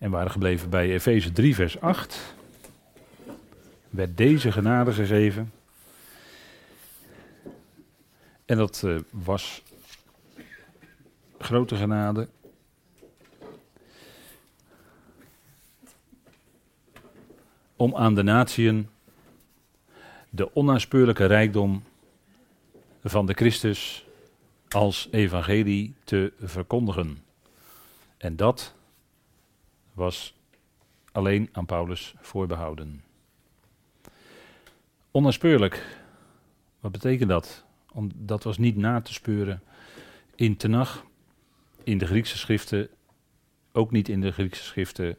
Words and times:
En 0.00 0.10
waren 0.10 0.30
gebleven 0.30 0.70
bij 0.70 0.90
Efeze 0.90 1.32
3, 1.32 1.54
vers 1.54 1.80
8. 1.80 2.34
Werd 3.90 4.16
deze 4.16 4.52
genade 4.52 4.92
gegeven. 4.92 5.52
En 8.44 8.56
dat 8.56 8.82
uh, 8.84 9.00
was 9.10 9.62
grote 11.38 11.76
genade. 11.76 12.28
Om 17.76 17.96
aan 17.96 18.14
de 18.14 18.22
natieën 18.22 18.88
de 20.30 20.54
onnaspeurlijke 20.54 21.26
rijkdom 21.26 21.82
van 23.04 23.26
de 23.26 23.32
Christus 23.32 24.06
als 24.68 25.08
evangelie 25.10 25.94
te 26.04 26.32
verkondigen. 26.38 27.22
En 28.16 28.36
dat 28.36 28.74
was 30.00 30.34
alleen 31.12 31.48
aan 31.52 31.66
Paulus 31.66 32.14
voorbehouden. 32.20 33.04
Onnaspeurlijk, 35.10 35.98
wat 36.80 36.92
betekent 36.92 37.28
dat? 37.28 37.64
Dat 38.14 38.42
was 38.42 38.58
niet 38.58 38.76
na 38.76 39.00
te 39.00 39.12
speuren 39.12 39.62
in 40.34 40.56
Tenach, 40.56 41.04
in 41.84 41.98
de 41.98 42.06
Griekse 42.06 42.38
schriften, 42.38 42.88
ook 43.72 43.90
niet 43.90 44.08
in 44.08 44.20
de 44.20 44.32
Griekse 44.32 44.62
schriften 44.62 45.16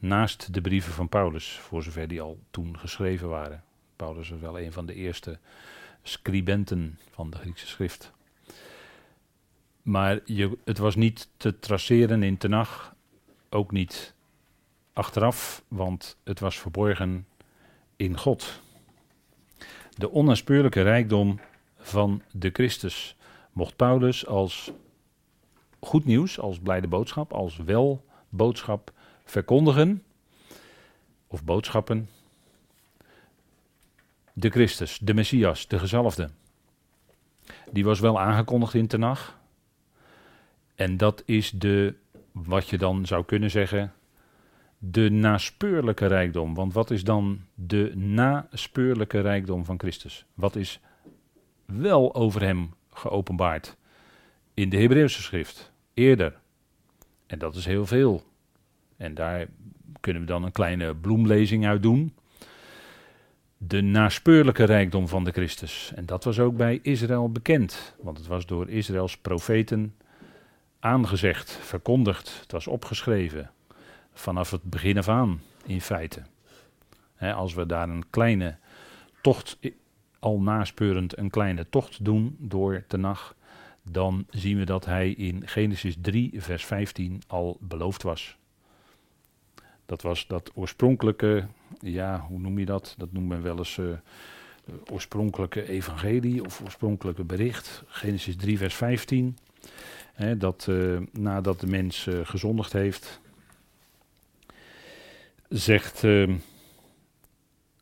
naast 0.00 0.54
de 0.54 0.60
brieven 0.60 0.92
van 0.92 1.08
Paulus, 1.08 1.58
voor 1.58 1.82
zover 1.82 2.08
die 2.08 2.20
al 2.20 2.38
toen 2.50 2.78
geschreven 2.78 3.28
waren. 3.28 3.64
Paulus 3.96 4.28
was 4.28 4.40
wel 4.40 4.60
een 4.60 4.72
van 4.72 4.86
de 4.86 4.94
eerste 4.94 5.38
scribenten 6.02 6.98
van 7.10 7.30
de 7.30 7.36
Griekse 7.36 7.66
schrift. 7.66 8.12
Maar 9.82 10.20
je, 10.24 10.58
het 10.64 10.78
was 10.78 10.94
niet 10.94 11.28
te 11.36 11.58
traceren 11.58 12.22
in 12.22 12.36
Tenach, 12.36 12.94
ook 13.48 13.72
niet 13.72 14.16
achteraf, 14.98 15.62
want 15.68 16.16
het 16.24 16.40
was 16.40 16.58
verborgen 16.58 17.26
in 17.96 18.18
God. 18.18 18.60
De 19.94 20.10
onnaspeurlijke 20.10 20.82
rijkdom 20.82 21.40
van 21.78 22.22
de 22.32 22.50
Christus 22.52 23.16
mocht 23.52 23.76
Paulus 23.76 24.26
als 24.26 24.72
goed 25.80 26.04
nieuws, 26.04 26.40
als 26.40 26.58
blijde 26.58 26.88
boodschap, 26.88 27.32
als 27.32 27.56
wel 27.56 28.04
boodschap 28.28 28.92
verkondigen, 29.24 30.02
of 31.26 31.44
boodschappen, 31.44 32.08
de 34.32 34.50
Christus, 34.50 34.98
de 34.98 35.14
Messias, 35.14 35.68
de 35.68 35.78
gezalfde. 35.78 36.30
Die 37.70 37.84
was 37.84 38.00
wel 38.00 38.20
aangekondigd 38.20 38.74
in 38.74 38.86
Tenach. 38.86 39.38
En 40.74 40.96
dat 40.96 41.22
is 41.24 41.50
de, 41.50 41.94
wat 42.32 42.68
je 42.68 42.78
dan 42.78 43.06
zou 43.06 43.24
kunnen 43.24 43.50
zeggen, 43.50 43.92
de 44.78 45.10
naspeurlijke 45.10 46.06
rijkdom. 46.06 46.54
Want 46.54 46.72
wat 46.72 46.90
is 46.90 47.04
dan 47.04 47.40
de 47.54 47.92
naspeurlijke 47.96 49.20
rijkdom 49.20 49.64
van 49.64 49.78
Christus? 49.78 50.24
Wat 50.34 50.56
is 50.56 50.80
wel 51.64 52.14
over 52.14 52.42
hem 52.42 52.74
geopenbaard 52.90 53.76
in 54.54 54.68
de 54.68 54.76
Hebreeuwse 54.76 55.22
schrift, 55.22 55.72
eerder? 55.94 56.38
En 57.26 57.38
dat 57.38 57.54
is 57.54 57.64
heel 57.64 57.86
veel. 57.86 58.22
En 58.96 59.14
daar 59.14 59.46
kunnen 60.00 60.22
we 60.22 60.28
dan 60.28 60.42
een 60.42 60.52
kleine 60.52 60.94
bloemlezing 60.94 61.66
uit 61.66 61.82
doen 61.82 62.12
de 63.58 63.80
naspeurlijke 63.80 64.64
rijkdom 64.64 65.08
van 65.08 65.24
de 65.24 65.30
Christus. 65.30 65.92
En 65.94 66.06
dat 66.06 66.24
was 66.24 66.38
ook 66.38 66.56
bij 66.56 66.78
Israël 66.82 67.32
bekend, 67.32 67.94
want 68.00 68.18
het 68.18 68.26
was 68.26 68.46
door 68.46 68.68
Israëls 68.68 69.16
profeten 69.16 69.94
aangezegd, 70.80 71.50
verkondigd, 71.50 72.38
het 72.40 72.52
was 72.52 72.66
opgeschreven. 72.66 73.50
Vanaf 74.18 74.50
het 74.50 74.62
begin 74.62 74.98
af 74.98 75.08
aan, 75.08 75.40
in 75.66 75.80
feite. 75.80 76.22
als 77.18 77.54
we 77.54 77.66
daar 77.66 77.88
een 77.88 78.10
kleine 78.10 78.56
tocht, 79.22 79.58
al 80.18 80.40
naspeurend 80.40 81.18
een 81.18 81.30
kleine 81.30 81.66
tocht 81.70 82.04
doen 82.04 82.36
door 82.38 82.84
Tenach, 82.88 83.34
dan 83.82 84.26
zien 84.30 84.58
we 84.58 84.64
dat 84.64 84.84
hij 84.84 85.10
in 85.10 85.48
Genesis 85.48 85.96
3, 86.00 86.32
vers 86.36 86.64
15 86.64 87.22
al 87.26 87.56
beloofd 87.60 88.02
was. 88.02 88.36
Dat 89.86 90.02
was 90.02 90.26
dat 90.26 90.50
oorspronkelijke, 90.54 91.46
ja, 91.80 92.20
hoe 92.20 92.38
noem 92.38 92.58
je 92.58 92.64
dat? 92.64 92.94
Dat 92.98 93.12
noemt 93.12 93.28
men 93.28 93.42
wel 93.42 93.58
eens 93.58 93.76
uh, 93.76 93.86
oorspronkelijke 94.90 95.68
evangelie 95.68 96.44
of 96.44 96.60
oorspronkelijke 96.60 97.24
bericht. 97.24 97.82
Genesis 97.86 98.36
3, 98.36 98.58
vers 98.58 98.74
15. 98.74 99.36
Hè, 100.12 100.36
dat 100.36 100.66
uh, 100.70 100.98
nadat 101.12 101.60
de 101.60 101.66
mens 101.66 102.06
uh, 102.06 102.20
gezondigd 102.22 102.72
heeft, 102.72 103.20
zegt 105.48 106.04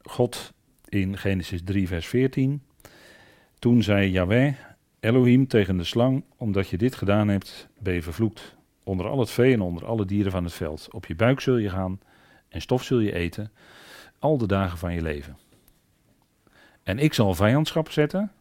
God 0.02 0.52
in 0.88 1.16
Genesis 1.18 1.60
3, 1.64 1.88
vers 1.88 2.06
14. 2.06 2.62
Toen 3.58 3.82
zei 3.82 4.10
Yahweh, 4.10 4.54
Elohim 5.00 5.46
tegen 5.46 5.76
de 5.76 5.84
slang, 5.84 6.24
omdat 6.36 6.68
je 6.68 6.76
dit 6.76 6.94
gedaan 6.94 7.28
hebt, 7.28 7.68
ben 7.78 7.94
je 7.94 8.02
vervloekt 8.02 8.56
onder 8.84 9.06
al 9.06 9.18
het 9.18 9.30
vee 9.30 9.52
en 9.52 9.60
onder 9.60 9.86
alle 9.86 10.04
dieren 10.04 10.32
van 10.32 10.44
het 10.44 10.52
veld. 10.52 10.88
Op 10.92 11.06
je 11.06 11.14
buik 11.14 11.40
zul 11.40 11.56
je 11.56 11.70
gaan 11.70 12.00
en 12.48 12.60
stof 12.60 12.82
zul 12.82 12.98
je 12.98 13.12
eten, 13.12 13.52
al 14.18 14.38
de 14.38 14.46
dagen 14.46 14.78
van 14.78 14.94
je 14.94 15.02
leven. 15.02 15.36
En 16.82 16.98
ik 16.98 17.14
zal 17.14 17.34
vijandschap 17.34 17.90
zetten. 17.90 18.32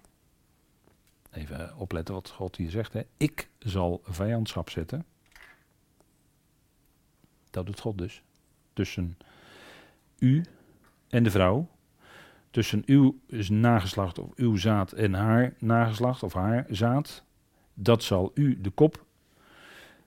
Even 1.31 1.77
opletten 1.77 2.13
wat 2.13 2.29
God 2.29 2.55
hier 2.55 2.69
zegt. 2.69 2.93
Hè. 2.93 3.01
Ik 3.17 3.49
zal 3.59 4.01
vijandschap 4.03 4.69
zetten. 4.69 5.05
Dat 7.49 7.65
doet 7.65 7.79
God 7.79 7.97
dus. 7.97 8.21
Tussen 8.75 9.17
u 10.19 10.43
en 11.09 11.23
de 11.23 11.31
vrouw. 11.31 11.67
Tussen 12.51 12.83
uw 12.85 13.19
nageslacht 13.49 14.19
of 14.19 14.29
uw 14.35 14.55
zaad 14.55 14.91
en 14.91 15.13
haar 15.13 15.53
nageslacht 15.59 16.23
of 16.23 16.33
haar 16.33 16.65
zaad. 16.69 17.23
Dat 17.73 18.03
zal 18.03 18.31
u 18.33 18.61
de 18.61 18.69
kop 18.69 19.05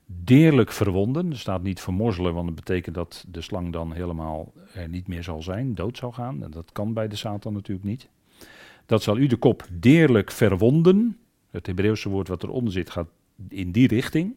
deerlijk 0.05 0.71
verwonden. 0.71 1.31
Er 1.31 1.39
staat 1.39 1.63
niet 1.63 1.81
vermorzelen, 1.81 2.33
want 2.33 2.47
dat 2.47 2.55
betekent 2.55 2.95
dat 2.95 3.25
de 3.27 3.41
slang 3.41 3.73
dan 3.73 3.93
helemaal 3.93 4.53
er 4.73 4.89
niet 4.89 5.07
meer 5.07 5.23
zal 5.23 5.41
zijn, 5.41 5.75
dood 5.75 5.97
zal 5.97 6.11
gaan. 6.11 6.43
En 6.43 6.51
dat 6.51 6.71
kan 6.71 6.93
bij 6.93 7.07
de 7.07 7.15
Satan 7.15 7.53
natuurlijk 7.53 7.87
niet. 7.87 8.09
Dat 8.85 9.03
zal 9.03 9.17
u 9.17 9.27
de 9.27 9.35
kop 9.35 9.67
deerlijk 9.71 10.31
verwonden. 10.31 11.17
Het 11.49 11.65
Hebreeuwse 11.65 12.09
woord 12.09 12.27
wat 12.27 12.43
eronder 12.43 12.73
zit 12.73 12.89
gaat 12.89 13.09
in 13.47 13.71
die 13.71 13.87
richting. 13.87 14.35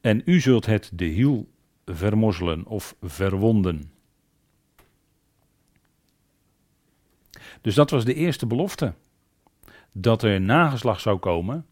En 0.00 0.22
u 0.24 0.40
zult 0.40 0.66
het 0.66 0.90
de 0.94 1.04
hiel 1.04 1.48
vermorzelen 1.94 2.66
of 2.66 2.96
verwonden. 3.02 3.90
Dus 7.60 7.74
dat 7.74 7.90
was 7.90 8.04
de 8.04 8.14
eerste 8.14 8.46
belofte. 8.46 8.94
Dat 9.92 10.22
er 10.22 10.40
nageslag 10.40 11.00
zou 11.00 11.18
komen 11.18 11.66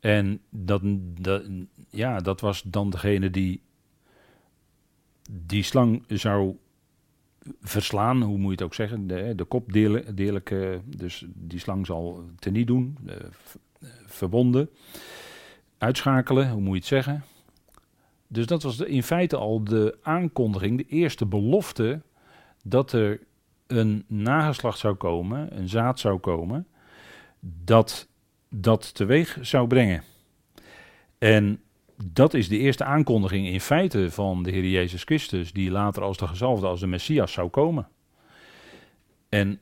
en 0.00 0.40
dat, 0.50 0.80
dat, 1.20 1.42
ja, 1.90 2.18
dat 2.18 2.40
was 2.40 2.62
dan 2.62 2.90
degene 2.90 3.30
die 3.30 3.62
die 5.30 5.62
slang 5.62 6.04
zou 6.08 6.56
verslaan, 7.60 8.22
hoe 8.22 8.38
moet 8.38 8.46
je 8.46 8.50
het 8.50 8.62
ook 8.62 8.74
zeggen, 8.74 9.06
de, 9.06 9.32
de 9.36 9.44
kop 9.44 9.72
deerlijk, 10.14 10.54
dus 10.84 11.24
die 11.34 11.58
slang 11.58 11.86
zal 11.86 12.24
teniet 12.38 12.66
doen, 12.66 12.98
uh, 13.06 13.14
verbonden, 14.06 14.70
uitschakelen, 15.78 16.50
hoe 16.50 16.60
moet 16.60 16.72
je 16.72 16.78
het 16.78 16.86
zeggen. 16.86 17.24
Dus 18.28 18.46
dat 18.46 18.62
was 18.62 18.80
in 18.80 19.02
feite 19.02 19.36
al 19.36 19.64
de 19.64 19.98
aankondiging, 20.02 20.76
de 20.76 20.86
eerste 20.88 21.26
belofte, 21.26 22.00
dat 22.64 22.92
er 22.92 23.20
een 23.66 24.04
nageslacht 24.06 24.78
zou 24.78 24.94
komen, 24.94 25.58
een 25.58 25.68
zaad 25.68 25.98
zou 25.98 26.18
komen, 26.18 26.66
dat 27.40 28.08
dat 28.50 28.94
teweeg 28.94 29.38
zou 29.40 29.66
brengen. 29.66 30.02
En 31.18 31.60
dat 32.04 32.34
is 32.34 32.48
de 32.48 32.58
eerste 32.58 32.84
aankondiging 32.84 33.46
in 33.46 33.60
feite 33.60 34.10
van 34.10 34.42
de 34.42 34.50
Heer 34.50 34.68
Jezus 34.68 35.02
Christus, 35.02 35.52
die 35.52 35.70
later 35.70 36.02
als 36.02 36.16
de 36.16 36.26
gezalfde, 36.26 36.66
als 36.66 36.80
de 36.80 36.86
Messias 36.86 37.32
zou 37.32 37.48
komen. 37.48 37.88
En 39.28 39.60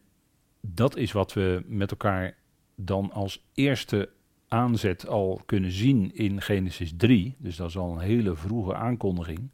dat 0.61 0.97
is 0.97 1.13
wat 1.13 1.33
we 1.33 1.63
met 1.67 1.91
elkaar 1.91 2.37
dan 2.75 3.13
als 3.13 3.45
eerste 3.55 4.09
aanzet 4.49 5.07
al 5.07 5.43
kunnen 5.47 5.71
zien 5.71 6.15
in 6.15 6.41
Genesis 6.43 6.93
3. 6.97 7.35
Dus 7.39 7.57
dat 7.57 7.69
is 7.69 7.77
al 7.77 7.93
een 7.93 7.99
hele 7.99 8.37
vroege 8.37 8.75
aankondiging. 8.75 9.49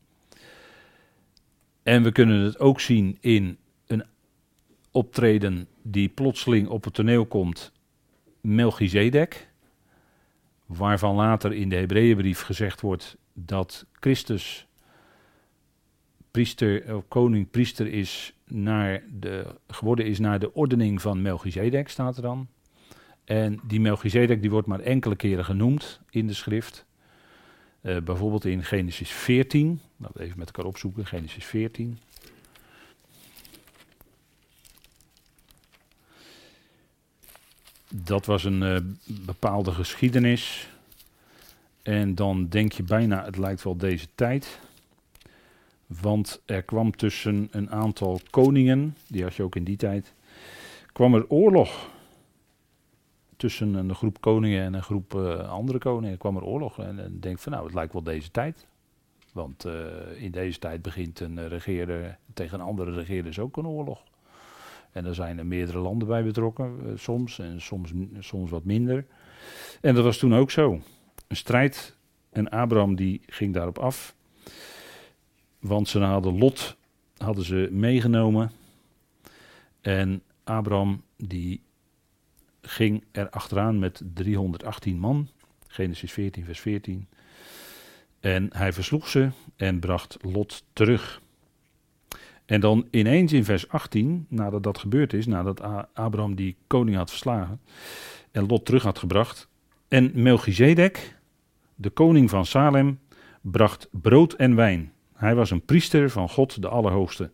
En 1.82 2.02
we 2.02 2.12
kunnen 2.12 2.40
het 2.40 2.58
ook 2.58 2.80
zien 2.80 3.18
in 3.20 3.58
een 3.86 4.04
optreden 4.90 5.68
die 5.82 6.08
plotseling 6.08 6.68
op 6.68 6.84
het 6.84 6.94
toneel 6.94 7.26
komt 7.26 7.72
Melchizedek, 8.40 9.48
waarvan 10.66 11.14
later 11.14 11.52
in 11.52 11.68
de 11.68 11.76
Hebreeënbrief 11.76 12.40
gezegd 12.40 12.80
wordt 12.80 13.16
dat 13.32 13.86
Christus 13.92 14.66
priester, 16.30 16.96
of 16.96 17.08
koning 17.08 17.50
priester 17.50 17.86
is 17.86 18.34
naar 18.46 19.02
de, 19.10 19.46
geworden 19.66 20.06
is 20.06 20.18
naar 20.18 20.38
de 20.38 20.54
ordening 20.54 21.02
van 21.02 21.22
Melchizedek, 21.22 21.88
staat 21.88 22.16
er 22.16 22.22
dan. 22.22 22.48
En 23.24 23.60
die 23.64 23.80
Melchizedek 23.80 24.40
die 24.40 24.50
wordt 24.50 24.66
maar 24.66 24.80
enkele 24.80 25.16
keren 25.16 25.44
genoemd 25.44 26.00
in 26.10 26.26
de 26.26 26.34
schrift. 26.34 26.84
Uh, 27.82 28.00
bijvoorbeeld 28.00 28.44
in 28.44 28.64
Genesis 28.64 29.10
14 29.10 29.80
Laten 30.02 30.18
we 30.18 30.24
even 30.24 30.38
met 30.38 30.46
elkaar 30.46 30.64
opzoeken. 30.64 31.06
Genesis 31.06 31.44
14. 31.44 31.98
Dat 37.88 38.26
was 38.26 38.44
een 38.44 38.62
uh, 38.62 38.76
bepaalde 39.04 39.72
geschiedenis. 39.72 40.68
En 41.82 42.14
dan 42.14 42.48
denk 42.48 42.72
je 42.72 42.82
bijna, 42.82 43.24
het 43.24 43.36
lijkt 43.36 43.62
wel 43.62 43.76
deze 43.76 44.06
tijd. 44.14 44.58
Want 45.86 46.42
er 46.44 46.62
kwam 46.62 46.96
tussen 46.96 47.48
een 47.50 47.70
aantal 47.70 48.20
koningen, 48.30 48.96
die 49.06 49.22
had 49.22 49.34
je 49.34 49.42
ook 49.42 49.56
in 49.56 49.64
die 49.64 49.76
tijd, 49.76 50.12
kwam 50.92 51.14
er 51.14 51.28
oorlog. 51.28 51.90
Tussen 53.42 53.74
een 53.74 53.94
groep 53.94 54.20
koningen 54.20 54.62
en 54.62 54.74
een 54.74 54.82
groep 54.82 55.14
uh, 55.14 55.48
andere 55.48 55.78
koningen 55.78 56.18
kwam 56.18 56.36
er 56.36 56.44
oorlog. 56.44 56.78
En, 56.78 56.98
en 56.98 57.20
denk 57.20 57.38
van 57.38 57.52
nou, 57.52 57.64
het 57.64 57.74
lijkt 57.74 57.92
wel 57.92 58.02
deze 58.02 58.30
tijd. 58.30 58.66
Want 59.32 59.66
uh, 59.66 59.72
in 60.16 60.30
deze 60.30 60.58
tijd 60.58 60.82
begint 60.82 61.20
een 61.20 61.48
regeerder 61.48 62.18
tegen 62.34 62.60
een 62.60 62.66
andere 62.66 62.92
regeerder 62.92 63.40
ook 63.40 63.56
een 63.56 63.66
oorlog. 63.66 64.02
En 64.92 65.04
er 65.04 65.14
zijn 65.14 65.38
er 65.38 65.46
meerdere 65.46 65.78
landen 65.78 66.08
bij 66.08 66.24
betrokken, 66.24 66.78
uh, 66.84 66.92
soms 66.96 67.38
en 67.38 67.60
soms, 67.60 67.92
soms 68.18 68.50
wat 68.50 68.64
minder. 68.64 69.06
En 69.80 69.94
dat 69.94 70.04
was 70.04 70.18
toen 70.18 70.34
ook 70.34 70.50
zo. 70.50 70.80
Een 71.28 71.36
strijd 71.36 71.96
en 72.30 72.48
Abraham 72.48 72.94
die 72.94 73.22
ging 73.26 73.54
daarop 73.54 73.78
af. 73.78 74.14
Want 75.58 75.88
ze 75.88 75.98
hadden 75.98 76.38
Lot 76.38 76.76
hadden 77.16 77.44
ze 77.44 77.68
meegenomen. 77.70 78.50
En 79.80 80.22
Abraham 80.44 81.02
die 81.16 81.62
ging 82.62 83.04
er 83.12 83.30
achteraan 83.30 83.78
met 83.78 84.02
318 84.14 84.98
man. 84.98 85.28
Genesis 85.66 86.12
14, 86.12 86.44
vers 86.44 86.60
14. 86.60 87.08
En 88.20 88.48
hij 88.52 88.72
versloeg 88.72 89.08
ze 89.08 89.30
en 89.56 89.80
bracht 89.80 90.16
Lot 90.20 90.64
terug. 90.72 91.20
En 92.44 92.60
dan 92.60 92.86
ineens 92.90 93.32
in 93.32 93.44
vers 93.44 93.68
18, 93.68 94.26
nadat 94.28 94.62
dat 94.62 94.78
gebeurd 94.78 95.12
is, 95.12 95.26
nadat 95.26 95.60
Abraham 95.92 96.34
die 96.34 96.56
koning 96.66 96.96
had 96.96 97.10
verslagen 97.10 97.60
en 98.32 98.46
Lot 98.46 98.64
terug 98.64 98.82
had 98.82 98.98
gebracht. 98.98 99.48
En 99.88 100.10
Melchizedek, 100.14 101.18
de 101.74 101.90
koning 101.90 102.30
van 102.30 102.46
Salem, 102.46 103.00
bracht 103.40 103.88
brood 103.90 104.32
en 104.32 104.54
wijn. 104.54 104.92
Hij 105.14 105.34
was 105.34 105.50
een 105.50 105.64
priester 105.64 106.10
van 106.10 106.28
God 106.28 106.62
de 106.62 106.68
Allerhoogste. 106.68 107.30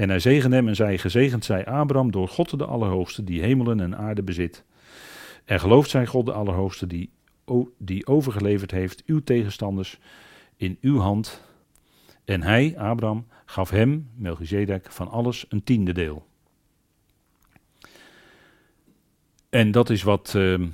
En 0.00 0.08
hij 0.08 0.18
zegende 0.18 0.56
hem 0.56 0.68
en 0.68 0.76
zei: 0.76 0.98
Gezegend 0.98 1.44
zij 1.44 1.66
Abraham 1.66 2.10
door 2.10 2.28
God 2.28 2.58
de 2.58 2.64
Allerhoogste, 2.64 3.24
die 3.24 3.40
hemelen 3.40 3.80
en 3.80 3.96
aarde 3.96 4.22
bezit. 4.22 4.64
En 5.44 5.60
gelooft 5.60 5.90
zij 5.90 6.06
God 6.06 6.26
de 6.26 6.32
Allerhoogste, 6.32 6.86
die, 6.86 7.10
die 7.78 8.06
overgeleverd 8.06 8.70
heeft 8.70 9.02
uw 9.06 9.22
tegenstanders 9.22 9.98
in 10.56 10.78
uw 10.80 10.98
hand. 10.98 11.42
En 12.24 12.42
hij, 12.42 12.78
Abraham, 12.78 13.26
gaf 13.44 13.70
hem, 13.70 14.10
Melchizedek, 14.14 14.92
van 14.92 15.08
alles 15.08 15.46
een 15.48 15.64
tiende 15.64 15.92
deel. 15.92 16.26
En 19.50 19.70
dat 19.70 19.90
is 19.90 20.02
wat 20.02 20.34
uh, 20.36 20.66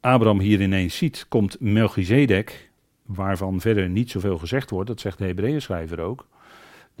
Abraham 0.00 0.40
hier 0.40 0.60
ineens 0.60 0.96
ziet. 0.96 1.26
Komt 1.28 1.60
Melchizedek, 1.60 2.70
waarvan 3.02 3.60
verder 3.60 3.88
niet 3.88 4.10
zoveel 4.10 4.38
gezegd 4.38 4.70
wordt, 4.70 4.88
dat 4.88 5.00
zegt 5.00 5.18
de 5.18 5.24
Hebreeën 5.24 5.62
schrijver 5.62 6.00
ook. 6.00 6.28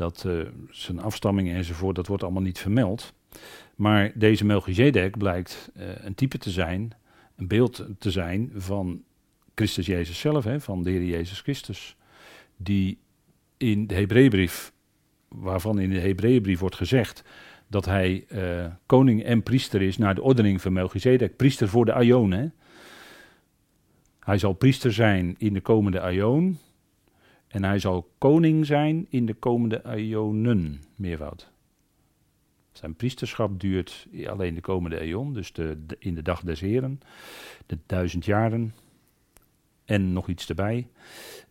Dat 0.00 0.24
uh, 0.26 0.46
zijn 0.70 1.00
afstamming 1.00 1.52
enzovoort, 1.52 1.96
dat 1.96 2.06
wordt 2.06 2.22
allemaal 2.22 2.42
niet 2.42 2.58
vermeld. 2.58 3.14
Maar 3.74 4.12
deze 4.14 4.44
Melchizedek 4.44 5.18
blijkt 5.18 5.70
uh, 5.76 5.84
een 5.94 6.14
type 6.14 6.38
te 6.38 6.50
zijn, 6.50 6.92
een 7.36 7.46
beeld 7.46 7.86
te 7.98 8.10
zijn 8.10 8.50
van 8.54 9.02
Christus 9.54 9.86
Jezus 9.86 10.18
zelf, 10.18 10.44
hè, 10.44 10.60
van 10.60 10.82
de 10.82 10.90
Heer 10.90 11.04
Jezus 11.04 11.40
Christus. 11.40 11.96
Die 12.56 12.98
in 13.56 13.86
de 13.86 13.94
Hebreeënbrief, 13.94 14.72
waarvan 15.28 15.78
in 15.78 15.90
de 15.90 16.00
Hebreeënbrief 16.00 16.58
wordt 16.58 16.76
gezegd 16.76 17.24
dat 17.66 17.84
hij 17.84 18.24
uh, 18.28 18.66
koning 18.86 19.22
en 19.24 19.42
priester 19.42 19.82
is 19.82 19.98
naar 19.98 20.14
de 20.14 20.22
ordening 20.22 20.60
van 20.60 20.72
Melchizedek, 20.72 21.36
priester 21.36 21.68
voor 21.68 21.84
de 21.84 21.92
Aion. 21.92 22.30
Hè. 22.30 22.48
Hij 24.20 24.38
zal 24.38 24.52
priester 24.52 24.92
zijn 24.92 25.34
in 25.38 25.52
de 25.52 25.60
komende 25.60 26.00
Aion 26.00 26.58
en 27.50 27.64
hij 27.64 27.78
zal 27.78 28.10
koning 28.18 28.66
zijn 28.66 29.06
in 29.08 29.26
de 29.26 29.34
komende 29.34 29.84
Aionen, 29.84 30.82
meervoud. 30.96 31.50
Zijn 32.72 32.94
priesterschap 32.94 33.60
duurt 33.60 34.06
alleen 34.26 34.54
de 34.54 34.60
komende 34.60 35.00
eon, 35.00 35.32
dus 35.32 35.52
de, 35.52 35.78
in 35.98 36.14
de 36.14 36.22
dag 36.22 36.42
des 36.42 36.60
Heren, 36.60 37.00
de 37.66 37.78
duizend 37.86 38.24
jaren 38.24 38.74
en 39.84 40.12
nog 40.12 40.28
iets 40.28 40.48
erbij. 40.48 40.88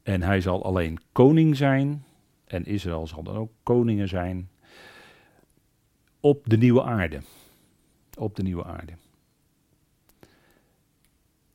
En 0.04 0.22
hij 0.22 0.42
zal 0.42 0.64
alleen 0.64 1.00
koning 1.12 1.58
zijn, 1.58 2.04
en 2.46 2.66
Israël 2.66 3.08
zal 3.08 3.24
dan 3.24 3.36
ook 3.36 3.52
koningen 3.64 4.08
zijn, 4.08 4.50
op 6.20 6.50
de 6.50 6.58
nieuwe 6.58 6.84
aarde. 6.84 7.22
Op 8.18 8.36
de 8.36 8.44
nieuwe 8.44 8.64
aarde. 8.64 8.94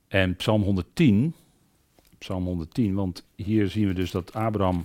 En 0.09 0.37
Psalm 0.37 0.63
110, 0.63 1.35
Psalm 2.25 2.45
110, 2.45 2.95
want 2.95 3.25
hier 3.35 3.69
zien 3.69 3.87
we 3.87 3.93
dus 3.93 4.11
dat 4.11 4.35
Abraham 4.35 4.77
uh, 4.77 4.85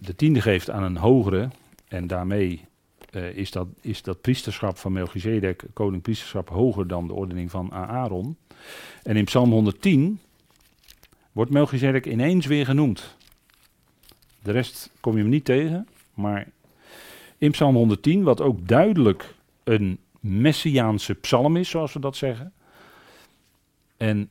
de 0.00 0.16
tiende 0.16 0.40
geeft 0.40 0.70
aan 0.70 0.82
een 0.82 0.96
hogere, 0.96 1.48
en 1.88 2.06
daarmee 2.06 2.64
uh, 3.10 3.36
is, 3.36 3.50
dat, 3.50 3.66
is 3.80 4.02
dat 4.02 4.20
priesterschap 4.20 4.78
van 4.78 4.92
Melchizedek, 4.92 5.64
koning 5.72 6.02
priesterschap, 6.02 6.48
hoger 6.48 6.86
dan 6.86 7.06
de 7.06 7.12
ordening 7.12 7.50
van 7.50 7.72
Aaron. 7.72 8.36
En 9.02 9.16
in 9.16 9.24
Psalm 9.24 9.50
110 9.50 10.20
wordt 11.32 11.50
Melchizedek 11.50 12.06
ineens 12.06 12.46
weer 12.46 12.64
genoemd. 12.64 13.16
De 14.42 14.52
rest 14.52 14.90
kom 15.00 15.12
je 15.16 15.20
hem 15.20 15.30
niet 15.30 15.44
tegen, 15.44 15.88
maar 16.14 16.48
in 17.38 17.50
Psalm 17.50 17.74
110, 17.74 18.22
wat 18.22 18.40
ook 18.40 18.68
duidelijk 18.68 19.34
een 19.64 19.98
messiaanse 20.20 21.14
psalm 21.14 21.56
is, 21.56 21.68
zoals 21.68 21.92
we 21.92 22.00
dat 22.00 22.16
zeggen. 22.16 22.52
En 23.96 24.30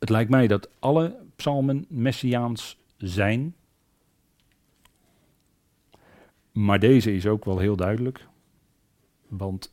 het 0.00 0.08
lijkt 0.08 0.30
mij 0.30 0.46
dat 0.46 0.68
alle 0.78 1.16
psalmen 1.36 1.84
messiaans 1.88 2.78
zijn. 2.96 3.54
Maar 6.52 6.78
deze 6.78 7.14
is 7.14 7.26
ook 7.26 7.44
wel 7.44 7.58
heel 7.58 7.76
duidelijk. 7.76 8.26
Want 9.28 9.72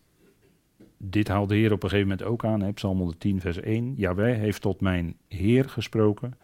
dit 0.97 1.27
haalt 1.27 1.49
de 1.49 1.55
Heer 1.55 1.71
op 1.71 1.83
een 1.83 1.89
gegeven 1.89 2.09
moment 2.09 2.27
ook 2.27 2.45
aan. 2.45 2.61
Hè, 2.61 2.73
Psalm 2.73 2.97
110, 2.97 3.41
vers 3.41 3.59
1. 3.59 3.93
Jaweh 3.95 4.37
heeft 4.37 4.61
tot 4.61 4.81
mijn 4.81 5.15
Heer 5.27 5.69
gesproken. 5.69 6.37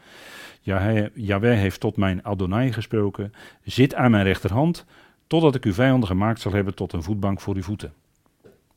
Jaweh 1.13 1.60
heeft 1.60 1.79
tot 1.79 1.98
mijn 1.98 2.24
Adonai 2.24 2.74
gesproken. 2.74 3.34
Zit 3.63 3.96
aan 3.96 4.12
mijn 4.12 4.24
rechterhand, 4.24 4.86
totdat 5.27 5.55
ik 5.55 5.65
uw 5.65 5.74
vijanden 5.74 6.08
gemaakt 6.08 6.41
zal 6.41 6.51
hebben 6.51 6.75
tot 6.75 6.93
een 6.93 7.03
voetbank 7.03 7.41
voor 7.41 7.55
uw 7.55 7.62
voeten. 7.62 7.93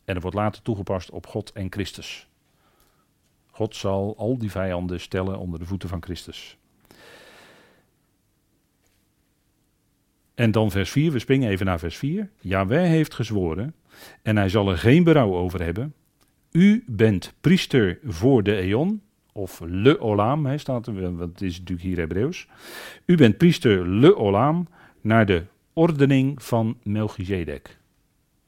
En 0.04 0.14
het 0.14 0.22
wordt 0.22 0.36
later 0.36 0.62
toegepast 0.62 1.10
op 1.10 1.26
God 1.26 1.52
en 1.52 1.72
Christus. 1.72 2.28
God 3.56 3.76
zal 3.76 4.14
al 4.16 4.38
die 4.38 4.50
vijanden 4.50 5.00
stellen 5.00 5.38
onder 5.38 5.58
de 5.58 5.64
voeten 5.64 5.88
van 5.88 6.02
Christus. 6.02 6.56
En 10.34 10.50
dan 10.50 10.70
vers 10.70 10.90
4, 10.90 11.12
we 11.12 11.18
springen 11.18 11.50
even 11.50 11.66
naar 11.66 11.78
vers 11.78 11.96
4. 11.96 12.30
Jaweh 12.40 12.88
heeft 12.88 13.14
gezworen, 13.14 13.74
en 14.22 14.36
hij 14.36 14.48
zal 14.48 14.68
er 14.70 14.78
geen 14.78 15.04
berouw 15.04 15.34
over 15.34 15.62
hebben. 15.62 15.94
U 16.50 16.84
bent 16.86 17.34
priester 17.40 17.98
voor 18.04 18.42
de 18.42 18.56
eon, 18.56 19.02
of 19.32 19.60
le 19.64 20.00
olam, 20.00 20.46
he, 20.46 20.58
staat 20.58 20.86
er, 20.86 21.16
want 21.16 21.32
het 21.32 21.42
is 21.42 21.58
natuurlijk 21.58 21.86
hier 21.86 21.98
Hebreeuws. 21.98 22.46
U 23.04 23.16
bent 23.16 23.36
priester 23.36 23.88
le 23.88 24.16
olam 24.16 24.68
naar 25.00 25.26
de 25.26 25.44
ordening 25.72 26.42
van 26.42 26.78
Melchizedek. 26.82 27.78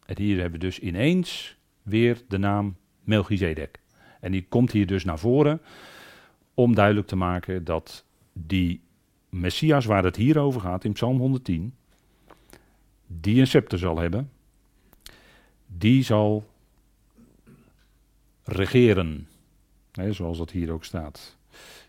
En 0.06 0.18
hier 0.18 0.40
hebben 0.40 0.60
we 0.60 0.66
dus 0.66 0.78
ineens 0.78 1.56
weer 1.82 2.22
de 2.28 2.38
naam 2.38 2.76
Melchizedek. 3.04 3.80
En 4.20 4.32
die 4.32 4.46
komt 4.48 4.72
hier 4.72 4.86
dus 4.86 5.04
naar 5.04 5.18
voren 5.18 5.60
om 6.54 6.74
duidelijk 6.74 7.06
te 7.06 7.16
maken 7.16 7.64
dat 7.64 8.04
die 8.32 8.80
Messias 9.28 9.84
waar 9.84 10.04
het 10.04 10.16
hier 10.16 10.38
over 10.38 10.60
gaat 10.60 10.84
in 10.84 10.92
Psalm 10.92 11.18
110, 11.18 11.74
die 13.06 13.40
een 13.40 13.46
scepter 13.46 13.78
zal 13.78 13.98
hebben, 13.98 14.30
die 15.66 16.02
zal 16.02 16.46
regeren. 18.44 19.28
zoals 20.10 20.38
dat 20.38 20.50
hier 20.50 20.70
ook 20.70 20.84
staat. 20.84 21.36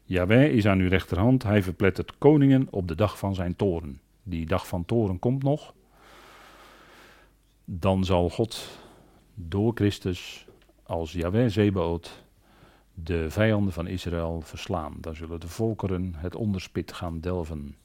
Jawel 0.04 0.50
is 0.50 0.66
aan 0.66 0.80
uw 0.80 0.90
rechterhand, 0.90 1.44
hij 1.44 1.64
verplettert 1.64 2.18
koningen 2.18 2.68
op 2.70 2.88
de 2.88 2.96
dag 2.96 3.18
van 3.18 3.36
zijn 3.36 3.56
toren. 3.56 4.02
Die 4.24 4.46
dag 4.46 4.68
van 4.68 4.86
toren 4.86 5.20
komt 5.20 5.44
nog. 5.44 5.74
Dan 7.66 8.06
zal 8.06 8.30
God 8.30 8.80
door 9.34 9.72
Christus 9.76 10.48
als 10.90 11.12
Jawel 11.12 11.50
Zebaot 11.50 12.24
de 12.94 13.30
vijanden 13.30 13.74
van 13.74 13.88
Israël 13.88 14.42
verslaan. 14.44 14.94
Dan 15.02 15.16
zullen 15.16 15.40
de 15.40 15.48
volkeren 15.48 16.14
het 16.18 16.36
onderspit 16.36 16.94
gaan 16.94 17.20
delven. 17.20 17.76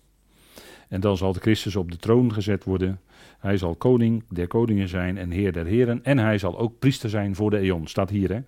En 0.89 1.01
dan 1.01 1.17
zal 1.17 1.33
de 1.33 1.41
Christus 1.41 1.77
op 1.77 1.91
de 1.91 1.97
troon 1.97 2.33
gezet 2.33 2.65
worden. 2.65 3.01
Hij 3.39 3.57
zal 3.57 3.75
koning 3.75 4.25
der 4.29 4.47
koningen 4.47 4.89
zijn 4.89 5.19
en 5.19 5.31
heer 5.31 5.53
der 5.53 5.67
heren. 5.67 6.05
En 6.05 6.19
hij 6.19 6.39
zal 6.39 6.59
ook 6.59 6.79
priester 6.79 7.11
zijn 7.11 7.35
voor 7.35 7.51
de 7.51 7.59
eon. 7.59 7.87
Staat 7.87 8.11
hier 8.11 8.33
hè. 8.33 8.41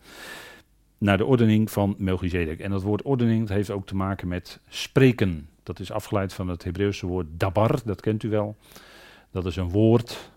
naar 0.98 1.16
de 1.16 1.25
ordening 1.25 1.70
van 1.70 1.94
Melchizedek. 1.98 2.60
En 2.60 2.70
dat 2.70 2.82
woord 2.82 3.02
ordening 3.02 3.46
dat 3.46 3.56
heeft 3.56 3.70
ook 3.70 3.86
te 3.86 3.96
maken 3.96 4.28
met 4.28 4.60
spreken. 4.68 5.48
Dat 5.62 5.80
is 5.80 5.90
afgeleid 5.92 6.32
van 6.32 6.48
het 6.48 6.64
Hebreeuwse 6.64 7.06
woord 7.06 7.26
dabar, 7.30 7.80
dat 7.84 8.00
kent 8.00 8.22
u 8.22 8.28
wel. 8.28 8.56
Dat 9.30 9.46
is 9.46 9.56
een 9.56 9.70
woord. 9.70 10.30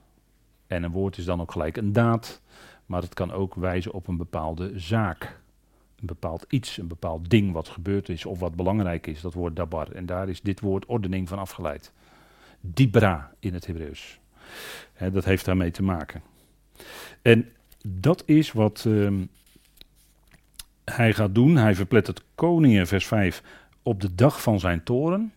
En 0.70 0.84
een 0.84 0.92
woord 0.92 1.18
is 1.18 1.26
dan 1.26 1.42
ook 1.42 1.52
gelijk 1.52 1.78
een 1.78 1.94
daad. 1.94 2.42
Maar 2.86 3.02
het 3.02 3.14
kan 3.14 3.32
ook 3.32 3.56
wijzen 3.56 3.92
op 3.92 4.08
een 4.08 4.18
bepaalde 4.18 4.80
zaak. 4.80 5.40
Een 6.00 6.06
bepaald 6.06 6.46
iets, 6.50 6.78
een 6.78 6.88
bepaald 6.88 7.30
ding 7.30 7.52
wat 7.52 7.68
gebeurd 7.68 8.10
is 8.10 8.26
of 8.26 8.40
wat 8.40 8.56
belangrijk 8.56 9.08
is. 9.08 9.22
Dat 9.22 9.34
woord 9.34 9.56
dabar. 9.56 9.92
En 9.92 10.06
daar 10.06 10.30
is 10.30 10.42
dit 10.42 10.60
woord 10.60 10.86
ordening 10.86 11.28
van 11.28 11.40
afgeleid. 11.40 11.92
Dibra 12.60 13.32
in 13.40 13.54
het 13.54 13.66
Hebreeuws. 13.66 14.20
dat 15.12 15.26
heeft 15.26 15.46
daarmee 15.46 15.72
te 15.72 15.84
maken. 15.84 16.22
En 17.22 17.52
dat 17.88 18.24
is 18.26 18.52
wat 18.52 18.84
ehm, 18.88 19.26
hij 20.84 21.14
gaat 21.14 21.36
doen. 21.36 21.56
Hij 21.56 21.76
verplettert 21.76 22.24
koningen, 22.36 22.88
vers 22.88 23.08
5, 23.08 23.44
op 23.84 24.02
de 24.02 24.16
dag 24.16 24.42
van 24.42 24.60
zijn 24.60 24.84
toren. 24.84 25.34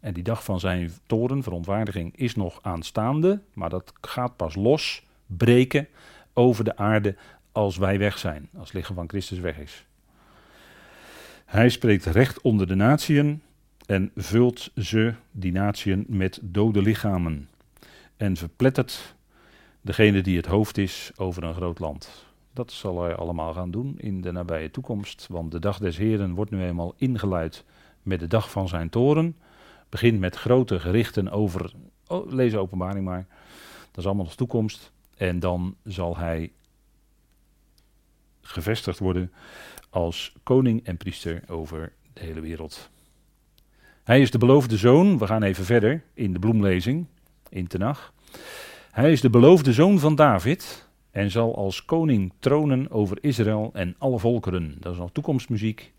En 0.00 0.14
die 0.14 0.22
dag 0.22 0.44
van 0.44 0.60
zijn 0.60 0.92
toren, 1.06 1.42
verontwaardiging, 1.42 2.16
is 2.16 2.34
nog 2.34 2.58
aanstaande. 2.62 3.40
Maar 3.52 3.70
dat 3.70 3.92
gaat 4.00 4.36
pas 4.36 4.54
los, 4.54 5.02
breken 5.26 5.88
over 6.32 6.64
de 6.64 6.76
aarde 6.76 7.16
als 7.52 7.76
wij 7.76 7.98
weg 7.98 8.18
zijn. 8.18 8.48
Als 8.56 8.68
het 8.68 8.76
lichaam 8.76 8.94
van 8.94 9.08
Christus 9.08 9.38
weg 9.38 9.58
is. 9.58 9.86
Hij 11.44 11.68
spreekt 11.68 12.04
recht 12.04 12.40
onder 12.40 12.66
de 12.66 12.74
natieën 12.74 13.42
en 13.86 14.10
vult 14.16 14.70
ze, 14.76 15.14
die 15.30 15.52
natieën, 15.52 16.04
met 16.08 16.38
dode 16.42 16.82
lichamen. 16.82 17.48
En 18.16 18.36
verplettert 18.36 19.14
degene 19.80 20.20
die 20.20 20.36
het 20.36 20.46
hoofd 20.46 20.78
is 20.78 21.12
over 21.16 21.42
een 21.42 21.54
groot 21.54 21.78
land. 21.78 22.26
Dat 22.52 22.72
zal 22.72 23.02
hij 23.02 23.14
allemaal 23.14 23.52
gaan 23.52 23.70
doen 23.70 23.94
in 23.98 24.20
de 24.20 24.32
nabije 24.32 24.70
toekomst, 24.70 25.26
want 25.30 25.52
de 25.52 25.58
dag 25.58 25.78
des 25.78 25.96
Heren 25.96 26.34
wordt 26.34 26.50
nu 26.50 26.62
eenmaal 26.62 26.94
ingeluid 26.96 27.64
met 28.02 28.20
de 28.20 28.26
dag 28.26 28.50
van 28.50 28.68
zijn 28.68 28.88
toren. 28.88 29.36
Begint 29.88 30.20
met 30.20 30.36
grote 30.36 30.80
gerichten 30.80 31.30
over, 31.30 31.72
oh, 32.06 32.32
lees 32.32 32.54
openbaring 32.54 33.04
maar, 33.04 33.26
dat 33.90 33.98
is 33.98 34.06
allemaal 34.06 34.24
nog 34.24 34.34
toekomst. 34.34 34.92
En 35.16 35.40
dan 35.40 35.76
zal 35.84 36.16
hij 36.16 36.52
gevestigd 38.40 38.98
worden 38.98 39.32
als 39.90 40.32
koning 40.42 40.84
en 40.84 40.96
priester 40.96 41.42
over 41.48 41.92
de 42.12 42.20
hele 42.20 42.40
wereld. 42.40 42.90
Hij 44.04 44.20
is 44.20 44.30
de 44.30 44.38
beloofde 44.38 44.76
zoon, 44.76 45.18
we 45.18 45.26
gaan 45.26 45.42
even 45.42 45.64
verder 45.64 46.02
in 46.14 46.32
de 46.32 46.38
bloemlezing 46.38 47.06
in 47.48 47.66
Tenach. 47.66 48.12
Hij 48.90 49.12
is 49.12 49.20
de 49.20 49.30
beloofde 49.30 49.72
zoon 49.72 49.98
van 49.98 50.14
David 50.14 50.88
en 51.10 51.30
zal 51.30 51.56
als 51.56 51.84
koning 51.84 52.32
tronen 52.38 52.90
over 52.90 53.18
Israël 53.20 53.70
en 53.72 53.94
alle 53.98 54.18
volkeren. 54.18 54.76
Dat 54.80 54.92
is 54.92 54.98
nog 54.98 55.12
toekomstmuziek. 55.12 55.92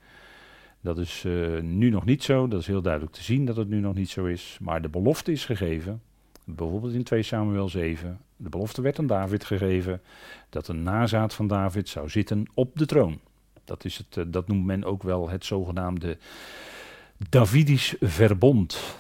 Dat 0.82 0.98
is 0.98 1.24
uh, 1.24 1.62
nu 1.62 1.90
nog 1.90 2.06
niet 2.06 2.24
zo, 2.24 2.48
dat 2.48 2.60
is 2.62 2.68
heel 2.68 2.82
duidelijk 2.82 3.14
te 3.14 3.24
zien 3.24 3.46
dat 3.46 3.56
het 3.56 3.70
nu 3.70 3.80
nog 3.80 3.96
niet 3.96 4.10
zo 4.10 4.26
is. 4.26 4.58
Maar 4.62 4.82
de 4.82 4.90
belofte 4.90 5.32
is 5.32 5.46
gegeven, 5.46 6.02
bijvoorbeeld 6.44 6.94
in 6.94 7.04
2 7.04 7.24
Samuel 7.24 7.70
7. 7.70 8.20
De 8.36 8.50
belofte 8.50 8.82
werd 8.82 9.00
aan 9.00 9.08
David 9.08 9.46
gegeven 9.46 10.02
dat 10.50 10.68
een 10.68 10.84
nazaat 10.84 11.34
van 11.34 11.48
David 11.48 11.90
zou 11.90 12.10
zitten 12.10 12.46
op 12.54 12.78
de 12.78 12.86
troon. 12.86 13.20
Dat, 13.64 13.86
is 13.86 13.98
het, 13.98 14.16
uh, 14.18 14.24
dat 14.28 14.48
noemt 14.48 14.66
men 14.66 14.84
ook 14.84 15.04
wel 15.04 15.30
het 15.30 15.46
zogenaamde 15.46 16.18
Davidisch 17.30 17.96
verbond. 18.00 18.98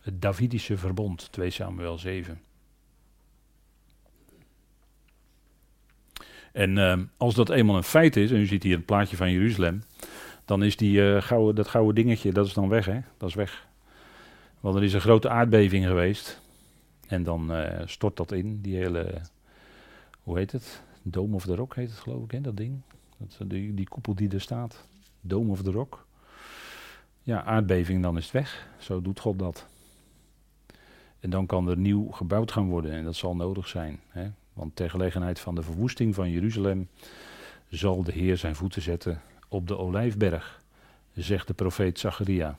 Het 0.00 0.22
Davidische 0.22 0.76
verbond, 0.76 1.32
2 1.32 1.50
Samuel 1.50 1.98
7. 1.98 2.40
En 6.52 6.76
uh, 6.76 6.98
als 7.16 7.34
dat 7.34 7.50
eenmaal 7.50 7.76
een 7.76 7.82
feit 7.82 8.16
is, 8.16 8.30
en 8.30 8.36
u 8.36 8.46
ziet 8.46 8.62
hier 8.62 8.76
het 8.76 8.86
plaatje 8.86 9.16
van 9.16 9.32
Jeruzalem, 9.32 9.82
dan 10.48 10.62
is 10.62 10.76
die, 10.76 11.22
gouden, 11.22 11.54
dat 11.54 11.68
gouden 11.68 11.94
dingetje, 11.94 12.32
dat 12.32 12.46
is 12.46 12.52
dan 12.52 12.68
weg, 12.68 12.86
hè? 12.86 13.00
Dat 13.16 13.28
is 13.28 13.34
weg. 13.34 13.66
Want 14.60 14.76
er 14.76 14.82
is 14.82 14.92
een 14.92 15.00
grote 15.00 15.28
aardbeving 15.28 15.86
geweest. 15.86 16.40
En 17.06 17.22
dan 17.22 17.56
uh, 17.56 17.66
stort 17.84 18.16
dat 18.16 18.32
in, 18.32 18.60
die 18.60 18.76
hele, 18.76 19.20
hoe 20.22 20.38
heet 20.38 20.52
het? 20.52 20.82
Dome 21.02 21.34
of 21.34 21.44
the 21.44 21.54
Rock 21.54 21.74
heet 21.74 21.90
het 21.90 21.98
geloof 21.98 22.24
ik, 22.24 22.30
hè, 22.30 22.40
dat 22.40 22.56
ding. 22.56 22.80
Dat, 23.16 23.50
die, 23.50 23.74
die 23.74 23.88
koepel 23.88 24.14
die 24.14 24.30
er 24.30 24.40
staat. 24.40 24.84
Dome 25.20 25.50
of 25.50 25.62
the 25.62 25.70
Rock. 25.70 26.06
Ja, 27.22 27.44
aardbeving, 27.44 28.02
dan 28.02 28.16
is 28.16 28.24
het 28.24 28.32
weg. 28.32 28.68
Zo 28.78 29.02
doet 29.02 29.20
God 29.20 29.38
dat. 29.38 29.66
En 31.20 31.30
dan 31.30 31.46
kan 31.46 31.68
er 31.68 31.78
nieuw 31.78 32.10
gebouwd 32.10 32.52
gaan 32.52 32.68
worden 32.68 32.92
en 32.92 33.04
dat 33.04 33.16
zal 33.16 33.36
nodig 33.36 33.68
zijn. 33.68 34.00
Hè? 34.08 34.30
Want 34.52 34.76
ter 34.76 34.90
gelegenheid 34.90 35.40
van 35.40 35.54
de 35.54 35.62
verwoesting 35.62 36.14
van 36.14 36.30
Jeruzalem 36.30 36.88
zal 37.68 38.02
de 38.02 38.12
Heer 38.12 38.36
zijn 38.36 38.54
voeten 38.54 38.82
zetten 38.82 39.20
op 39.48 39.68
de 39.68 39.78
Olijfberg, 39.78 40.62
zegt 41.14 41.46
de 41.46 41.54
profeet 41.54 41.98
Zacharia. 41.98 42.56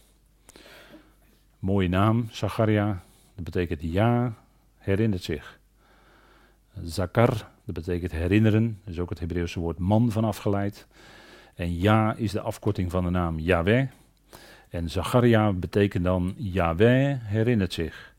Mooie 1.59 1.89
naam, 1.89 2.27
Zacharia, 2.31 3.03
dat 3.35 3.43
betekent 3.43 3.79
ja, 3.81 4.33
herinnert 4.77 5.23
zich. 5.23 5.59
Zakar, 6.83 7.29
dat 7.63 7.75
betekent 7.75 8.11
herinneren, 8.11 8.81
is 8.85 8.99
ook 8.99 9.09
het 9.09 9.19
Hebreeuwse 9.19 9.59
woord 9.59 9.77
man 9.77 10.11
van 10.11 10.23
afgeleid. 10.23 10.87
En 11.55 11.79
ja 11.79 12.15
is 12.15 12.31
de 12.31 12.41
afkorting 12.41 12.91
van 12.91 13.03
de 13.03 13.09
naam 13.09 13.39
Yahweh. 13.39 13.87
En 14.69 14.89
Zacharia 14.89 15.53
betekent 15.53 16.03
dan 16.03 16.33
Yahweh 16.37 17.15
herinnert 17.21 17.73
zich. 17.73 18.13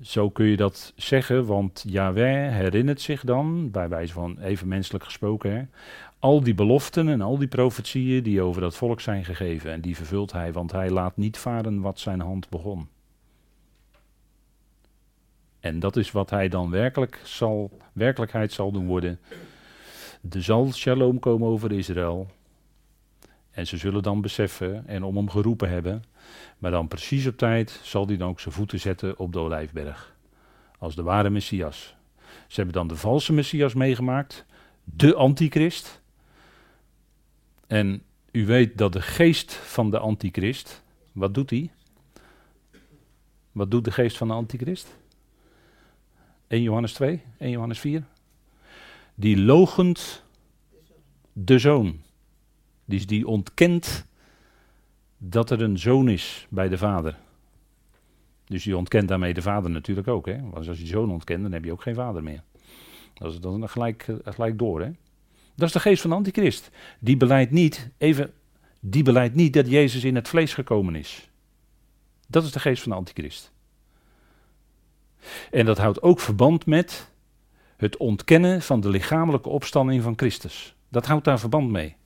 Zo 0.00 0.30
kun 0.30 0.46
je 0.46 0.56
dat 0.56 0.92
zeggen, 0.96 1.46
want 1.46 1.84
Yahweh 1.86 2.52
herinnert 2.52 3.00
zich 3.00 3.24
dan, 3.24 3.70
bij 3.70 3.88
wijze 3.88 4.12
van 4.12 4.38
even 4.40 4.68
menselijk 4.68 5.04
gesproken, 5.04 5.52
hè, 5.52 5.62
al 6.22 6.42
die 6.42 6.54
beloften 6.54 7.08
en 7.08 7.20
al 7.20 7.38
die 7.38 7.48
profetieën 7.48 8.22
die 8.22 8.42
over 8.42 8.60
dat 8.60 8.76
volk 8.76 9.00
zijn 9.00 9.24
gegeven. 9.24 9.72
En 9.72 9.80
die 9.80 9.96
vervult 9.96 10.32
hij, 10.32 10.52
want 10.52 10.72
hij 10.72 10.90
laat 10.90 11.16
niet 11.16 11.38
varen 11.38 11.80
wat 11.80 11.98
zijn 11.98 12.20
hand 12.20 12.48
begon. 12.48 12.88
En 15.60 15.78
dat 15.78 15.96
is 15.96 16.10
wat 16.10 16.30
hij 16.30 16.48
dan 16.48 16.70
werkelijk 16.70 17.20
zal, 17.24 17.70
werkelijkheid 17.92 18.52
zal 18.52 18.72
doen 18.72 18.86
worden. 18.86 19.20
Er 20.30 20.42
zal 20.42 20.72
shalom 20.72 21.18
komen 21.18 21.48
over 21.48 21.72
Israël. 21.72 22.30
En 23.50 23.66
ze 23.66 23.76
zullen 23.76 24.02
dan 24.02 24.20
beseffen 24.20 24.86
en 24.86 25.02
om 25.02 25.16
hem 25.16 25.30
geroepen 25.30 25.68
hebben. 25.68 26.04
Maar 26.58 26.70
dan 26.70 26.88
precies 26.88 27.26
op 27.26 27.36
tijd 27.36 27.80
zal 27.82 28.06
hij 28.06 28.16
dan 28.16 28.28
ook 28.28 28.40
zijn 28.40 28.54
voeten 28.54 28.80
zetten 28.80 29.18
op 29.18 29.32
de 29.32 29.38
Olijfberg. 29.38 30.16
Als 30.78 30.94
de 30.94 31.02
ware 31.02 31.30
Messias. 31.30 31.96
Ze 32.46 32.54
hebben 32.54 32.74
dan 32.74 32.88
de 32.88 32.96
valse 32.96 33.32
Messias 33.32 33.74
meegemaakt. 33.74 34.44
De 34.84 35.14
antichrist. 35.14 36.01
En 37.72 38.02
u 38.30 38.46
weet 38.46 38.78
dat 38.78 38.92
de 38.92 39.00
geest 39.00 39.52
van 39.52 39.90
de 39.90 39.98
antichrist, 39.98 40.82
wat 41.12 41.34
doet 41.34 41.50
hij? 41.50 41.70
Wat 43.52 43.70
doet 43.70 43.84
de 43.84 43.90
geest 43.90 44.16
van 44.16 44.28
de 44.28 44.34
antichrist? 44.34 44.96
1 46.46 46.62
Johannes 46.62 46.92
2, 46.92 47.22
1 47.38 47.50
Johannes 47.50 47.78
4. 47.78 48.04
Die 49.14 49.38
logent 49.38 50.24
de 51.32 51.58
zoon. 51.58 52.00
Dus 52.84 53.06
die 53.06 53.26
ontkent 53.26 54.06
dat 55.18 55.50
er 55.50 55.62
een 55.62 55.78
zoon 55.78 56.08
is 56.08 56.46
bij 56.50 56.68
de 56.68 56.78
vader. 56.78 57.18
Dus 58.44 58.64
die 58.64 58.76
ontkent 58.76 59.08
daarmee 59.08 59.34
de 59.34 59.42
vader 59.42 59.70
natuurlijk 59.70 60.08
ook. 60.08 60.26
Hè? 60.26 60.40
Want 60.50 60.68
als 60.68 60.78
je 60.78 60.86
zoon 60.86 61.10
ontkent, 61.10 61.42
dan 61.42 61.52
heb 61.52 61.64
je 61.64 61.72
ook 61.72 61.82
geen 61.82 61.94
vader 61.94 62.22
meer. 62.22 62.42
Dat 63.14 63.32
is 63.32 63.40
dan 63.40 63.68
gelijk, 63.68 64.08
eh, 64.08 64.32
gelijk 64.32 64.58
door. 64.58 64.80
Hè? 64.80 64.90
Dat 65.62 65.74
is 65.74 65.82
de 65.82 65.88
geest 65.88 66.00
van 66.00 66.10
de 66.10 66.16
antichrist. 66.16 66.70
Die 66.98 67.16
beleidt 67.16 67.50
niet, 67.50 67.90
even, 67.98 68.32
die 68.80 69.02
beleidt 69.02 69.34
niet 69.34 69.52
dat 69.52 69.68
Jezus 69.68 70.04
in 70.04 70.14
het 70.14 70.28
vlees 70.28 70.54
gekomen 70.54 70.94
is. 70.94 71.30
Dat 72.28 72.44
is 72.44 72.52
de 72.52 72.60
geest 72.60 72.82
van 72.82 72.90
de 72.90 72.98
antichrist. 72.98 73.52
En 75.50 75.66
dat 75.66 75.78
houdt 75.78 76.02
ook 76.02 76.20
verband 76.20 76.66
met 76.66 77.10
het 77.76 77.96
ontkennen 77.96 78.62
van 78.62 78.80
de 78.80 78.88
lichamelijke 78.88 79.48
opstanding 79.48 80.02
van 80.02 80.12
Christus. 80.16 80.74
Dat 80.88 81.06
houdt 81.06 81.24
daar 81.24 81.38
verband 81.40 81.70
mee. 81.70 81.96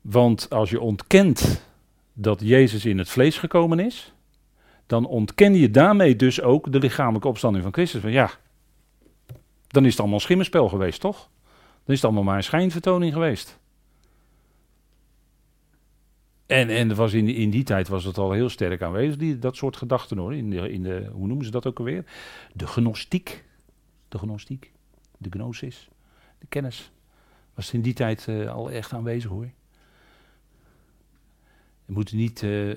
Want 0.00 0.50
als 0.50 0.70
je 0.70 0.80
ontkent 0.80 1.64
dat 2.12 2.40
Jezus 2.40 2.84
in 2.84 2.98
het 2.98 3.08
vlees 3.08 3.38
gekomen 3.38 3.78
is, 3.78 4.12
dan 4.90 5.06
ontken 5.06 5.54
je 5.54 5.70
daarmee 5.70 6.16
dus 6.16 6.40
ook 6.40 6.72
de 6.72 6.78
lichamelijke 6.78 7.28
opstanding 7.28 7.62
van 7.62 7.72
Christus. 7.72 8.02
Want 8.02 8.14
ja, 8.14 8.30
dan 9.66 9.84
is 9.84 9.90
het 9.90 10.00
allemaal 10.00 10.20
schimmerspel 10.20 10.68
geweest, 10.68 11.00
toch? 11.00 11.28
Dan 11.84 11.94
is 11.94 11.94
het 11.94 12.04
allemaal 12.04 12.22
maar 12.22 12.36
een 12.36 12.42
schijnvertoning 12.42 13.12
geweest. 13.12 13.58
En, 16.46 16.68
en 16.68 16.94
was 16.94 17.12
in, 17.12 17.24
die, 17.24 17.34
in 17.34 17.50
die 17.50 17.62
tijd 17.62 17.88
was 17.88 18.04
het 18.04 18.18
al 18.18 18.32
heel 18.32 18.48
sterk 18.48 18.82
aanwezig, 18.82 19.16
die, 19.16 19.38
dat 19.38 19.56
soort 19.56 19.76
gedachten 19.76 20.18
hoor. 20.18 20.34
In 20.34 20.50
de, 20.50 20.72
in 20.72 20.82
de, 20.82 21.08
hoe 21.12 21.26
noemen 21.26 21.44
ze 21.44 21.50
dat 21.50 21.66
ook 21.66 21.78
alweer? 21.78 22.04
De 22.54 22.66
gnostiek. 22.66 23.44
De 24.08 24.18
gnostiek. 24.18 24.72
De 25.18 25.30
gnosis. 25.30 25.88
De 26.38 26.46
kennis. 26.48 26.90
Was 27.54 27.72
in 27.72 27.80
die 27.80 27.94
tijd 27.94 28.26
uh, 28.26 28.50
al 28.50 28.70
echt 28.70 28.92
aanwezig 28.92 29.30
hoor. 29.30 29.50
We 31.84 31.92
moeten 31.92 32.16
niet 32.16 32.42
uh, 32.42 32.74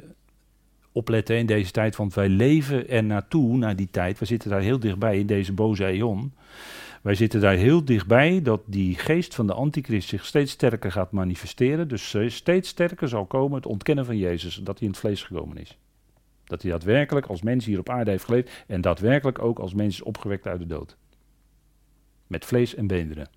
opletten 0.94 1.38
in 1.38 1.46
deze 1.46 1.72
tijd, 1.72 1.96
want 1.96 2.14
wij 2.14 2.30
leven 2.30 2.90
er 2.90 3.04
naartoe, 3.04 3.58
naar 3.58 3.76
die 3.76 3.90
tijd. 3.92 4.20
We 4.20 4.26
zitten 4.26 4.50
daar 4.50 4.62
heel 4.62 4.80
dichtbij 4.80 5.20
in 5.20 5.26
deze 5.26 5.54
boze 5.54 5.86
eon. 5.86 6.34
Wij 7.02 7.16
zitten 7.16 7.42
daar 7.42 7.56
heel 7.56 7.86
dichtbij 7.86 8.42
dat 8.42 8.62
die 8.66 8.98
geest 8.98 9.36
van 9.36 9.48
de 9.48 9.54
antichrist 9.54 10.10
zich 10.10 10.26
steeds 10.26 10.52
sterker 10.52 10.92
gaat 10.92 11.12
manifesteren. 11.12 11.88
Dus 11.88 12.16
steeds 12.28 12.70
sterker 12.70 13.08
zal 13.08 13.26
komen 13.26 13.56
het 13.56 13.66
ontkennen 13.66 14.06
van 14.06 14.18
Jezus, 14.18 14.56
dat 14.56 14.78
hij 14.78 14.88
in 14.88 14.94
het 14.94 15.00
vlees 15.00 15.24
gekomen 15.24 15.58
is. 15.58 15.78
Dat 16.44 16.62
hij 16.62 16.72
daadwerkelijk 16.72 17.26
als 17.26 17.42
mens 17.42 17.66
hier 17.66 17.80
op 17.80 17.90
aarde 17.90 18.12
heeft 18.12 18.24
geleefd 18.24 18.64
en 18.68 18.82
daadwerkelijk 18.82 19.40
ook 19.40 19.60
als 19.60 19.74
mens 19.74 19.94
is 19.94 20.02
opgewekt 20.02 20.48
uit 20.48 20.60
de 20.60 20.66
dood. 20.66 20.98
Met 22.28 22.46
vlees 22.46 22.76
en 22.76 22.88
beenderen. 22.88 23.30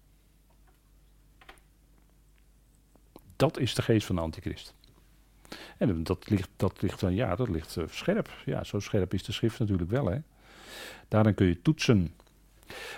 Dat 3.36 3.58
is 3.58 3.75
de 3.75 3.82
geest 3.82 4.06
van 4.06 4.16
de 4.16 4.22
antichrist. 4.22 4.75
En 5.78 6.02
dat 6.02 6.30
ligt, 6.30 6.48
dat 6.56 6.82
ligt 6.82 7.00
dan, 7.00 7.14
ja, 7.14 7.36
dat 7.36 7.48
ligt 7.48 7.76
uh, 7.76 7.84
scherp. 7.90 8.30
Ja, 8.44 8.64
zo 8.64 8.80
scherp 8.80 9.14
is 9.14 9.22
de 9.22 9.32
schrift 9.32 9.58
natuurlijk 9.58 9.90
wel, 9.90 10.06
hè. 10.06 10.18
Daarin 11.08 11.34
kun 11.34 11.46
je 11.46 11.62
toetsen. 11.62 12.08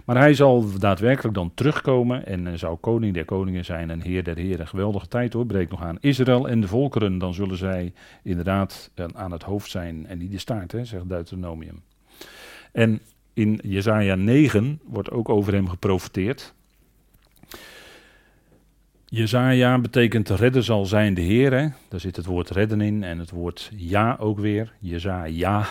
Maar 0.05 0.17
hij 0.17 0.35
zal 0.35 0.79
daadwerkelijk 0.79 1.35
dan 1.35 1.55
terugkomen 1.55 2.27
en 2.27 2.47
uh, 2.47 2.55
zou 2.55 2.77
koning 2.77 3.15
der 3.15 3.25
koningen 3.25 3.65
zijn 3.65 3.91
en 3.91 4.01
heer 4.01 4.25
der 4.25 4.37
heren. 4.37 4.69
Geweldige 4.69 5.09
tijd 5.09 5.33
hoor, 5.33 5.47
breekt 5.47 5.71
nog 5.71 5.83
aan. 5.83 5.99
Israël 6.01 6.49
en 6.49 6.61
de 6.61 6.69
volkeren, 6.69 7.19
dan 7.19 7.35
zullen 7.35 7.57
zij 7.57 7.93
inderdaad 8.23 8.91
uh, 8.95 9.07
aan 9.15 9.33
het 9.33 9.43
hoofd 9.43 9.71
zijn 9.71 10.07
en 10.07 10.19
niet 10.19 10.31
de 10.31 10.39
staart, 10.39 10.73
hè, 10.73 10.85
zegt 10.85 11.09
Deuteronomium. 11.09 11.83
En 12.73 13.01
in 13.33 13.61
Jezaja 13.63 14.15
9 14.15 14.81
wordt 14.85 15.11
ook 15.11 15.29
over 15.29 15.53
hem 15.53 15.69
geprofeteerd. 15.69 16.55
Jezaja 19.11 19.79
betekent 19.79 20.29
redden 20.29 20.63
zal 20.63 20.87
zijn 20.87 21.15
de 21.15 21.21
Heer. 21.21 21.75
Daar 21.89 22.01
zit 22.01 22.17
het 22.17 22.27
woord 22.27 22.51
redden 22.51 22.81
in 22.81 23.03
en 23.03 23.19
het 23.19 23.31
woord 23.31 23.71
ja 23.77 24.17
ook 24.21 24.39
weer. 24.39 24.73
Jezaja. 24.79 25.67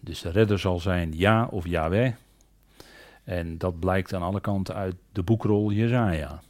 Dus 0.00 0.20
de 0.20 0.30
redder 0.30 0.58
zal 0.58 0.78
zijn 0.80 1.12
ja 1.16 1.46
of 1.46 1.66
Yahweh. 1.66 2.12
En 3.24 3.58
dat 3.58 3.78
blijkt 3.78 4.14
aan 4.14 4.22
alle 4.22 4.40
kanten 4.40 4.74
uit 4.74 4.94
de 5.12 5.22
boekrol 5.22 5.72
Jezaja. 5.72 6.42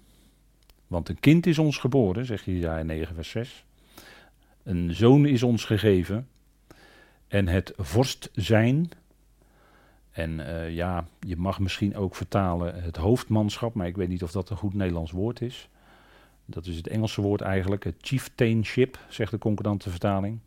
Want 0.86 1.08
een 1.08 1.20
kind 1.20 1.46
is 1.46 1.58
ons 1.58 1.78
geboren, 1.78 2.26
zegt 2.26 2.44
Jezaja 2.44 2.82
9 2.82 3.14
vers 3.14 3.30
6. 3.30 3.64
Een 4.62 4.94
zoon 4.94 5.26
is 5.26 5.42
ons 5.42 5.64
gegeven. 5.64 6.28
En 7.28 7.48
het 7.48 7.72
vorst 7.76 8.30
zijn, 8.34 8.90
en 10.16 10.38
uh, 10.38 10.74
ja, 10.74 11.04
je 11.20 11.36
mag 11.36 11.58
misschien 11.58 11.96
ook 11.96 12.14
vertalen 12.14 12.82
het 12.82 12.96
hoofdmanschap, 12.96 13.74
maar 13.74 13.86
ik 13.86 13.96
weet 13.96 14.08
niet 14.08 14.22
of 14.22 14.32
dat 14.32 14.50
een 14.50 14.56
goed 14.56 14.74
Nederlands 14.74 15.10
woord 15.10 15.40
is. 15.40 15.68
Dat 16.44 16.66
is 16.66 16.76
het 16.76 16.88
Engelse 16.88 17.20
woord 17.20 17.40
eigenlijk, 17.40 17.84
het 17.84 17.94
chieftainship, 18.00 18.98
zegt 19.08 19.30
de 19.30 19.38
concordante 19.38 19.90
vertaling. 19.90 20.38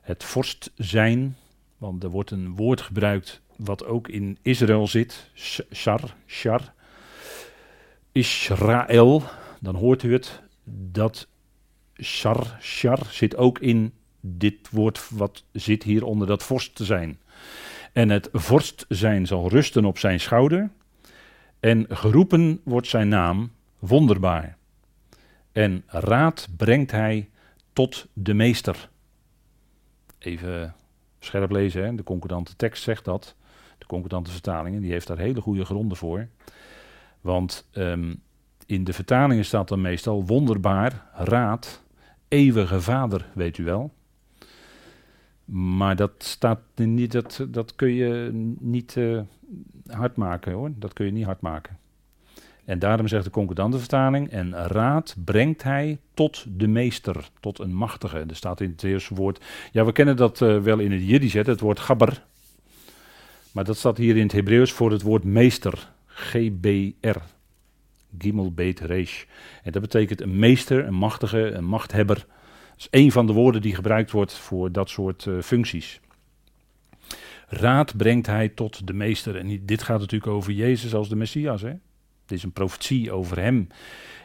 Het 0.00 0.24
vorst 0.24 0.72
zijn, 0.76 1.36
want 1.78 2.04
er 2.04 2.10
wordt 2.10 2.30
een 2.30 2.54
woord 2.54 2.80
gebruikt 2.80 3.40
wat 3.56 3.84
ook 3.84 4.08
in 4.08 4.38
Israël 4.42 4.86
zit, 4.86 5.30
shar, 5.72 6.14
shar, 6.26 6.74
Israël, 8.12 9.22
dan 9.60 9.74
hoort 9.74 10.02
u 10.02 10.12
het, 10.12 10.42
dat 10.92 11.28
shar, 12.02 12.58
shar 12.60 13.06
zit 13.10 13.36
ook 13.36 13.58
in 13.58 13.92
dit 14.20 14.70
woord 14.70 15.10
wat 15.10 15.44
zit 15.52 15.82
hier 15.82 16.04
onder 16.04 16.26
dat 16.26 16.42
vorst 16.42 16.74
te 16.74 16.84
zijn. 16.84 17.18
En 17.92 18.08
het 18.08 18.28
vorst 18.32 18.84
zijn 18.88 19.26
zal 19.26 19.48
rusten 19.48 19.84
op 19.84 19.98
zijn 19.98 20.20
schouder. 20.20 20.70
En 21.60 21.86
geroepen 21.88 22.60
wordt 22.64 22.86
zijn 22.86 23.08
naam 23.08 23.50
wonderbaar. 23.78 24.56
En 25.52 25.82
raad 25.86 26.48
brengt 26.56 26.90
hij 26.90 27.28
tot 27.72 28.06
de 28.12 28.34
meester. 28.34 28.88
Even 30.18 30.74
scherp 31.18 31.50
lezen, 31.50 31.84
hè? 31.84 31.94
de 31.94 32.02
concordante 32.02 32.56
tekst 32.56 32.82
zegt 32.82 33.04
dat. 33.04 33.34
De 33.78 33.86
concordante 33.86 34.30
vertalingen, 34.30 34.80
die 34.80 34.92
heeft 34.92 35.06
daar 35.06 35.18
hele 35.18 35.40
goede 35.40 35.64
gronden 35.64 35.96
voor. 35.96 36.28
Want 37.20 37.68
um, 37.72 38.22
in 38.66 38.84
de 38.84 38.92
vertalingen 38.92 39.44
staat 39.44 39.68
dan 39.68 39.80
meestal 39.80 40.26
wonderbaar, 40.26 41.06
raad, 41.14 41.82
eeuwige 42.28 42.80
vader, 42.80 43.26
weet 43.34 43.58
u 43.58 43.64
wel. 43.64 43.92
Maar 45.50 45.96
dat 45.96 46.12
staat 46.18 46.60
niet, 46.74 47.12
dat, 47.12 47.46
dat 47.48 47.74
kun 47.74 47.94
je 47.94 48.30
niet 48.58 48.94
uh, 48.96 49.20
hard 49.86 50.16
maken 50.16 50.52
hoor. 50.52 50.70
Dat 50.74 50.92
kun 50.92 51.06
je 51.06 51.12
niet 51.12 51.24
hard 51.24 51.40
maken. 51.40 51.78
En 52.64 52.78
daarom 52.78 53.08
zegt 53.08 53.24
de 53.24 53.30
concordante 53.30 53.78
vertaling, 53.78 54.30
en 54.30 54.54
raad 54.54 55.16
brengt 55.24 55.62
hij 55.62 55.98
tot 56.14 56.44
de 56.48 56.66
meester, 56.66 57.28
tot 57.40 57.58
een 57.58 57.74
machtige. 57.74 58.18
Er 58.18 58.36
staat 58.36 58.60
in 58.60 58.70
het 58.70 58.82
eerste 58.82 59.14
woord, 59.14 59.44
ja 59.72 59.84
we 59.84 59.92
kennen 59.92 60.16
dat 60.16 60.40
uh, 60.40 60.58
wel 60.58 60.78
in 60.78 60.92
het 60.92 61.02
Jiddisch, 61.02 61.32
het 61.32 61.60
woord 61.60 61.80
gabber. 61.80 62.24
Maar 63.52 63.64
dat 63.64 63.76
staat 63.76 63.96
hier 63.96 64.16
in 64.16 64.22
het 64.22 64.32
Hebreeuws 64.32 64.72
voor 64.72 64.90
het 64.90 65.02
woord 65.02 65.24
meester, 65.24 65.92
G-B-R. 66.06 67.16
Gimel 68.18 68.52
Beet 68.52 68.80
Resh. 68.80 69.24
En 69.62 69.72
dat 69.72 69.82
betekent 69.82 70.20
een 70.20 70.38
meester, 70.38 70.86
een 70.86 70.94
machtige, 70.94 71.50
een 71.50 71.64
machthebber 71.64 72.26
is 72.78 72.88
een 72.90 73.12
van 73.12 73.26
de 73.26 73.32
woorden 73.32 73.60
die 73.60 73.74
gebruikt 73.74 74.10
wordt 74.10 74.32
voor 74.32 74.72
dat 74.72 74.88
soort 74.88 75.24
uh, 75.24 75.40
functies. 75.42 76.00
Raad 77.48 77.96
brengt 77.96 78.26
hij 78.26 78.48
tot 78.48 78.86
de 78.86 78.92
meester. 78.92 79.36
En 79.36 79.66
dit 79.66 79.82
gaat 79.82 80.00
natuurlijk 80.00 80.32
over 80.32 80.52
Jezus 80.52 80.94
als 80.94 81.08
de 81.08 81.16
Messias. 81.16 81.62
Hè? 81.62 81.72
Dit 82.26 82.38
is 82.38 82.42
een 82.42 82.52
profetie 82.52 83.12
over 83.12 83.38
hem. 83.38 83.68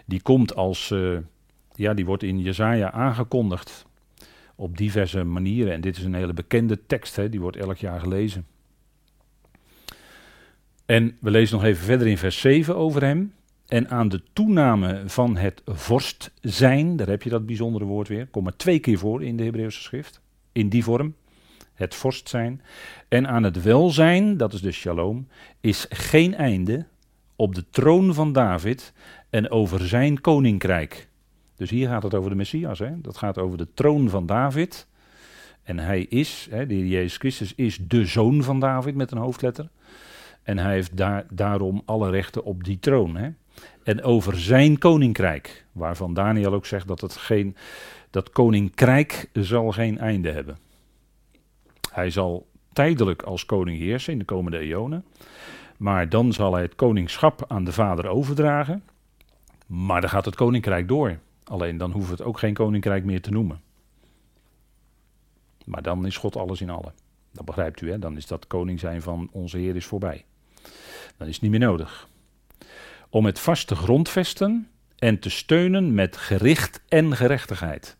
Die 0.06 0.22
komt 0.22 0.56
als, 0.56 0.90
uh, 0.90 1.18
ja, 1.76 1.94
die 1.94 2.06
wordt 2.06 2.24
in 2.24 2.40
Jezaja 2.40 2.92
aangekondigd. 2.92 3.86
Op 4.56 4.78
diverse 4.78 5.24
manieren. 5.24 5.74
En 5.74 5.82
dit 5.82 5.98
is 5.98 6.04
een 6.04 6.14
hele 6.14 6.34
bekende 6.34 6.86
tekst, 6.86 7.16
hè? 7.16 7.30
die 7.30 7.40
wordt 7.40 7.58
elk 7.58 7.78
jaar 7.78 8.00
gelezen. 8.00 8.46
En 10.86 11.18
we 11.20 11.32
lezen 11.32 11.56
nog 11.56 11.66
even 11.66 11.84
verder 11.84 12.08
in 12.08 12.18
vers 12.18 12.40
7 12.40 12.76
over 12.76 13.02
hem. 13.02 13.34
En 13.68 13.90
aan 13.90 14.10
de 14.10 14.22
toename 14.34 15.04
van 15.06 15.38
het 15.38 15.62
vorst 15.66 16.32
zijn, 16.42 16.96
daar 16.96 17.08
heb 17.08 17.24
je 17.24 17.30
dat 17.30 17.46
bijzondere 17.46 17.86
woord 17.86 18.08
weer, 18.08 18.28
komt 18.28 18.44
maar 18.44 18.56
twee 18.56 18.80
keer 18.80 18.98
voor 18.98 19.24
in 19.24 19.38
de 19.38 19.44
Hebreeuwse 19.44 19.82
schrift, 19.82 20.22
in 20.52 20.70
die 20.70 20.84
vorm, 20.84 21.16
het 21.74 21.96
vorst 21.96 22.30
zijn. 22.30 22.62
En 23.08 23.28
aan 23.28 23.44
het 23.44 23.62
welzijn, 23.62 24.38
dat 24.38 24.54
is 24.54 24.62
de 24.62 24.72
shalom, 24.72 25.28
is 25.62 25.86
geen 25.90 26.36
einde 26.36 26.86
op 27.36 27.56
de 27.56 27.70
troon 27.70 28.14
van 28.14 28.34
David 28.34 28.94
en 29.30 29.50
over 29.50 29.88
zijn 29.88 30.22
koninkrijk. 30.22 31.08
Dus 31.56 31.70
hier 31.70 31.88
gaat 31.88 32.04
het 32.04 32.14
over 32.14 32.30
de 32.30 32.36
Messias, 32.36 32.80
hè? 32.80 33.02
dat 33.02 33.18
gaat 33.18 33.38
over 33.38 33.58
de 33.58 33.68
troon 33.74 34.10
van 34.10 34.26
David. 34.26 34.88
En 35.64 35.80
hij 35.80 36.02
is, 36.02 36.48
hè, 36.50 36.66
de 36.66 36.88
Jezus 36.88 37.18
Christus 37.18 37.56
is 37.56 37.78
de 37.88 38.06
zoon 38.06 38.44
van 38.44 38.60
David 38.60 38.96
met 38.96 39.12
een 39.12 39.18
hoofdletter. 39.18 39.70
En 40.44 40.58
hij 40.58 40.74
heeft 40.74 40.98
daar, 40.98 41.26
daarom 41.30 41.82
alle 41.86 42.10
rechten 42.10 42.44
op 42.44 42.64
die 42.64 42.80
troon. 42.80 43.16
Hè? 43.16 43.30
En 43.84 44.04
over 44.04 44.40
zijn 44.40 44.78
koninkrijk, 44.78 45.66
waarvan 45.72 46.14
Daniel 46.14 46.54
ook 46.54 46.66
zegt 46.66 46.88
dat 46.88 47.02
het 47.02 47.16
geen, 47.16 47.56
dat 48.10 48.30
koninkrijk 48.30 49.30
zal 49.34 49.72
geen 49.72 49.98
einde 49.98 50.32
hebben. 50.32 50.58
Hij 51.92 52.10
zal 52.10 52.48
tijdelijk 52.74 53.22
als 53.22 53.46
koning 53.46 53.80
heersen 53.80 54.14
in 54.14 54.20
de 54.20 54.26
komende 54.26 54.58
eonen. 54.58 55.06
Maar 55.78 56.10
dan 56.10 56.34
zal 56.34 56.54
hij 56.54 56.62
het 56.62 56.76
koningschap 56.76 57.46
aan 57.48 57.64
de 57.64 57.72
vader 57.72 58.08
overdragen. 58.08 58.84
Maar 59.66 60.02
dan 60.02 60.10
gaat 60.10 60.26
het 60.26 60.36
koninkrijk 60.36 60.88
door. 60.88 61.18
Alleen 61.44 61.78
dan 61.78 61.92
we 61.92 62.12
het 62.12 62.22
ook 62.22 62.40
geen 62.40 62.54
koninkrijk 62.54 63.04
meer 63.04 63.22
te 63.22 63.32
noemen. 63.32 63.62
Maar 65.66 65.82
dan 65.82 66.06
is 66.06 66.18
God 66.18 66.36
alles 66.36 66.62
in 66.62 66.70
allen. 66.70 66.94
Dat 67.32 67.46
begrijpt 67.46 67.82
u, 67.82 67.92
hè? 67.92 68.00
Dan 68.00 68.18
is 68.18 68.28
dat 68.28 68.48
koning 68.48 68.80
zijn 68.80 69.02
van 69.02 69.30
onze 69.32 69.58
Heer 69.58 69.76
is 69.76 69.86
voorbij. 69.86 70.26
Dan 71.18 71.28
is 71.28 71.34
het 71.34 71.42
niet 71.42 71.52
meer 71.52 71.60
nodig 71.60 72.08
om 73.14 73.26
het 73.26 73.40
vast 73.40 73.68
te 73.68 73.76
grondvesten 73.76 74.70
en 74.98 75.20
te 75.20 75.30
steunen 75.30 75.94
met 75.94 76.18
gericht 76.18 76.82
en 76.88 77.16
gerechtigheid. 77.16 77.98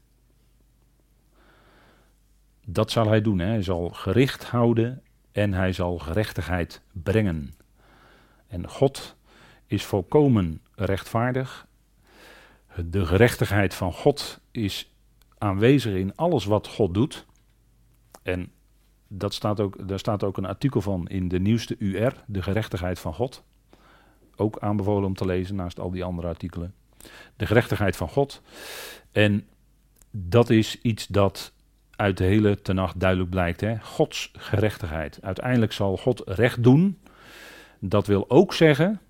Dat 2.66 2.92
zal 2.92 3.08
hij 3.08 3.22
doen. 3.22 3.40
Hè. 3.40 3.46
Hij 3.46 3.64
zal 3.64 3.90
gericht 3.90 4.44
houden 4.44 5.02
en 5.32 5.54
hij 5.54 5.74
zal 5.74 5.98
gerechtigheid 5.98 6.82
brengen. 6.92 7.54
En 8.48 8.70
God 8.70 9.16
is 9.66 9.86
volkomen 9.86 10.62
rechtvaardig. 10.76 11.68
De 12.86 13.06
gerechtigheid 13.06 13.74
van 13.74 13.94
God 13.94 14.40
is 14.52 14.94
aanwezig 15.38 15.94
in 15.94 16.16
alles 16.16 16.46
wat 16.46 16.68
God 16.68 16.94
doet. 16.94 17.26
En 18.24 18.52
dat 19.08 19.34
staat 19.34 19.60
ook, 19.60 19.88
daar 19.88 20.00
staat 20.00 20.24
ook 20.24 20.38
een 20.38 20.46
artikel 20.46 20.82
van 20.82 21.08
in 21.08 21.28
de 21.28 21.40
nieuwste 21.40 21.76
UR, 21.80 22.24
de 22.28 22.42
gerechtigheid 22.42 23.00
van 23.00 23.14
God 23.14 23.44
ook 24.36 24.60
aanbevolen 24.60 25.08
om 25.08 25.14
te 25.14 25.26
lezen 25.26 25.56
naast 25.56 25.80
al 25.80 25.92
die 25.92 26.04
andere 26.04 26.28
artikelen. 26.28 26.74
De 27.36 27.46
gerechtigheid 27.46 27.96
van 27.96 28.10
God. 28.10 28.42
En 29.12 29.48
dat 30.12 30.50
is 30.50 30.82
iets 30.82 31.08
dat 31.08 31.54
uit 31.96 32.18
de 32.18 32.24
hele 32.24 32.62
tenacht 32.62 33.00
duidelijk 33.00 33.30
blijkt. 33.30 33.62
Hè? 33.62 33.80
Gods 33.80 34.32
gerechtigheid. 34.38 35.20
Uiteindelijk 35.22 35.72
zal 35.72 35.98
God 35.98 36.22
recht 36.26 36.64
doen. 36.64 37.00
Dat 37.80 38.08
wil 38.08 38.30
ook 38.30 38.54
zeggen 38.54 39.02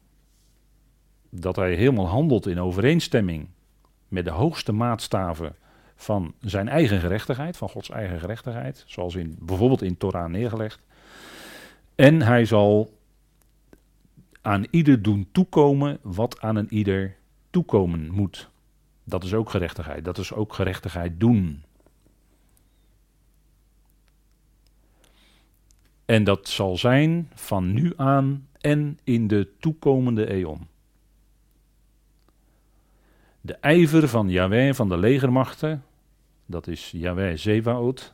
dat 1.30 1.56
hij 1.56 1.74
helemaal 1.74 2.08
handelt 2.08 2.48
in 2.48 2.62
overeenstemming 2.62 3.48
met 4.08 4.26
de 4.26 4.32
hoogste 4.32 4.72
maatstaven 4.72 5.56
van 5.96 6.34
zijn 6.42 6.68
eigen 6.68 7.00
gerechtigheid, 7.00 7.58
van 7.58 7.70
Gods 7.70 7.90
eigen 7.90 8.20
gerechtigheid, 8.20 8.84
zoals 8.88 9.16
in, 9.16 9.38
bijvoorbeeld 9.40 9.82
in 9.82 9.98
Torah 9.98 10.30
neergelegd. 10.30 10.80
En 11.96 12.22
hij 12.22 12.46
zal 12.46 12.98
aan 14.44 14.66
ieder 14.70 15.02
doen 15.02 15.28
toekomen 15.32 16.00
wat 16.02 16.42
aan 16.42 16.56
een 16.56 16.74
ieder 16.74 17.16
toekomen 17.50 18.12
moet. 18.12 18.50
Dat 19.04 19.24
is 19.24 19.34
ook 19.34 19.50
gerechtigheid. 19.50 20.06
Dat 20.06 20.18
is 20.18 20.34
ook 20.34 20.54
gerechtigheid 20.54 21.20
doen. 21.20 21.64
En 26.06 26.24
dat 26.24 26.48
zal 26.48 26.78
zijn 26.78 27.30
van 27.34 27.74
nu 27.74 27.94
aan 27.96 28.48
en 28.58 29.00
in 29.04 29.28
de 29.28 29.50
toekomende 29.60 30.30
eon. 30.30 30.68
De 33.42 33.54
ijver 33.54 34.08
van 34.08 34.30
Yahweh 34.30 34.74
van 34.74 34.90
de 34.90 34.98
legermachten, 34.98 35.84
dat 36.46 36.68
is 36.68 36.92
Yahweh 36.92 37.38
Zewaot. 37.38 38.14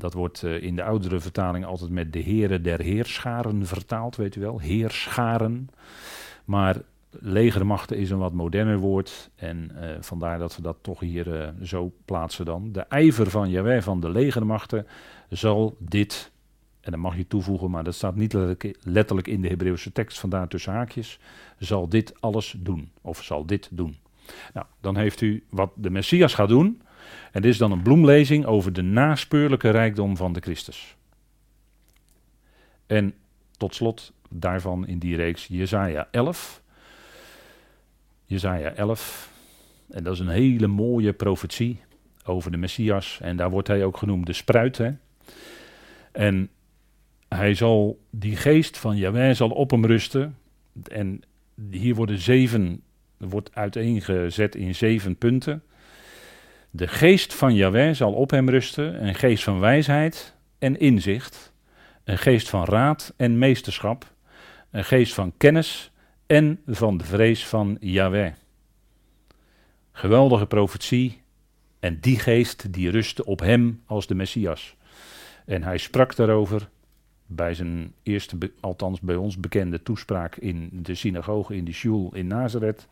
Dat 0.00 0.14
wordt 0.14 0.42
eh, 0.42 0.62
in 0.62 0.76
de 0.76 0.82
oudere 0.82 1.20
vertaling 1.20 1.64
altijd 1.64 1.90
met 1.90 2.12
de 2.12 2.18
heren 2.18 2.62
der 2.62 2.80
heerscharen 2.80 3.66
vertaald, 3.66 4.16
weet 4.16 4.36
u 4.36 4.40
wel, 4.40 4.58
heerscharen. 4.58 5.68
Maar 6.44 6.76
legermachten 7.10 7.96
is 7.96 8.10
een 8.10 8.18
wat 8.18 8.32
moderner 8.32 8.78
woord 8.78 9.30
en 9.36 9.70
uh, 9.74 9.90
vandaar 10.00 10.38
dat 10.38 10.56
we 10.56 10.62
dat 10.62 10.76
toch 10.80 11.00
hier 11.00 11.26
uh, 11.26 11.48
zo 11.62 11.92
plaatsen 12.04 12.44
dan. 12.44 12.72
De 12.72 12.80
ijver 12.80 13.30
van 13.30 13.50
Yahweh 13.50 13.82
van 13.82 14.00
de 14.00 14.10
legermachten 14.10 14.86
zal 15.28 15.76
dit 15.78 16.30
en 16.80 16.90
dan 16.90 17.00
mag 17.00 17.16
je 17.16 17.26
toevoegen, 17.26 17.70
maar 17.70 17.84
dat 17.84 17.94
staat 17.94 18.16
niet 18.16 18.36
letterlijk 18.80 19.28
in 19.28 19.40
de 19.40 19.48
Hebreeuwse 19.48 19.92
tekst, 19.92 20.18
vandaar 20.18 20.48
tussen 20.48 20.72
haakjes, 20.72 21.18
zal 21.58 21.88
dit 21.88 22.20
alles 22.20 22.54
doen, 22.58 22.90
of 23.00 23.22
zal 23.22 23.46
dit 23.46 23.68
doen. 23.72 23.96
Nou, 24.54 24.66
dan 24.80 24.96
heeft 24.96 25.20
u 25.20 25.44
wat 25.50 25.70
de 25.74 25.90
Messias 25.90 26.34
gaat 26.34 26.48
doen, 26.48 26.82
en 27.32 27.42
dit 27.42 27.50
is 27.50 27.58
dan 27.58 27.72
een 27.72 27.82
bloemlezing 27.82 28.46
over 28.46 28.72
de 28.72 28.82
naspeurlijke 28.82 29.70
rijkdom 29.70 30.16
van 30.16 30.32
de 30.32 30.40
Christus. 30.40 30.96
En 32.86 33.14
tot 33.56 33.74
slot 33.74 34.12
daarvan 34.28 34.86
in 34.86 34.98
die 34.98 35.16
reeks 35.16 35.46
Jezaja 35.46 36.08
11. 36.10 36.62
Jezaja 38.26 38.72
11, 38.72 39.30
en 39.90 40.04
dat 40.04 40.12
is 40.12 40.18
een 40.18 40.28
hele 40.28 40.66
mooie 40.66 41.12
profetie 41.12 41.80
over 42.24 42.50
de 42.50 42.56
Messias, 42.56 43.18
en 43.22 43.36
daar 43.36 43.50
wordt 43.50 43.68
hij 43.68 43.84
ook 43.84 43.96
genoemd 43.96 44.26
de 44.26 44.32
spruit. 44.32 44.78
Hè? 44.78 44.90
En 46.12 46.50
hij 47.28 47.54
zal, 47.54 48.00
die 48.10 48.36
geest 48.36 48.78
van 48.78 48.96
Jaweh 48.96 49.34
zal 49.34 49.50
op 49.50 49.70
hem 49.70 49.86
rusten. 49.86 50.36
En 50.92 51.22
hier 51.70 51.94
worden 51.94 52.18
zeven, 52.18 52.82
wordt 53.16 53.54
uiteengezet 53.54 54.54
in 54.54 54.74
zeven 54.74 55.16
punten. 55.16 55.62
De 56.70 56.88
geest 56.88 57.34
van 57.34 57.54
Jaweh 57.54 57.94
zal 57.94 58.12
op 58.12 58.30
hem 58.30 58.48
rusten, 58.48 59.06
een 59.06 59.14
geest 59.14 59.44
van 59.44 59.60
wijsheid 59.60 60.36
en 60.58 60.78
inzicht, 60.78 61.52
een 62.04 62.18
geest 62.18 62.48
van 62.48 62.64
raad 62.64 63.14
en 63.16 63.38
meesterschap, 63.38 64.12
een 64.70 64.84
geest 64.84 65.14
van 65.14 65.32
kennis 65.36 65.92
en 66.26 66.60
van 66.66 66.96
de 66.96 67.04
vrees 67.04 67.46
van 67.46 67.76
Jaweh. 67.80 68.32
Geweldige 69.92 70.46
profetie 70.46 71.22
en 71.80 72.00
die 72.00 72.18
geest 72.18 72.72
die 72.72 72.90
rustte 72.90 73.24
op 73.24 73.40
hem 73.40 73.82
als 73.86 74.06
de 74.06 74.14
Messias. 74.14 74.76
En 75.46 75.62
hij 75.62 75.78
sprak 75.78 76.16
daarover 76.16 76.68
bij 77.32 77.54
zijn 77.54 77.92
eerste, 78.02 78.36
althans 78.60 79.00
bij 79.00 79.16
ons 79.16 79.36
bekende 79.36 79.82
toespraak 79.82 80.36
in 80.36 80.68
de 80.72 80.94
synagoge 80.94 81.56
in 81.56 81.64
de 81.64 81.72
shul 81.72 82.10
in 82.14 82.26
Nazareth. 82.26 82.88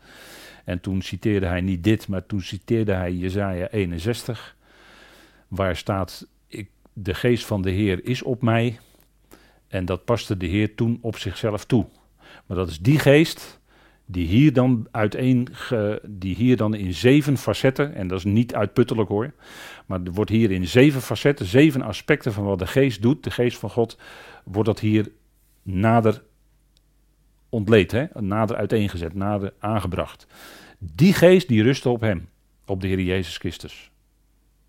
En 0.65 0.79
toen 0.79 1.01
citeerde 1.01 1.45
hij 1.45 1.61
niet 1.61 1.83
dit, 1.83 2.07
maar 2.07 2.25
toen 2.25 2.41
citeerde 2.41 2.93
hij 2.93 3.13
Jezaja 3.13 3.67
61, 3.67 4.55
waar 5.47 5.75
staat, 5.75 6.27
ik, 6.47 6.69
de 6.93 7.13
geest 7.13 7.45
van 7.45 7.61
de 7.61 7.71
Heer 7.71 8.05
is 8.05 8.21
op 8.21 8.41
mij. 8.41 8.79
En 9.67 9.85
dat 9.85 10.05
paste 10.05 10.37
de 10.37 10.45
Heer 10.45 10.75
toen 10.75 10.97
op 11.01 11.17
zichzelf 11.17 11.65
toe. 11.65 11.85
Maar 12.45 12.57
dat 12.57 12.69
is 12.69 12.79
die 12.79 12.99
geest 12.99 13.58
die 14.11 14.27
hier 14.27 14.53
dan 14.53 14.87
uiteen, 14.91 15.47
die 16.07 16.35
hier 16.35 16.57
dan 16.57 16.73
in 16.73 16.93
zeven 16.93 17.37
facetten, 17.37 17.93
en 17.93 18.07
dat 18.07 18.17
is 18.17 18.23
niet 18.23 18.55
uitputtelijk 18.55 19.09
hoor, 19.09 19.33
maar 19.85 19.99
er 20.03 20.11
wordt 20.11 20.31
hier 20.31 20.51
in 20.51 20.67
zeven 20.67 21.01
facetten, 21.01 21.45
zeven 21.45 21.81
aspecten 21.81 22.33
van 22.33 22.43
wat 22.43 22.59
de 22.59 22.67
geest 22.67 23.01
doet, 23.01 23.23
de 23.23 23.31
geest 23.31 23.57
van 23.57 23.69
God, 23.69 23.97
wordt 24.43 24.67
dat 24.67 24.79
hier 24.79 25.11
nader 25.63 26.23
ontleed, 27.49 27.91
hè? 27.91 28.05
nader 28.19 28.55
uiteengezet, 28.55 29.13
nader 29.13 29.53
aangebracht. 29.59 30.27
Die 30.79 31.13
geest 31.13 31.47
die 31.47 31.63
rust 31.63 31.85
op 31.85 32.01
hem, 32.01 32.29
op 32.65 32.81
de 32.81 32.87
Heer 32.87 33.01
Jezus 33.01 33.37
Christus. 33.37 33.91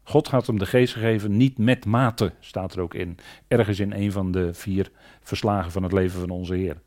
God 0.03 0.29
had 0.29 0.47
hem 0.47 0.59
de 0.59 0.67
geest 0.67 0.93
gegeven, 0.93 1.37
niet 1.37 1.59
met 1.59 1.85
mate, 1.85 2.33
staat 2.41 2.75
er 2.75 2.81
ook 2.81 2.95
in. 2.95 3.19
Ergens 3.49 3.81
in 3.81 3.93
een 3.93 4.13
van 4.13 4.33
de 4.33 4.55
vier 4.55 4.91
verslagen 5.21 5.73
van 5.73 5.83
het 5.83 5.93
leven 5.93 6.21
van 6.21 6.31
onze 6.31 6.55
Heer. 6.55 6.81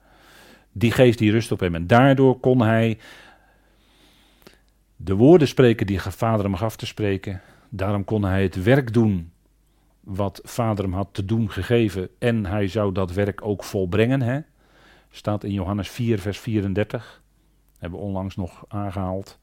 Die 0.74 0.92
geest 0.92 1.18
die 1.18 1.32
rust 1.32 1.52
op 1.52 1.60
hem. 1.60 1.76
En 1.76 1.88
daardoor 1.88 2.40
kon 2.40 2.62
hij 2.62 2.98
de 4.96 5.16
woorden 5.16 5.48
spreken 5.48 5.88
die 5.88 6.02
vader 6.02 6.46
hem 6.46 6.56
gaf 6.56 6.76
te 6.76 6.86
spreken. 6.86 7.42
Daarom 7.70 8.04
kon 8.04 8.24
hij 8.24 8.44
het 8.44 8.64
werk 8.64 8.94
doen 8.94 9.32
wat 10.00 10.40
vader 10.44 10.84
hem 10.84 10.94
had 10.94 11.10
te 11.12 11.26
doen 11.26 11.52
gegeven. 11.52 12.10
En 12.20 12.46
hij 12.46 12.68
zou 12.68 12.92
dat 12.92 13.14
werk 13.14 13.46
ook 13.46 13.64
volbrengen. 13.64 14.22
Hè? 14.22 14.40
Staat 15.10 15.44
in 15.44 15.52
Johannes 15.52 15.90
4, 15.90 16.20
vers 16.20 16.40
34. 16.40 17.22
Hebben 17.78 18.00
we 18.00 18.06
onlangs 18.06 18.36
nog 18.36 18.66
aangehaald. 18.68 19.40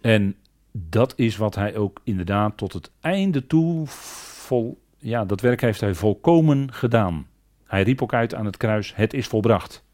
En 0.00 0.36
dat 0.72 1.12
is 1.16 1.36
wat 1.36 1.54
hij 1.54 1.76
ook 1.76 2.00
inderdaad 2.04 2.56
tot 2.56 2.72
het 2.72 2.90
einde 3.00 3.46
toe 3.46 3.86
vol. 3.86 4.82
Ja, 4.98 5.24
dat 5.24 5.40
werk 5.40 5.60
heeft 5.60 5.80
hij 5.80 5.94
volkomen 5.94 6.72
gedaan. 6.72 7.26
Hij 7.64 7.82
riep 7.82 8.02
ook 8.02 8.14
uit 8.14 8.34
aan 8.34 8.46
het 8.46 8.56
kruis: 8.56 8.94
Het 8.94 9.14
is 9.14 9.26
volbracht. 9.26 9.84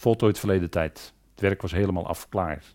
Voltooid 0.00 0.38
verleden 0.38 0.70
tijd. 0.70 1.12
Het 1.30 1.40
werk 1.40 1.62
was 1.62 1.72
helemaal 1.72 2.06
afgeklaard. 2.06 2.74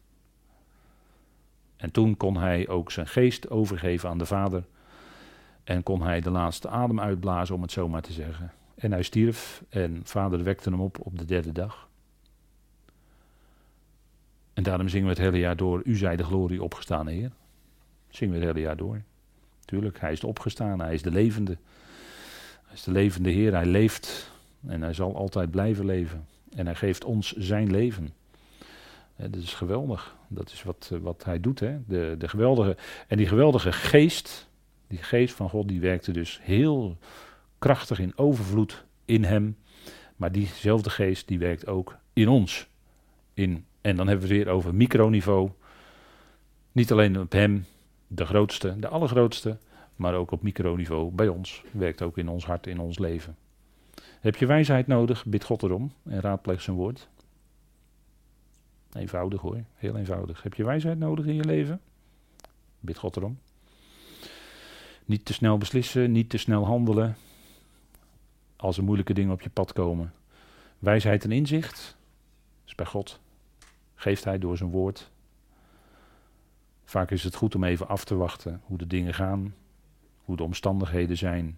En 1.76 1.92
toen 1.92 2.18
kon 2.18 2.38
hij 2.38 2.68
ook 2.68 2.92
zijn 2.92 3.08
geest 3.08 3.50
overgeven 3.50 4.10
aan 4.10 4.18
de 4.18 4.26
Vader. 4.26 4.64
En 5.64 5.84
kon 5.84 6.02
hij 6.02 6.22
de 6.22 6.30
laatste 6.30 6.70
adem 6.70 7.00
uitblazen, 7.00 7.56
om 7.56 7.62
het 7.62 7.72
zo 7.72 7.88
maar 7.88 8.02
te 8.02 8.14
zeggen. 8.14 8.52
En 8.76 8.92
hij 8.92 9.04
stierf 9.04 9.64
en 9.70 10.02
vader 10.04 10.44
wekte 10.44 10.70
hem 10.70 10.82
op 10.82 10.98
op 11.06 11.18
de 11.18 11.26
derde 11.26 11.52
dag. 11.52 11.90
En 14.54 14.64
daarom 14.64 14.90
zingen 14.90 15.08
we 15.08 15.14
het 15.14 15.24
hele 15.24 15.40
jaar 15.40 15.58
door, 15.58 15.82
u 15.84 15.96
zij 15.96 16.16
de 16.16 16.24
glorie 16.24 16.64
opgestaan 16.64 17.08
Heer. 17.08 17.32
Zingen 18.10 18.34
we 18.34 18.40
het 18.40 18.50
hele 18.50 18.66
jaar 18.66 18.78
door. 18.78 19.02
Tuurlijk, 19.66 20.00
hij 20.00 20.12
is 20.12 20.24
opgestaan, 20.24 20.80
hij 20.80 20.94
is 20.94 21.02
de 21.02 21.12
levende. 21.12 21.58
Hij 22.66 22.74
is 22.74 22.84
de 22.84 22.92
levende 22.92 23.30
Heer, 23.30 23.54
hij 23.54 23.66
leeft 23.66 24.32
en 24.68 24.82
hij 24.82 24.94
zal 24.94 25.16
altijd 25.16 25.52
blijven 25.52 25.86
leven. 25.86 26.26
En 26.56 26.66
hij 26.66 26.76
geeft 26.76 27.04
ons 27.04 27.32
zijn 27.32 27.72
leven. 27.72 28.14
dat 29.16 29.36
is 29.36 29.54
geweldig. 29.54 30.16
Dat 30.28 30.52
is 30.52 30.64
wat, 30.64 30.90
eh, 30.94 31.00
wat 31.00 31.24
hij 31.24 31.40
doet. 31.40 31.60
Hè? 31.60 31.78
De, 31.88 32.16
de 32.18 32.28
geweldige, 32.28 32.78
en 33.08 33.18
die 33.18 33.28
geweldige 33.28 33.72
geest, 33.72 34.50
die 34.88 34.98
geest 35.04 35.36
van 35.36 35.50
God, 35.50 35.68
die 35.68 35.80
werkte 35.80 36.12
dus 36.12 36.40
heel 36.44 36.98
krachtig 37.60 38.00
in 38.00 38.18
overvloed 38.18 38.86
in 39.06 39.24
hem. 39.24 39.58
Maar 40.16 40.32
diezelfde 40.32 40.90
geest, 40.90 41.28
die 41.28 41.40
werkt 41.40 41.68
ook 41.68 41.98
in 42.14 42.28
ons. 42.28 42.68
In, 43.34 43.66
en 43.82 43.96
dan 43.96 44.08
hebben 44.08 44.28
we 44.28 44.34
het 44.34 44.44
weer 44.44 44.54
over 44.54 44.76
microniveau. 44.76 45.50
Niet 46.72 46.92
alleen 46.92 47.20
op 47.20 47.32
hem, 47.32 47.66
de 48.08 48.26
grootste, 48.26 48.80
de 48.80 48.88
allergrootste, 48.88 49.58
maar 49.96 50.14
ook 50.14 50.32
op 50.32 50.42
microniveau 50.42 51.12
bij 51.12 51.28
ons. 51.28 51.64
Werkt 51.72 52.02
ook 52.02 52.18
in 52.18 52.30
ons 52.30 52.46
hart, 52.46 52.68
in 52.68 52.80
ons 52.80 53.00
leven. 53.00 53.36
Heb 54.26 54.36
je 54.36 54.46
wijsheid 54.46 54.88
nodig? 54.88 55.26
Bid 55.26 55.44
God 55.44 55.64
erom 55.64 55.92
en 56.04 56.20
raadpleeg 56.20 56.62
zijn 56.62 56.76
woord. 56.76 57.08
Eenvoudig 58.94 59.42
hoor, 59.42 59.64
heel 59.76 59.96
eenvoudig. 59.96 60.44
Heb 60.44 60.54
je 60.54 60.64
wijsheid 60.64 60.98
nodig 60.98 61.26
in 61.26 61.36
je 61.36 61.46
leven? 61.46 61.82
Bid 62.80 62.98
God 62.98 63.16
erom. 63.16 63.40
Niet 65.06 65.26
te 65.26 65.34
snel 65.34 65.58
beslissen, 65.58 66.12
niet 66.12 66.30
te 66.30 66.38
snel 66.38 66.66
handelen. 66.66 67.18
Als 68.56 68.78
er 68.78 68.84
moeilijke 68.84 69.14
dingen 69.14 69.32
op 69.32 69.42
je 69.42 69.50
pad 69.50 69.74
komen. 69.74 70.14
Wijsheid 70.80 71.24
en 71.24 71.32
inzicht 71.32 71.98
is 72.66 72.76
bij 72.76 72.86
God. 72.86 73.20
Geeft 73.96 74.24
Hij 74.24 74.40
door 74.40 74.58
zijn 74.58 74.70
woord. 74.70 75.12
Vaak 76.86 77.12
is 77.12 77.24
het 77.24 77.36
goed 77.36 77.56
om 77.56 77.64
even 77.64 77.88
af 77.88 78.06
te 78.06 78.16
wachten 78.16 78.62
hoe 78.64 78.78
de 78.78 78.88
dingen 78.88 79.14
gaan, 79.14 79.56
hoe 80.24 80.36
de 80.36 80.44
omstandigheden 80.44 81.18
zijn. 81.18 81.58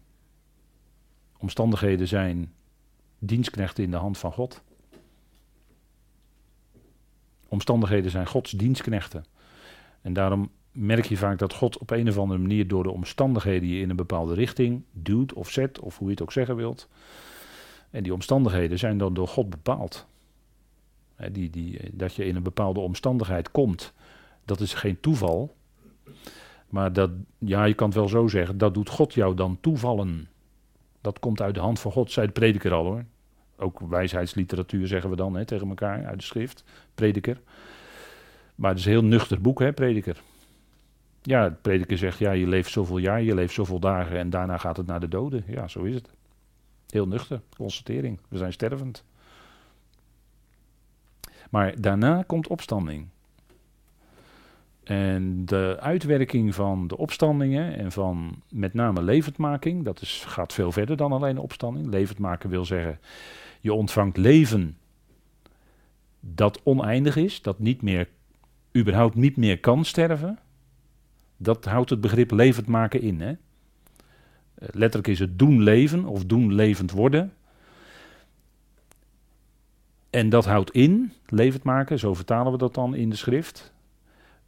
Omstandigheden 1.38 2.08
zijn 2.08 2.54
dienstknechten 3.19 3.84
in 3.84 3.91
de 3.91 3.97
hand 3.97 4.17
van 4.17 4.32
God. 4.32 4.62
Omstandigheden 7.47 8.12
zijn 8.12 8.28
Gods 8.28 8.52
dienstknechten. 8.52 9.26
En 10.02 10.13
daarom 10.13 10.50
merk 10.71 11.06
je 11.06 11.17
vaak 11.17 11.39
dat 11.39 11.54
God 11.54 11.78
op 11.78 11.91
een 11.91 12.08
of 12.08 12.17
andere 12.17 12.39
manier 12.39 12.67
door 12.67 12.84
de 12.84 12.91
omstandigheden 12.91 13.69
je 13.69 13.82
in 13.82 13.89
een 13.89 13.95
bepaalde 13.95 14.34
richting 14.34 14.84
duwt 14.91 15.34
of 15.34 15.50
zet, 15.50 15.80
of 15.80 15.97
hoe 15.97 16.08
je 16.08 16.13
het 16.13 16.21
ook 16.21 16.32
zeggen 16.32 16.56
wilt. 16.56 16.88
En 17.89 18.04
die 18.04 18.13
omstandigheden 18.13 18.80
zijn 18.80 18.97
dan 18.97 19.13
door 19.13 19.28
God 19.28 19.50
bepaald. 19.50 20.08
die, 21.32 21.50
die, 21.50 21.80
dat 21.93 22.15
je 22.15 22.26
in 22.26 22.36
een 22.36 22.43
bepaalde 22.43 22.80
omstandigheid 22.80 23.52
komt, 23.52 23.93
dat 24.45 24.60
is 24.60 24.73
geen 24.73 25.00
toeval. 25.00 25.56
Maar 26.69 26.93
dat, 26.93 27.12
ja, 27.38 27.65
je 27.65 27.73
kan 27.73 27.88
het 27.88 27.97
wel 27.97 28.08
zo 28.08 28.28
zeggen, 28.28 28.58
dat 28.58 28.73
doet 28.73 28.89
God 28.89 29.13
jou 29.13 29.36
dan 29.36 29.58
toevallen. 29.62 30.28
Dat 31.08 31.20
komt 31.20 31.41
uit 31.41 31.54
de 31.54 31.60
hand 31.60 31.80
van 31.80 31.91
God, 31.91 32.12
zei 32.12 32.28
de 32.28 32.34
prediker 32.34 32.74
al 32.74 32.86
hoor. 32.86 33.04
Ook 33.58 33.80
wijsheidsliteratuur 33.80 34.88
zeggen 34.88 35.10
we 35.10 35.15
dan 35.15 35.36
hè, 35.36 35.46
tegen 35.46 35.67
elkaar 35.67 36.06
uit 36.06 36.20
de 36.20 36.26
schrift, 36.26 36.63
prediker. 36.96 37.41
Maar 38.56 38.70
het 38.70 38.80
is 38.80 38.86
een 38.86 38.91
heel 38.91 39.04
nuchter 39.04 39.41
boek, 39.41 39.60
hè, 39.60 39.74
prediker. 39.74 40.22
Ja, 41.22 41.50
de 41.50 41.56
prediker 41.56 41.98
zegt, 41.98 42.17
ja, 42.17 42.32
je 42.32 42.48
leeft 42.48 42.72
zoveel 42.72 42.98
jaar, 42.98 43.22
je 43.22 43.36
leeft 43.36 43.54
zoveel 43.54 43.80
dagen 43.80 44.17
en 44.17 44.30
daarna 44.30 44.58
gaat 44.58 44.78
het 44.78 44.88
naar 44.88 45.00
de 45.00 45.08
doden. 45.08 45.43
Ja, 45.48 45.67
zo 45.67 45.84
is 45.84 45.96
het. 45.96 46.10
Heel 46.89 47.08
nuchter, 47.08 47.41
constatering. 47.58 48.20
We 48.30 48.38
zijn 48.38 48.54
stervend. 48.54 49.04
Maar 51.50 51.82
daarna 51.82 52.24
komt 52.24 52.48
opstanding. 52.48 53.08
En 54.88 55.45
de 55.45 55.78
uitwerking 55.80 56.56
van 56.56 56.88
de 56.88 56.97
opstandingen 56.97 57.78
en 57.78 57.91
van 57.91 58.41
met 58.50 58.73
name 58.73 59.04
levendmaking, 59.04 59.84
dat 59.84 60.02
is, 60.02 60.23
gaat 60.28 60.54
veel 60.54 60.71
verder 60.71 60.97
dan 60.97 61.12
alleen 61.12 61.38
opstanding. 61.38 61.88
Levendmaken 61.88 62.50
wil 62.50 62.65
zeggen, 62.65 63.00
je 63.62 63.73
ontvangt 63.73 64.17
leven 64.17 64.78
dat 66.19 66.62
oneindig 66.63 67.15
is, 67.15 67.41
dat 67.41 67.60
niet 67.60 67.82
meer, 67.82 68.10
überhaupt 68.78 69.15
niet 69.15 69.38
meer 69.38 69.60
kan 69.60 69.86
sterven. 69.86 70.39
Dat 71.38 71.65
houdt 71.65 71.89
het 71.89 72.02
begrip 72.02 72.32
levend 72.32 72.67
maken 72.67 73.02
in. 73.02 73.21
Hè? 73.21 73.34
Letterlijk 74.56 75.08
is 75.08 75.19
het 75.19 75.39
doen 75.39 75.62
leven 75.62 76.06
of 76.06 76.26
doen 76.26 76.54
levend 76.54 76.91
worden. 76.91 77.34
En 80.10 80.30
dat 80.30 80.45
houdt 80.45 80.71
in, 80.71 81.13
levend 81.26 81.63
maken, 81.63 82.00
zo 82.00 82.13
vertalen 82.13 82.52
we 82.52 82.58
dat 82.58 82.73
dan 82.73 82.95
in 82.95 83.10
de 83.10 83.15
schrift. 83.15 83.76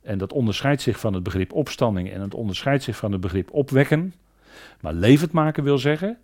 En 0.10 0.18
dat 0.18 0.34
onderscheidt 0.34 0.82
zich 0.82 1.00
van 1.00 1.14
het 1.14 1.24
begrip 1.24 1.54
opstanding 1.54 2.12
en 2.12 2.22
het 2.22 2.34
onderscheidt 2.34 2.84
zich 2.84 2.96
van 2.96 3.12
het 3.12 3.22
begrip 3.22 3.52
opwekken. 3.52 4.14
Maar 4.82 4.94
levend 4.94 5.32
maken 5.32 5.64
wil 5.64 5.78
zeggen 5.78 6.18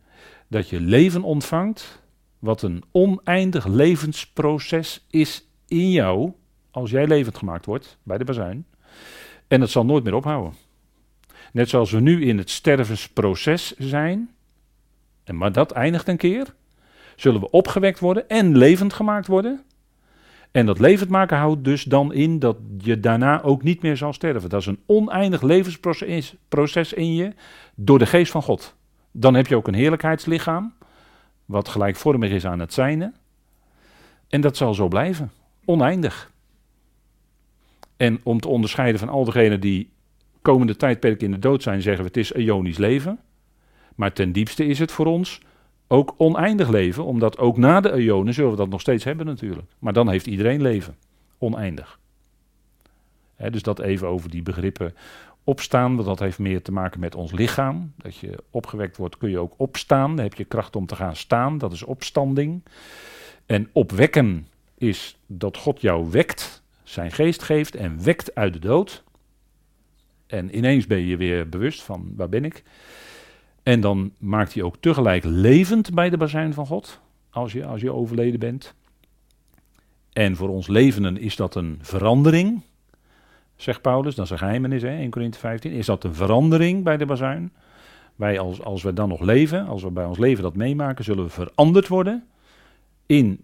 dat 0.47 0.69
je 0.69 0.81
leven 0.81 1.23
ontvangt, 1.23 2.01
wat 2.39 2.61
een 2.61 2.83
oneindig 2.91 3.65
levensproces 3.65 5.05
is 5.09 5.47
in 5.67 5.91
jou, 5.91 6.31
als 6.71 6.91
jij 6.91 7.07
levend 7.07 7.37
gemaakt 7.37 7.65
wordt 7.65 7.97
bij 8.03 8.17
de 8.17 8.23
bazuin. 8.23 8.65
En 9.47 9.61
het 9.61 9.69
zal 9.69 9.85
nooit 9.85 10.03
meer 10.03 10.13
ophouden. 10.13 10.53
Net 11.51 11.69
zoals 11.69 11.91
we 11.91 11.99
nu 11.99 12.25
in 12.25 12.37
het 12.37 12.49
stervensproces 12.49 13.75
zijn, 13.77 14.29
en 15.23 15.37
maar 15.37 15.51
dat 15.51 15.71
eindigt 15.71 16.07
een 16.07 16.17
keer, 16.17 16.53
zullen 17.15 17.41
we 17.41 17.49
opgewekt 17.49 17.99
worden 17.99 18.29
en 18.29 18.57
levend 18.57 18.93
gemaakt 18.93 19.27
worden. 19.27 19.63
En 20.55 20.65
dat 20.65 20.79
levend 20.79 21.09
maken 21.09 21.37
houdt 21.37 21.63
dus 21.63 21.83
dan 21.83 22.13
in 22.13 22.39
dat 22.39 22.57
je 22.77 22.99
daarna 22.99 23.41
ook 23.41 23.63
niet 23.63 23.81
meer 23.81 23.97
zal 23.97 24.13
sterven. 24.13 24.49
Dat 24.49 24.61
is 24.61 24.65
een 24.65 24.79
oneindig 24.85 25.41
levensproces 25.41 26.93
in 26.93 27.15
je 27.15 27.33
door 27.75 27.99
de 27.99 28.05
geest 28.05 28.31
van 28.31 28.41
God. 28.41 28.75
Dan 29.11 29.33
heb 29.33 29.47
je 29.47 29.55
ook 29.55 29.67
een 29.67 29.73
heerlijkheidslichaam, 29.73 30.73
wat 31.45 31.67
gelijkvormig 31.67 32.31
is 32.31 32.45
aan 32.45 32.59
het 32.59 32.73
zijne. 32.73 33.13
En 34.27 34.41
dat 34.41 34.57
zal 34.57 34.73
zo 34.73 34.87
blijven, 34.87 35.31
oneindig. 35.65 36.31
En 37.97 38.19
om 38.23 38.39
te 38.39 38.47
onderscheiden 38.47 38.99
van 38.99 39.09
al 39.09 39.25
degenen 39.25 39.59
die 39.59 39.89
komende 40.41 40.75
tijdperk 40.75 41.21
in 41.21 41.31
de 41.31 41.39
dood 41.39 41.63
zijn, 41.63 41.81
zeggen 41.81 42.01
we 42.01 42.07
het 42.07 42.17
is 42.17 42.31
ionisch 42.31 42.77
leven. 42.77 43.19
Maar 43.95 44.13
ten 44.13 44.31
diepste 44.31 44.65
is 44.65 44.79
het 44.79 44.91
voor 44.91 45.05
ons 45.05 45.41
ook 45.87 46.13
oneindig 46.17 46.69
leven, 46.69 47.05
omdat 47.05 47.37
ook 47.37 47.57
na 47.57 47.81
de 47.81 47.91
eonen 47.91 48.33
zullen 48.33 48.51
we 48.51 48.57
dat 48.57 48.69
nog 48.69 48.81
steeds 48.81 49.03
hebben 49.03 49.25
natuurlijk. 49.25 49.67
Maar 49.79 49.93
dan 49.93 50.09
heeft 50.09 50.27
iedereen 50.27 50.61
leven, 50.61 50.95
oneindig. 51.37 51.99
dus 53.51 53.61
dat 53.61 53.79
even 53.79 54.07
over 54.07 54.29
die 54.29 54.41
begrippen 54.41 54.93
opstaan, 55.45 55.97
dat 55.97 56.19
heeft 56.19 56.39
meer 56.39 56.61
te 56.61 56.71
maken 56.71 56.99
met 56.99 57.15
ons 57.15 57.31
lichaam. 57.31 57.93
Dat 57.97 58.15
je 58.15 58.43
opgewekt 58.49 58.97
wordt, 58.97 59.17
kun 59.17 59.29
je 59.29 59.39
ook 59.39 59.53
opstaan. 59.57 60.15
Dan 60.15 60.25
heb 60.25 60.33
je 60.33 60.43
kracht 60.43 60.75
om 60.75 60.85
te 60.85 60.95
gaan 60.95 61.15
staan, 61.15 61.57
dat 61.57 61.71
is 61.71 61.83
opstanding. 61.83 62.63
En 63.45 63.69
opwekken 63.71 64.47
is 64.77 65.17
dat 65.25 65.57
God 65.57 65.81
jou 65.81 66.09
wekt, 66.11 66.63
zijn 66.83 67.11
geest 67.11 67.43
geeft 67.43 67.75
en 67.75 68.03
wekt 68.03 68.35
uit 68.35 68.53
de 68.53 68.59
dood. 68.59 69.03
En 70.27 70.57
ineens 70.57 70.87
ben 70.87 71.05
je 71.05 71.17
weer 71.17 71.49
bewust 71.49 71.81
van 71.81 72.13
waar 72.15 72.29
ben 72.29 72.45
ik. 72.45 72.63
En 73.65 73.81
dan 73.81 74.11
maakt 74.17 74.53
hij 74.53 74.63
ook 74.63 74.77
tegelijk 74.79 75.23
levend 75.23 75.93
bij 75.93 76.09
de 76.09 76.17
bazijn 76.17 76.53
van 76.53 76.65
God, 76.65 76.99
als 77.29 77.51
je, 77.51 77.65
als 77.65 77.81
je 77.81 77.91
overleden 77.91 78.39
bent. 78.39 78.73
En 80.13 80.35
voor 80.35 80.49
ons 80.49 80.67
levenden 80.67 81.17
is 81.17 81.35
dat 81.35 81.55
een 81.55 81.79
verandering, 81.81 82.61
zegt 83.55 83.81
Paulus, 83.81 84.15
dat 84.15 84.25
is 84.25 84.31
een 84.31 84.37
geheimenis, 84.37 84.81
hè, 84.81 84.97
1 84.97 85.09
Corinthië 85.09 85.39
15. 85.39 85.71
Is 85.71 85.85
dat 85.85 86.03
een 86.03 86.13
verandering 86.13 86.83
bij 86.83 86.97
de 86.97 87.05
bazuin? 87.05 87.53
Wij 88.15 88.39
als, 88.39 88.61
als 88.61 88.83
we 88.83 88.93
dan 88.93 89.09
nog 89.09 89.21
leven, 89.21 89.67
als 89.67 89.83
we 89.83 89.89
bij 89.89 90.05
ons 90.05 90.17
leven 90.17 90.43
dat 90.43 90.55
meemaken, 90.55 91.03
zullen 91.03 91.23
we 91.23 91.29
veranderd 91.29 91.87
worden 91.87 92.23
in 93.05 93.43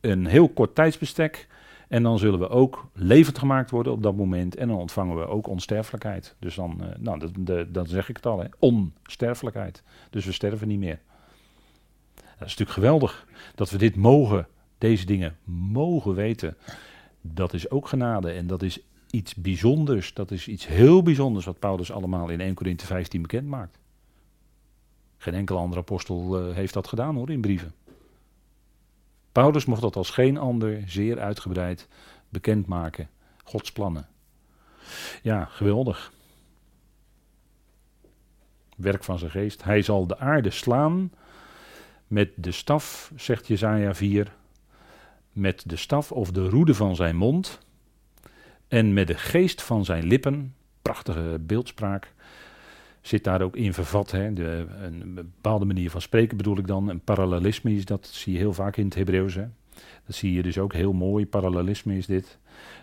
een 0.00 0.26
heel 0.26 0.48
kort 0.48 0.74
tijdsbestek 0.74 1.46
en 1.94 2.02
dan 2.02 2.18
zullen 2.18 2.38
we 2.38 2.48
ook 2.48 2.86
levend 2.92 3.38
gemaakt 3.38 3.70
worden 3.70 3.92
op 3.92 4.02
dat 4.02 4.16
moment. 4.16 4.56
En 4.56 4.68
dan 4.68 4.76
ontvangen 4.76 5.16
we 5.16 5.26
ook 5.26 5.46
onsterfelijkheid. 5.46 6.34
Dus 6.38 6.54
dan, 6.54 6.78
uh, 6.80 6.86
nou, 6.98 7.30
dat, 7.36 7.74
dan 7.74 7.86
zeg 7.86 8.08
ik 8.08 8.16
het 8.16 8.26
al, 8.26 8.38
hè. 8.38 8.46
onsterfelijkheid. 8.58 9.82
Dus 10.10 10.24
we 10.24 10.32
sterven 10.32 10.68
niet 10.68 10.78
meer. 10.78 11.00
Dat 12.14 12.24
is 12.24 12.38
natuurlijk 12.38 12.70
geweldig 12.70 13.26
dat 13.54 13.70
we 13.70 13.78
dit 13.78 13.96
mogen, 13.96 14.46
deze 14.78 15.06
dingen 15.06 15.36
mogen 15.72 16.14
weten. 16.14 16.56
Dat 17.20 17.52
is 17.52 17.70
ook 17.70 17.88
genade 17.88 18.30
en 18.30 18.46
dat 18.46 18.62
is 18.62 18.78
iets 19.10 19.34
bijzonders. 19.34 20.14
Dat 20.14 20.30
is 20.30 20.48
iets 20.48 20.66
heel 20.66 21.02
bijzonders 21.02 21.44
wat 21.44 21.58
Paulus 21.58 21.92
allemaal 21.92 22.28
in 22.28 22.40
1 22.40 22.54
Corinthië 22.54 22.86
15 22.86 23.22
bekend 23.22 23.46
maakt. 23.46 23.78
Geen 25.16 25.34
enkele 25.34 25.58
andere 25.58 25.80
apostel 25.80 26.48
uh, 26.48 26.54
heeft 26.54 26.74
dat 26.74 26.88
gedaan 26.88 27.14
hoor, 27.14 27.30
in 27.30 27.40
brieven. 27.40 27.74
Paulus 29.34 29.64
mocht 29.64 29.80
dat 29.80 29.96
als 29.96 30.10
geen 30.10 30.36
ander 30.38 30.82
zeer 30.86 31.20
uitgebreid 31.20 31.88
bekendmaken. 32.28 33.08
Gods 33.44 33.72
plannen. 33.72 34.08
Ja, 35.22 35.44
geweldig. 35.44 36.12
Werk 38.76 39.04
van 39.04 39.18
zijn 39.18 39.30
geest. 39.30 39.64
Hij 39.64 39.82
zal 39.82 40.06
de 40.06 40.18
aarde 40.18 40.50
slaan 40.50 41.12
met 42.06 42.30
de 42.36 42.52
staf, 42.52 43.12
zegt 43.16 43.46
Jezaja 43.46 43.94
4, 43.94 44.34
met 45.32 45.62
de 45.66 45.76
staf 45.76 46.12
of 46.12 46.30
de 46.30 46.48
roede 46.48 46.74
van 46.74 46.96
zijn 46.96 47.16
mond 47.16 47.60
en 48.68 48.92
met 48.92 49.06
de 49.06 49.18
geest 49.18 49.62
van 49.62 49.84
zijn 49.84 50.06
lippen, 50.06 50.54
prachtige 50.82 51.38
beeldspraak, 51.40 52.12
zit 53.06 53.24
daar 53.24 53.42
ook 53.42 53.56
in 53.56 53.74
vervat. 53.74 54.10
Hè? 54.10 54.32
De, 54.32 54.66
een 54.80 55.14
bepaalde 55.14 55.64
manier 55.64 55.90
van 55.90 56.00
spreken 56.00 56.36
bedoel 56.36 56.58
ik 56.58 56.66
dan. 56.66 56.88
Een 56.88 57.00
parallelisme 57.00 57.74
is 57.74 57.84
dat, 57.84 58.06
zie 58.06 58.32
je 58.32 58.38
heel 58.38 58.52
vaak 58.52 58.76
in 58.76 58.84
het 58.84 58.94
Hebreeuws. 58.94 59.34
Dat 60.06 60.16
zie 60.16 60.32
je 60.32 60.42
dus 60.42 60.58
ook 60.58 60.72
heel 60.72 60.92
mooi. 60.92 61.26
Parallelisme 61.26 61.96
is 61.96 62.06
dit. 62.06 62.38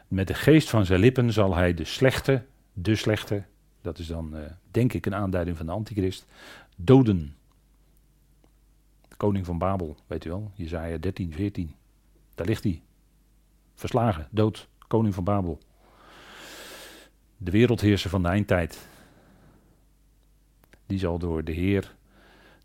Met 0.08 0.28
de 0.28 0.34
geest 0.34 0.70
van 0.70 0.86
zijn 0.86 1.00
lippen 1.00 1.34
zal 1.34 1.56
hij 1.56 1.74
de 1.74 1.86
slechte, 1.86 2.44
de 2.74 2.96
slechte, 2.96 3.44
dat 3.82 3.98
is 3.98 4.08
dan 4.08 4.36
uh, 4.36 4.42
denk 4.72 4.94
ik 4.94 5.06
een 5.06 5.16
aanduiding 5.16 5.58
van 5.58 5.66
de 5.66 5.72
antichrist, 5.72 6.26
doden. 6.76 7.36
De 9.08 9.16
koning 9.16 9.46
van 9.46 9.58
Babel, 9.58 9.98
weet 10.08 10.26
u 10.26 10.30
wel, 10.30 10.52
Jezaja 10.54 10.98
13, 10.98 11.34
14. 11.34 11.76
Daar 12.36 12.48
ligt 12.48 12.64
hij. 12.64 12.82
Verslagen, 13.76 14.28
dood, 14.32 14.68
koning 14.88 15.14
van 15.14 15.24
Babel. 15.24 15.60
De 17.38 17.52
wereldheerser 17.52 18.10
van 18.10 18.22
de 18.22 18.28
eindtijd 18.28 18.90
die 20.92 21.00
zal 21.00 21.18
door 21.18 21.44
de 21.44 21.52
Heer 21.52 21.96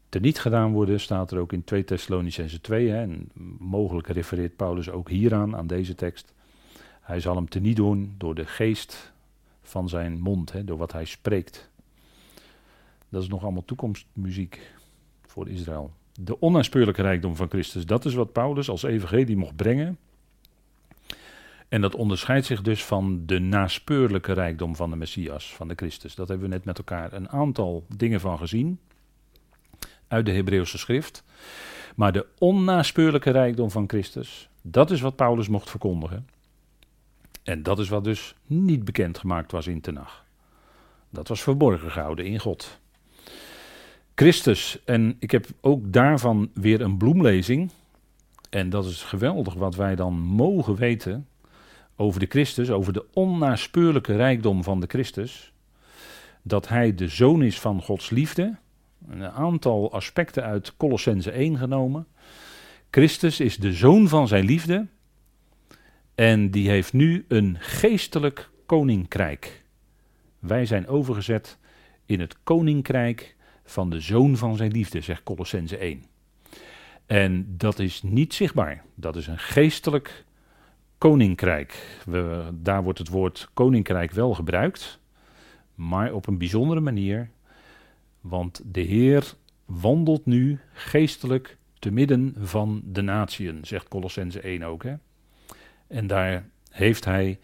teniet 0.08 0.38
gedaan 0.38 0.72
worden, 0.72 1.00
staat 1.00 1.30
er 1.30 1.38
ook 1.38 1.52
in 1.52 1.64
2 1.64 1.84
Thessalonicense 1.84 2.60
2. 2.60 2.88
Hè, 2.88 3.00
en 3.00 3.30
mogelijk 3.58 4.08
refereert 4.08 4.56
Paulus 4.56 4.90
ook 4.90 5.08
hieraan, 5.08 5.56
aan 5.56 5.66
deze 5.66 5.94
tekst. 5.94 6.32
Hij 7.00 7.20
zal 7.20 7.36
hem 7.36 7.48
teniet 7.48 7.76
doen 7.76 8.14
door 8.18 8.34
de 8.34 8.46
geest 8.46 9.12
van 9.62 9.88
zijn 9.88 10.20
mond, 10.20 10.52
hè, 10.52 10.64
door 10.64 10.76
wat 10.76 10.92
hij 10.92 11.04
spreekt. 11.04 11.70
Dat 13.08 13.22
is 13.22 13.28
nog 13.28 13.42
allemaal 13.42 13.64
toekomstmuziek 13.64 14.60
voor 15.26 15.48
Israël. 15.48 15.92
De 16.20 16.40
onnaspeurlijke 16.40 17.02
rijkdom 17.02 17.36
van 17.36 17.48
Christus, 17.48 17.86
dat 17.86 18.04
is 18.04 18.14
wat 18.14 18.32
Paulus 18.32 18.68
als 18.68 18.82
evangelie 18.82 19.36
mocht 19.36 19.56
brengen. 19.56 19.98
En 21.68 21.81
dat 21.81 21.94
onderscheidt 21.94 22.46
zich 22.46 22.62
dus 22.62 22.85
van 22.85 23.22
de 23.26 23.38
naspeurlijke 23.38 24.33
rijkdom 24.33 24.76
van 24.76 24.90
de 24.90 24.96
Messias, 24.96 25.55
van 25.55 25.68
de 25.68 25.74
Christus. 25.74 26.14
Dat 26.14 26.29
hebben 26.29 26.48
we 26.48 26.55
net 26.55 26.64
met 26.64 26.79
elkaar 26.79 27.12
een 27.12 27.29
aantal 27.29 27.85
dingen 27.96 28.20
van 28.20 28.38
gezien 28.38 28.79
uit 30.09 30.26
de 30.26 30.33
Hebreeuwse 30.33 30.79
schrift. 30.79 31.24
Maar 31.96 32.12
de 32.12 32.26
onnaspeurlijke 32.38 33.31
rijkdom 33.31 33.70
van 33.70 33.88
Christus, 33.88 34.48
dat 34.62 34.90
is 34.90 35.00
wat 35.00 35.16
Paulus 35.16 35.48
mocht 35.48 35.70
verkondigen. 35.70 36.29
En 37.42 37.62
dat 37.62 37.79
is 37.79 37.88
wat 37.88 38.05
dus 38.05 38.35
niet 38.46 38.85
bekendgemaakt 38.85 39.52
was 39.52 39.66
in 39.66 39.81
Tenach. 39.81 40.24
Dat 41.11 41.29
was 41.29 41.42
verborgen 41.42 41.90
gehouden 41.90 42.24
in 42.24 42.38
God. 42.38 42.81
Christus, 44.14 44.79
en 44.85 45.16
ik 45.18 45.31
heb 45.31 45.46
ook 45.61 45.92
daarvan 45.92 46.50
weer 46.55 46.81
een 46.81 46.96
bloemlezing. 46.96 47.70
En 48.50 48.70
dat 48.70 48.85
is 48.85 49.02
geweldig 49.02 49.55
wat 49.55 49.74
wij 49.74 49.94
dan 49.94 50.18
mogen 50.18 50.74
weten 50.74 51.26
over 51.96 52.20
de 52.20 52.26
Christus, 52.28 52.70
over 52.70 52.92
de 52.92 53.04
onnaspeurlijke 53.12 54.16
rijkdom 54.16 54.62
van 54.62 54.80
de 54.80 54.87
Christus. 54.87 55.52
dat 56.42 56.68
hij 56.68 56.94
de 56.94 57.09
zoon 57.09 57.42
is 57.42 57.61
van 57.61 57.82
Gods 57.82 58.11
liefde. 58.11 58.56
Een 59.09 59.24
aantal 59.24 59.92
aspecten 59.92 60.42
uit 60.42 60.76
Colossense 60.76 61.30
1 61.30 61.59
genomen. 61.59 62.06
Christus 62.90 63.40
is 63.40 63.56
de 63.56 63.72
zoon 63.72 64.09
van 64.09 64.28
zijn 64.28 64.44
liefde. 64.44 64.87
En 66.14 66.50
die 66.50 66.68
heeft 66.68 66.92
nu 66.92 67.24
een 67.28 67.56
geestelijk 67.61 68.50
koninkrijk. 68.66 69.64
Wij 70.38 70.66
zijn 70.66 70.88
overgezet 70.88 71.59
in 72.06 72.20
het 72.20 72.37
koninkrijk 72.42 73.37
van 73.64 73.90
de 73.90 74.00
zoon 74.00 74.37
van 74.37 74.56
zijn 74.56 74.72
liefde, 74.72 75.00
zegt 75.00 75.22
Colossense 75.22 75.76
1. 75.76 76.04
En 77.06 77.54
dat 77.56 77.78
is 77.78 78.02
niet 78.02 78.35
zichtbaar. 78.35 78.85
Dat 78.94 79.16
is 79.16 79.26
een 79.26 79.38
geestelijk 79.38 80.24
koninkrijk. 80.98 82.00
We, 82.04 82.48
daar 82.54 82.82
wordt 82.82 82.98
het 82.98 83.09
woord 83.09 83.48
koninkrijk 83.54 84.12
wel 84.12 84.35
gebruikt, 84.35 85.00
maar 85.74 86.12
op 86.12 86.26
een 86.26 86.38
bijzondere 86.38 86.80
manier. 86.80 87.30
Want 88.20 88.62
de 88.64 88.80
Heer 88.80 89.35
wandelt 89.64 90.26
nu 90.26 90.59
geestelijk 90.72 91.56
te 91.78 91.90
midden 91.90 92.35
van 92.38 92.82
de 92.85 93.02
natieën, 93.02 93.59
zegt 93.62 93.88
Colossense 93.88 94.40
1 94.40 94.62
ook. 94.62 94.82
Hè? 94.82 94.94
En 95.87 96.06
daar 96.06 96.48
heeft 96.70 97.04
hij 97.04 97.38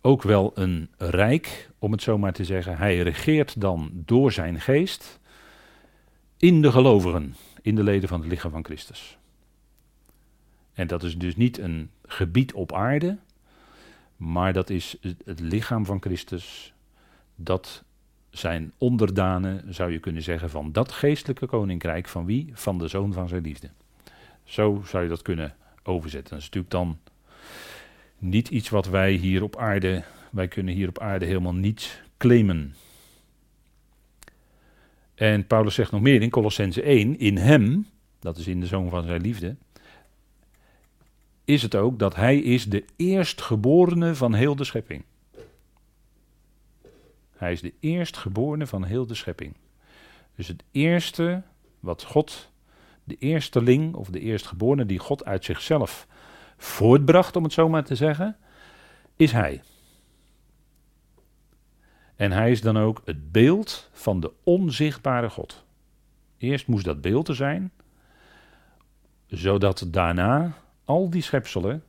ook 0.00 0.22
wel 0.22 0.50
een 0.54 0.90
rijk, 0.96 1.70
om 1.78 1.92
het 1.92 2.02
zo 2.02 2.18
maar 2.18 2.32
te 2.32 2.44
zeggen. 2.44 2.76
Hij 2.76 2.98
regeert 2.98 3.60
dan 3.60 3.90
door 3.92 4.32
zijn 4.32 4.60
geest 4.60 5.20
in 6.36 6.62
de 6.62 6.70
gelovigen, 6.70 7.34
in 7.62 7.74
de 7.74 7.82
leden 7.82 8.08
van 8.08 8.20
het 8.20 8.28
lichaam 8.28 8.50
van 8.50 8.64
Christus. 8.64 9.18
En 10.74 10.86
dat 10.86 11.02
is 11.02 11.18
dus 11.18 11.36
niet 11.36 11.58
een 11.58 11.90
gebied 12.06 12.52
op 12.52 12.72
aarde, 12.72 13.18
maar 14.16 14.52
dat 14.52 14.70
is 14.70 14.96
het 15.24 15.40
lichaam 15.40 15.84
van 15.84 16.00
Christus, 16.00 16.72
dat 17.36 17.84
zijn 18.30 18.72
onderdanen, 18.78 19.74
zou 19.74 19.92
je 19.92 19.98
kunnen 19.98 20.22
zeggen, 20.22 20.50
van 20.50 20.72
dat 20.72 20.92
geestelijke 20.92 21.46
koninkrijk, 21.46 22.08
van 22.08 22.24
wie? 22.24 22.50
Van 22.52 22.78
de 22.78 22.88
zoon 22.88 23.12
van 23.12 23.28
zijn 23.28 23.42
liefde. 23.42 23.70
Zo 24.44 24.82
zou 24.86 25.02
je 25.02 25.08
dat 25.08 25.22
kunnen 25.22 25.54
overzetten. 25.82 26.30
Dat 26.30 26.38
is 26.38 26.44
natuurlijk 26.44 26.72
dan 26.72 26.98
niet 28.18 28.48
iets 28.48 28.68
wat 28.68 28.86
wij 28.86 29.12
hier 29.12 29.42
op 29.42 29.56
aarde, 29.56 30.02
wij 30.30 30.48
kunnen 30.48 30.74
hier 30.74 30.88
op 30.88 30.98
aarde 30.98 31.24
helemaal 31.24 31.54
niets 31.54 32.00
claimen. 32.16 32.74
En 35.14 35.46
Paulus 35.46 35.74
zegt 35.74 35.90
nog 35.90 36.00
meer 36.00 36.22
in 36.22 36.30
Colossense 36.30 36.82
1, 36.82 37.18
in 37.18 37.36
hem, 37.36 37.86
dat 38.18 38.38
is 38.38 38.46
in 38.46 38.60
de 38.60 38.66
zoon 38.66 38.90
van 38.90 39.04
zijn 39.04 39.20
liefde, 39.20 39.56
is 41.44 41.62
het 41.62 41.74
ook 41.74 41.98
dat 41.98 42.14
hij 42.14 42.38
is 42.38 42.64
de 42.64 42.84
eerstgeborene 42.96 44.14
van 44.14 44.34
heel 44.34 44.56
de 44.56 44.64
schepping. 44.64 45.04
Hij 47.32 47.52
is 47.52 47.60
de 47.60 47.72
eerstgeborene 47.80 48.66
van 48.66 48.84
heel 48.84 49.06
de 49.06 49.14
schepping. 49.14 49.54
Dus 50.34 50.48
het 50.48 50.64
eerste 50.70 51.42
wat 51.80 52.02
God, 52.02 52.50
de 53.04 53.16
eersteling 53.18 53.94
of 53.94 54.08
de 54.08 54.20
eerstgeborene 54.20 54.86
die 54.86 54.98
God 54.98 55.24
uit 55.24 55.44
zichzelf 55.44 56.06
voortbracht, 56.56 57.36
om 57.36 57.42
het 57.42 57.52
zo 57.52 57.68
maar 57.68 57.84
te 57.84 57.94
zeggen, 57.94 58.36
is 59.16 59.32
hij. 59.32 59.62
En 62.16 62.32
hij 62.32 62.50
is 62.50 62.60
dan 62.60 62.78
ook 62.78 63.02
het 63.04 63.32
beeld 63.32 63.90
van 63.92 64.20
de 64.20 64.32
onzichtbare 64.42 65.30
God. 65.30 65.64
Eerst 66.38 66.66
moest 66.66 66.84
dat 66.84 67.00
beeld 67.00 67.28
er 67.28 67.34
zijn, 67.34 67.72
zodat 69.26 69.86
daarna 69.88 70.56
al 70.84 71.10
die 71.10 71.22
schepselen 71.22 71.82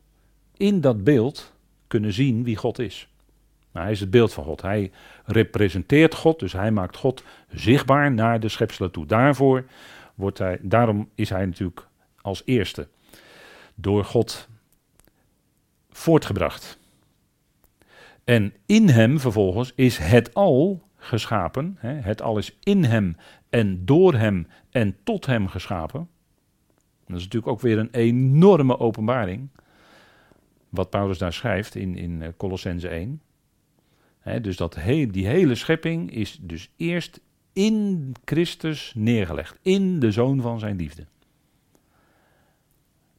in 0.57 0.81
dat 0.81 1.03
beeld 1.03 1.53
kunnen 1.87 2.13
zien 2.13 2.43
wie 2.43 2.55
God 2.55 2.79
is. 2.79 3.07
Nou, 3.71 3.85
hij 3.85 3.95
is 3.95 3.99
het 3.99 4.09
beeld 4.09 4.33
van 4.33 4.43
God. 4.43 4.61
Hij 4.61 4.91
representeert 5.25 6.15
God, 6.15 6.39
dus 6.39 6.53
hij 6.53 6.71
maakt 6.71 6.95
God 6.95 7.23
zichtbaar 7.49 8.11
naar 8.11 8.39
de 8.39 8.49
schepselen 8.49 8.91
toe. 8.91 9.05
Daarvoor 9.05 9.65
wordt 10.15 10.37
hij, 10.37 10.59
daarom 10.61 11.09
is 11.15 11.29
hij 11.29 11.45
natuurlijk 11.45 11.87
als 12.21 12.41
eerste 12.45 12.87
door 13.75 14.05
God 14.05 14.47
voortgebracht. 15.89 16.77
En 18.23 18.53
in 18.65 18.89
hem 18.89 19.19
vervolgens 19.19 19.71
is 19.75 19.97
het 19.97 20.33
al 20.33 20.83
geschapen. 20.97 21.77
Hè, 21.79 21.93
het 21.93 22.21
al 22.21 22.37
is 22.37 22.57
in 22.59 22.83
hem 22.83 23.17
en 23.49 23.85
door 23.85 24.13
hem 24.13 24.47
en 24.69 24.97
tot 25.03 25.25
hem 25.25 25.47
geschapen. 25.47 26.09
Dat 27.07 27.17
is 27.17 27.23
natuurlijk 27.23 27.51
ook 27.51 27.61
weer 27.61 27.77
een 27.77 27.91
enorme 27.91 28.79
openbaring. 28.79 29.49
Wat 30.69 30.89
Paulus 30.89 31.17
daar 31.17 31.33
schrijft 31.33 31.75
in, 31.75 31.95
in 31.95 32.21
eh, 32.21 32.29
Colossense 32.37 32.87
1. 32.87 33.21
dus 34.41 34.57
dat 34.57 34.77
die 35.11 35.27
hele 35.27 35.55
schepping 35.55 36.11
is 36.11 36.39
dus 36.41 36.69
eerst 36.77 37.19
in 37.53 38.11
Christus 38.25 38.93
neergelegd. 38.95 39.59
In 39.61 39.99
de 39.99 40.11
zoon 40.11 40.41
van 40.41 40.59
zijn 40.59 40.75
liefde. 40.75 41.05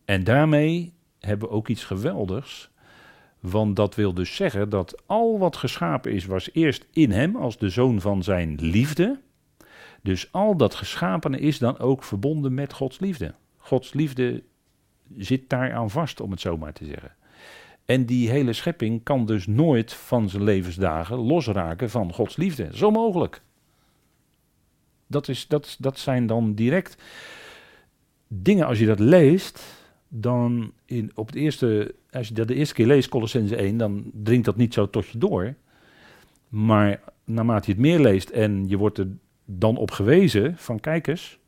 En 0.04 0.24
daarmee 0.24 0.92
hebben 1.20 1.48
we 1.48 1.54
ook 1.54 1.68
iets 1.68 1.84
geweldigs. 1.84 2.70
Want 3.40 3.76
dat 3.76 3.94
wil 3.94 4.14
dus 4.14 4.34
zeggen 4.34 4.68
dat 4.68 5.02
al 5.06 5.38
wat 5.38 5.56
geschapen 5.56 6.12
is, 6.12 6.26
was 6.26 6.50
eerst 6.52 6.86
in 6.92 7.10
hem 7.10 7.36
als 7.36 7.58
de 7.58 7.68
zoon 7.68 8.00
van 8.00 8.22
zijn 8.22 8.54
liefde. 8.60 9.20
Dus 10.02 10.32
al 10.32 10.56
dat 10.56 10.74
geschapene 10.74 11.38
is 11.38 11.58
dan 11.58 11.78
ook 11.78 12.04
verbonden 12.04 12.54
met 12.54 12.72
Gods 12.72 12.98
liefde. 12.98 13.34
Gods 13.66 13.92
liefde 13.92 14.42
zit 15.16 15.48
daar 15.48 15.72
aan 15.72 15.90
vast, 15.90 16.20
om 16.20 16.30
het 16.30 16.40
zo 16.40 16.56
maar 16.56 16.72
te 16.72 16.84
zeggen. 16.84 17.14
En 17.84 18.06
die 18.06 18.30
hele 18.30 18.52
schepping 18.52 19.02
kan 19.02 19.26
dus 19.26 19.46
nooit 19.46 19.92
van 19.92 20.28
zijn 20.28 20.42
levensdagen 20.42 21.16
losraken 21.16 21.90
van 21.90 22.12
Gods 22.12 22.36
liefde. 22.36 22.68
Zo 22.72 22.90
mogelijk. 22.90 23.42
Dat, 25.06 25.28
is, 25.28 25.46
dat, 25.46 25.76
dat 25.78 25.98
zijn 25.98 26.26
dan 26.26 26.54
direct 26.54 27.02
dingen, 28.28 28.66
als 28.66 28.78
je 28.78 28.86
dat 28.86 28.98
leest, 28.98 29.62
dan 30.08 30.72
in, 30.84 31.10
op 31.14 31.26
het 31.26 31.36
eerste, 31.36 31.94
als 32.10 32.28
je 32.28 32.34
dat 32.34 32.48
de 32.48 32.54
eerste 32.54 32.74
keer 32.74 32.86
leest, 32.86 33.08
Colossense 33.08 33.56
1, 33.56 33.76
dan 33.76 34.10
dringt 34.12 34.44
dat 34.44 34.56
niet 34.56 34.74
zo 34.74 34.90
tot 34.90 35.06
je 35.06 35.18
door. 35.18 35.54
Maar 36.48 37.00
naarmate 37.24 37.66
je 37.66 37.72
het 37.72 37.80
meer 37.80 37.98
leest 37.98 38.28
en 38.30 38.68
je 38.68 38.76
wordt 38.76 38.98
er 38.98 39.08
dan 39.44 39.76
op 39.76 39.90
gewezen 39.90 40.56
van 40.56 40.80
kijk 40.80 41.06
eens, 41.06 41.38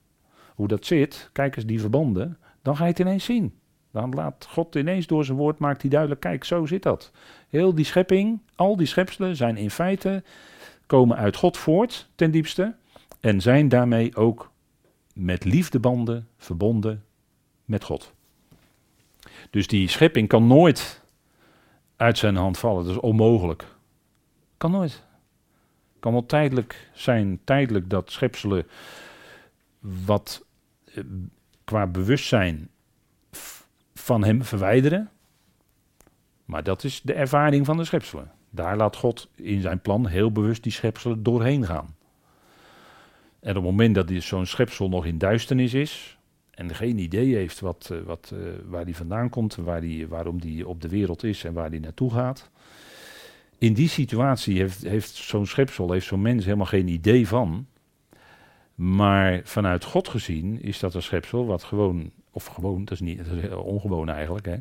hoe 0.58 0.68
dat 0.68 0.86
zit, 0.86 1.30
kijk 1.32 1.56
eens 1.56 1.66
die 1.66 1.80
verbanden, 1.80 2.38
dan 2.62 2.76
ga 2.76 2.84
je 2.84 2.90
het 2.90 2.98
ineens 2.98 3.24
zien. 3.24 3.54
Dan 3.90 4.14
laat 4.14 4.46
God 4.50 4.74
ineens 4.74 5.06
door 5.06 5.24
zijn 5.24 5.38
woord, 5.38 5.58
maakt 5.58 5.80
hij 5.80 5.90
duidelijk, 5.90 6.20
kijk, 6.20 6.44
zo 6.44 6.66
zit 6.66 6.82
dat. 6.82 7.12
Heel 7.48 7.74
die 7.74 7.84
schepping, 7.84 8.40
al 8.54 8.76
die 8.76 8.86
schepselen 8.86 9.36
zijn 9.36 9.56
in 9.56 9.70
feite, 9.70 10.22
komen 10.86 11.16
uit 11.16 11.36
God 11.36 11.56
voort, 11.56 12.08
ten 12.14 12.30
diepste, 12.30 12.74
en 13.20 13.40
zijn 13.40 13.68
daarmee 13.68 14.16
ook 14.16 14.52
met 15.14 15.44
liefdebanden 15.44 16.28
verbonden 16.36 17.04
met 17.64 17.84
God. 17.84 18.12
Dus 19.50 19.66
die 19.66 19.88
schepping 19.88 20.28
kan 20.28 20.46
nooit 20.46 21.02
uit 21.96 22.18
zijn 22.18 22.36
hand 22.36 22.58
vallen, 22.58 22.84
dat 22.84 22.92
is 22.92 23.00
onmogelijk. 23.00 23.64
Kan 24.56 24.70
nooit. 24.70 25.02
Kan 26.00 26.12
wel 26.12 26.26
tijdelijk 26.26 26.90
zijn, 26.92 27.40
tijdelijk 27.44 27.90
dat 27.90 28.10
schepselen 28.10 28.66
wat 29.80 30.46
qua 31.64 31.86
bewustzijn 31.86 32.68
van 33.94 34.24
hem 34.24 34.44
verwijderen. 34.44 35.10
Maar 36.44 36.62
dat 36.62 36.84
is 36.84 37.00
de 37.00 37.12
ervaring 37.12 37.66
van 37.66 37.76
de 37.76 37.84
schepselen. 37.84 38.30
Daar 38.50 38.76
laat 38.76 38.96
God 38.96 39.28
in 39.34 39.60
zijn 39.60 39.80
plan 39.80 40.06
heel 40.06 40.32
bewust 40.32 40.62
die 40.62 40.72
schepselen 40.72 41.22
doorheen 41.22 41.64
gaan. 41.64 41.96
En 43.40 43.50
op 43.50 43.54
het 43.54 43.64
moment 43.64 43.94
dat 43.94 44.10
zo'n 44.22 44.46
schepsel 44.46 44.88
nog 44.88 45.06
in 45.06 45.18
duisternis 45.18 45.74
is 45.74 46.18
en 46.50 46.74
geen 46.74 46.98
idee 46.98 47.34
heeft 47.34 47.60
wat, 47.60 47.88
eh, 47.92 47.98
wat, 48.00 48.32
uh, 48.34 48.40
waar 48.66 48.84
die 48.84 48.96
vandaan 48.96 49.28
komt, 49.28 49.54
waar 49.54 49.80
die, 49.80 50.08
waarom 50.08 50.40
die 50.40 50.68
op 50.68 50.80
de 50.80 50.88
wereld 50.88 51.22
is 51.22 51.44
en 51.44 51.52
waar 51.52 51.70
die 51.70 51.80
naartoe 51.80 52.10
gaat. 52.10 52.50
In 53.58 53.72
die 53.72 53.88
situatie 53.88 54.58
heeft, 54.58 54.82
heeft 54.82 55.14
zo'n 55.14 55.46
schepsel, 55.46 55.92
heeft 55.92 56.06
zo'n 56.06 56.22
mens 56.22 56.44
helemaal 56.44 56.66
geen 56.66 56.88
idee 56.88 57.28
van 57.28 57.66
maar 58.78 59.40
vanuit 59.44 59.84
God 59.84 60.08
gezien 60.08 60.62
is 60.62 60.78
dat 60.78 60.94
een 60.94 61.02
schepsel 61.02 61.46
wat 61.46 61.62
gewoon, 61.62 62.10
of 62.30 62.46
gewoon, 62.46 62.84
dat 62.84 62.90
is 62.92 63.00
niet 63.00 63.18
dat 63.18 63.26
is 63.26 63.50
ongewoon 63.50 64.08
eigenlijk. 64.08 64.46
Hè? 64.46 64.56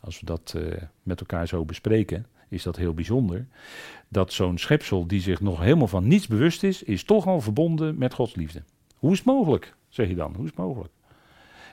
Als 0.00 0.20
we 0.20 0.26
dat 0.26 0.54
uh, 0.56 0.72
met 1.02 1.20
elkaar 1.20 1.48
zo 1.48 1.64
bespreken, 1.64 2.26
is 2.48 2.62
dat 2.62 2.76
heel 2.76 2.94
bijzonder. 2.94 3.46
Dat 4.08 4.32
zo'n 4.32 4.58
schepsel 4.58 5.06
die 5.06 5.20
zich 5.20 5.40
nog 5.40 5.60
helemaal 5.60 5.86
van 5.86 6.08
niets 6.08 6.26
bewust 6.26 6.62
is, 6.62 6.82
is 6.82 7.04
toch 7.04 7.26
al 7.26 7.40
verbonden 7.40 7.98
met 7.98 8.14
Gods 8.14 8.34
liefde. 8.34 8.62
Hoe 8.96 9.12
is 9.12 9.18
het 9.18 9.26
mogelijk, 9.26 9.74
zeg 9.88 10.08
je 10.08 10.14
dan? 10.14 10.34
Hoe 10.34 10.44
is 10.44 10.50
het 10.50 10.58
mogelijk? 10.58 10.92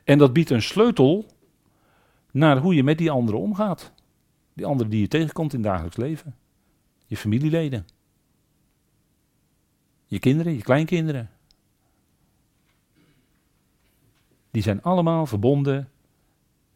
En 0.03 0.17
dat 0.17 0.33
biedt 0.33 0.49
een 0.49 0.61
sleutel 0.61 1.25
naar 2.31 2.57
hoe 2.57 2.75
je 2.75 2.83
met 2.83 2.97
die 2.97 3.11
anderen 3.11 3.41
omgaat. 3.41 3.91
Die 4.53 4.65
anderen 4.65 4.91
die 4.91 5.01
je 5.01 5.07
tegenkomt 5.07 5.53
in 5.53 5.59
het 5.59 5.67
dagelijks 5.69 5.97
leven. 5.97 6.35
Je 7.05 7.17
familieleden. 7.17 7.85
Je 10.05 10.19
kinderen, 10.19 10.53
je 10.53 10.61
kleinkinderen. 10.61 11.29
Die 14.51 14.61
zijn 14.61 14.81
allemaal 14.81 15.25
verbonden 15.25 15.89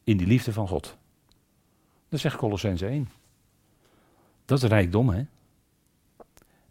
in 0.03 0.17
die 0.17 0.27
liefde 0.27 0.53
van 0.53 0.67
God. 0.67 0.97
Dat 2.09 2.19
zegt 2.19 2.35
Colossense 2.35 2.85
1. 2.85 3.09
Dat 4.45 4.63
is 4.63 4.69
rijkdom, 4.69 5.09
hè? 5.09 5.25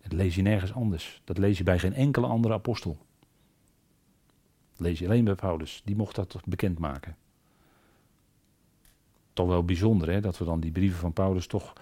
Dat 0.02 0.12
lees 0.12 0.34
je 0.34 0.42
nergens 0.42 0.72
anders. 0.72 1.20
Dat 1.24 1.38
lees 1.38 1.58
je 1.58 1.64
bij 1.64 1.78
geen 1.78 1.94
enkele 1.94 2.26
andere 2.26 2.54
apostel. 2.54 2.96
Dat 4.70 4.86
lees 4.86 4.98
je 4.98 5.06
alleen 5.06 5.24
bij 5.24 5.34
Paulus. 5.34 5.82
Die 5.84 5.96
mocht 5.96 6.14
dat 6.14 6.36
bekendmaken. 6.44 7.16
Toch 9.32 9.46
wel 9.46 9.64
bijzonder 9.64 10.10
hè, 10.10 10.20
dat 10.20 10.38
we 10.38 10.44
dan 10.44 10.60
die 10.60 10.72
brieven 10.72 10.98
van 10.98 11.12
Paulus 11.12 11.46
toch 11.46 11.72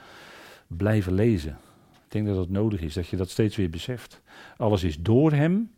blijven 0.66 1.12
lezen. 1.12 1.58
Ik 2.04 2.10
denk 2.10 2.26
dat 2.26 2.36
het 2.36 2.50
nodig 2.50 2.80
is 2.80 2.94
dat 2.94 3.06
je 3.08 3.16
dat 3.16 3.30
steeds 3.30 3.56
weer 3.56 3.70
beseft. 3.70 4.22
Alles 4.56 4.82
is 4.82 5.00
door 5.00 5.32
hem. 5.32 5.72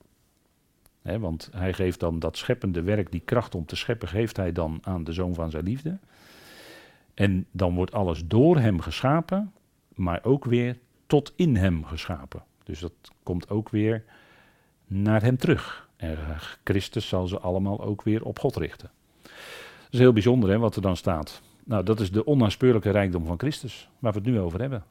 Want 1.04 1.48
hij 1.52 1.72
geeft 1.72 2.00
dan 2.00 2.18
dat 2.18 2.36
scheppende 2.36 2.82
werk, 2.82 3.12
die 3.12 3.22
kracht 3.24 3.54
om 3.54 3.66
te 3.66 3.76
scheppen, 3.76 4.08
geeft 4.08 4.36
hij 4.36 4.52
dan 4.52 4.78
aan 4.82 5.04
de 5.04 5.12
zoon 5.12 5.34
van 5.34 5.50
zijn 5.50 5.64
liefde. 5.64 5.98
En 7.14 7.46
dan 7.50 7.74
wordt 7.74 7.92
alles 7.92 8.26
door 8.26 8.58
hem 8.58 8.80
geschapen, 8.80 9.52
maar 9.94 10.20
ook 10.24 10.44
weer 10.44 10.78
tot 11.06 11.32
in 11.36 11.56
hem 11.56 11.84
geschapen. 11.84 12.42
Dus 12.62 12.80
dat 12.80 12.92
komt 13.22 13.50
ook 13.50 13.68
weer 13.68 14.04
naar 14.86 15.22
hem 15.22 15.36
terug. 15.36 15.88
En 15.96 16.18
Christus 16.64 17.08
zal 17.08 17.26
ze 17.26 17.38
allemaal 17.38 17.80
ook 17.80 18.02
weer 18.02 18.24
op 18.24 18.38
God 18.38 18.56
richten. 18.56 18.90
Dat 19.22 19.92
is 19.92 19.98
heel 19.98 20.12
bijzonder 20.12 20.58
wat 20.58 20.76
er 20.76 20.82
dan 20.82 20.96
staat. 20.96 21.42
Nou, 21.64 21.84
dat 21.84 22.00
is 22.00 22.10
de 22.10 22.24
onnaspeurlijke 22.24 22.90
rijkdom 22.90 23.26
van 23.26 23.38
Christus, 23.38 23.88
waar 23.98 24.12
we 24.12 24.18
het 24.18 24.28
nu 24.28 24.40
over 24.40 24.60
hebben. 24.60 24.84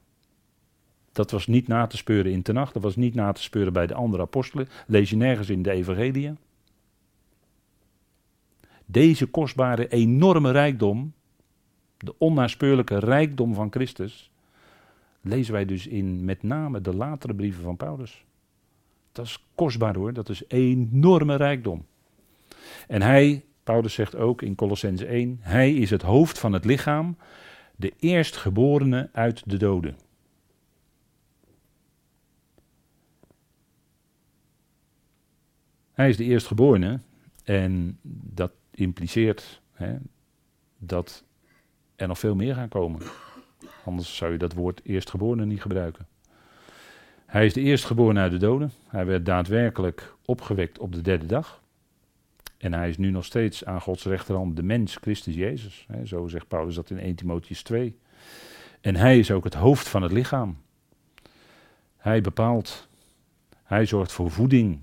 Dat 1.13 1.31
was 1.31 1.47
niet 1.47 1.67
na 1.67 1.87
te 1.87 1.97
speuren 1.97 2.31
in 2.31 2.41
Tenach, 2.41 2.71
dat 2.71 2.83
was 2.83 2.95
niet 2.95 3.15
na 3.15 3.31
te 3.31 3.41
speuren 3.41 3.73
bij 3.73 3.87
de 3.87 3.93
andere 3.93 4.23
apostelen. 4.23 4.67
Lees 4.87 5.09
je 5.09 5.15
nergens 5.15 5.49
in 5.49 5.61
de 5.61 5.71
Evangelie. 5.71 6.33
Deze 8.85 9.25
kostbare, 9.25 9.87
enorme 9.87 10.51
rijkdom, 10.51 11.13
de 11.97 12.15
onnaspeurlijke 12.17 12.99
rijkdom 12.99 13.53
van 13.53 13.71
Christus, 13.71 14.31
lezen 15.21 15.53
wij 15.53 15.65
dus 15.65 15.87
in 15.87 16.25
met 16.25 16.43
name 16.43 16.81
de 16.81 16.95
latere 16.95 17.35
brieven 17.35 17.63
van 17.63 17.77
Paulus. 17.77 18.25
Dat 19.11 19.25
is 19.25 19.45
kostbaar 19.55 19.95
hoor, 19.95 20.13
dat 20.13 20.29
is 20.29 20.43
enorme 20.47 21.35
rijkdom. 21.35 21.85
En 22.87 23.01
hij, 23.01 23.43
Paulus 23.63 23.93
zegt 23.93 24.15
ook 24.15 24.41
in 24.41 24.55
Colossense 24.55 25.05
1, 25.05 25.37
hij 25.41 25.73
is 25.73 25.89
het 25.89 26.01
hoofd 26.01 26.39
van 26.39 26.53
het 26.53 26.65
lichaam, 26.65 27.17
de 27.75 27.93
eerstgeborene 27.99 29.09
uit 29.11 29.41
de 29.45 29.57
doden. 29.57 29.97
Hij 35.93 36.09
is 36.09 36.17
de 36.17 36.23
eerstgeborene 36.23 36.99
en 37.43 37.97
dat 38.21 38.51
impliceert 38.71 39.61
hè, 39.73 39.95
dat 40.77 41.23
er 41.95 42.07
nog 42.07 42.19
veel 42.19 42.35
meer 42.35 42.55
gaan 42.55 42.69
komen. 42.69 43.01
Anders 43.85 44.15
zou 44.15 44.31
je 44.31 44.37
dat 44.37 44.53
woord 44.53 44.81
eerstgeborene 44.83 45.45
niet 45.45 45.61
gebruiken. 45.61 46.07
Hij 47.25 47.45
is 47.45 47.53
de 47.53 47.61
eerstgeborene 47.61 48.19
uit 48.19 48.31
de 48.31 48.37
doden. 48.37 48.71
Hij 48.87 49.05
werd 49.05 49.25
daadwerkelijk 49.25 50.15
opgewekt 50.25 50.79
op 50.79 50.93
de 50.93 51.01
derde 51.01 51.25
dag. 51.25 51.61
En 52.57 52.73
hij 52.73 52.89
is 52.89 52.97
nu 52.97 53.09
nog 53.09 53.25
steeds 53.25 53.65
aan 53.65 53.81
Gods 53.81 54.05
rechterhand 54.05 54.55
de 54.55 54.63
mens, 54.63 54.95
Christus 54.95 55.35
Jezus. 55.35 55.87
zo 56.03 56.27
zegt 56.27 56.47
Paulus 56.47 56.75
dat 56.75 56.89
in 56.89 56.99
1 56.99 57.15
Timotheus 57.15 57.63
2. 57.63 57.97
En 58.81 58.95
hij 58.95 59.19
is 59.19 59.31
ook 59.31 59.43
het 59.43 59.53
hoofd 59.53 59.87
van 59.87 60.01
het 60.01 60.11
lichaam. 60.11 60.57
Hij 61.97 62.21
bepaalt. 62.21 62.87
Hij 63.63 63.85
zorgt 63.85 64.11
voor 64.11 64.31
voeding. 64.31 64.79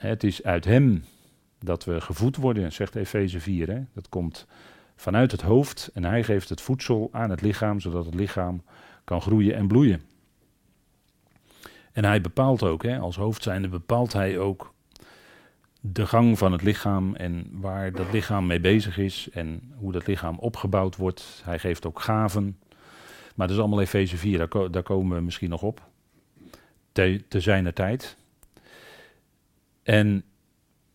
Het 0.00 0.24
is 0.24 0.42
uit 0.42 0.64
hem 0.64 1.04
dat 1.58 1.84
we 1.84 2.00
gevoed 2.00 2.36
worden, 2.36 2.72
zegt 2.72 2.94
Efeze 2.94 3.40
4. 3.40 3.68
Hè? 3.70 3.80
Dat 3.92 4.08
komt 4.08 4.46
vanuit 4.96 5.32
het 5.32 5.40
hoofd 5.40 5.90
en 5.94 6.04
hij 6.04 6.24
geeft 6.24 6.48
het 6.48 6.60
voedsel 6.60 7.08
aan 7.12 7.30
het 7.30 7.40
lichaam, 7.40 7.80
zodat 7.80 8.04
het 8.04 8.14
lichaam 8.14 8.62
kan 9.04 9.20
groeien 9.20 9.54
en 9.54 9.68
bloeien. 9.68 10.02
En 11.92 12.04
hij 12.04 12.20
bepaalt 12.20 12.62
ook, 12.62 12.82
hè, 12.82 12.98
als 12.98 13.16
hoofd 13.16 13.42
zijnde 13.42 13.68
bepaalt 13.68 14.12
hij 14.12 14.38
ook 14.38 14.74
de 15.80 16.06
gang 16.06 16.38
van 16.38 16.52
het 16.52 16.62
lichaam 16.62 17.14
en 17.14 17.48
waar 17.52 17.92
dat 17.92 18.12
lichaam 18.12 18.46
mee 18.46 18.60
bezig 18.60 18.98
is 18.98 19.28
en 19.32 19.72
hoe 19.76 19.92
dat 19.92 20.06
lichaam 20.06 20.38
opgebouwd 20.38 20.96
wordt. 20.96 21.42
Hij 21.44 21.58
geeft 21.58 21.86
ook 21.86 22.00
gaven. 22.00 22.58
Maar 23.34 23.46
dat 23.46 23.56
is 23.56 23.62
allemaal 23.62 23.80
Efeze 23.80 24.16
4, 24.16 24.48
daar, 24.70 24.82
komen 24.82 25.16
we 25.16 25.22
misschien 25.22 25.50
nog 25.50 25.62
op. 25.62 25.82
Te, 26.92 27.22
te 27.28 27.40
zijner 27.40 27.72
tijd. 27.72 28.18
En 29.90 30.24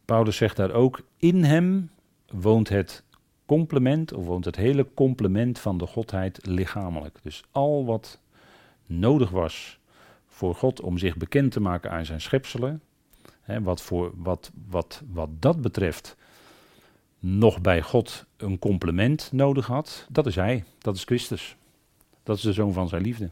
Paulus 0.06 0.38
zegt 0.38 0.56
daar 0.56 0.72
ook, 0.72 1.02
in 1.18 1.44
hem 1.44 1.90
woont 2.28 2.70
het 2.70 3.04
complement, 3.46 4.14
of 4.14 4.26
woont 4.26 4.46
het 4.46 4.56
hele 4.56 4.88
complement 4.94 5.60
van 5.60 5.78
de 5.78 5.86
Godheid 5.86 6.46
lichamelijk. 6.46 7.18
Dus 7.22 7.44
al 7.52 7.86
wat 7.86 8.20
nodig 8.86 9.30
was 9.30 9.80
voor 10.28 10.56
God 10.56 10.82
om 10.82 10.98
zich 10.98 11.18
bekend 11.18 11.52
te 11.52 11.60
maken 11.60 11.92
aan 11.92 12.06
zijn 12.06 12.22
schepselen, 12.22 12.82
hè, 13.42 13.62
wat, 13.62 13.82
voor, 13.82 14.12
wat, 14.16 14.52
wat, 14.70 15.02
wat 15.12 15.30
dat 15.40 15.62
betreft 15.62 16.16
nog 17.20 17.62
bij 17.62 17.82
God 17.82 18.26
een 18.38 18.60
complement 18.60 19.32
nodig 19.32 19.68
had, 19.68 20.08
dat 20.10 20.26
is 20.26 20.36
Hij, 20.36 20.64
dat 20.78 20.96
is 20.96 21.04
Christus. 21.04 21.56
Dat 22.24 22.38
is 22.38 22.44
de 22.44 22.54
zoon 22.54 22.74
van 22.74 22.88
zijn 22.88 23.02
liefde. 23.02 23.30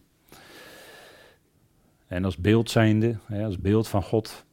En 2.08 2.26
als 2.26 2.38
beeld 2.38 2.70
zijnde, 2.70 3.18
als 3.30 3.60
beeld 3.60 3.88
van 3.88 4.04
God, 4.04 4.46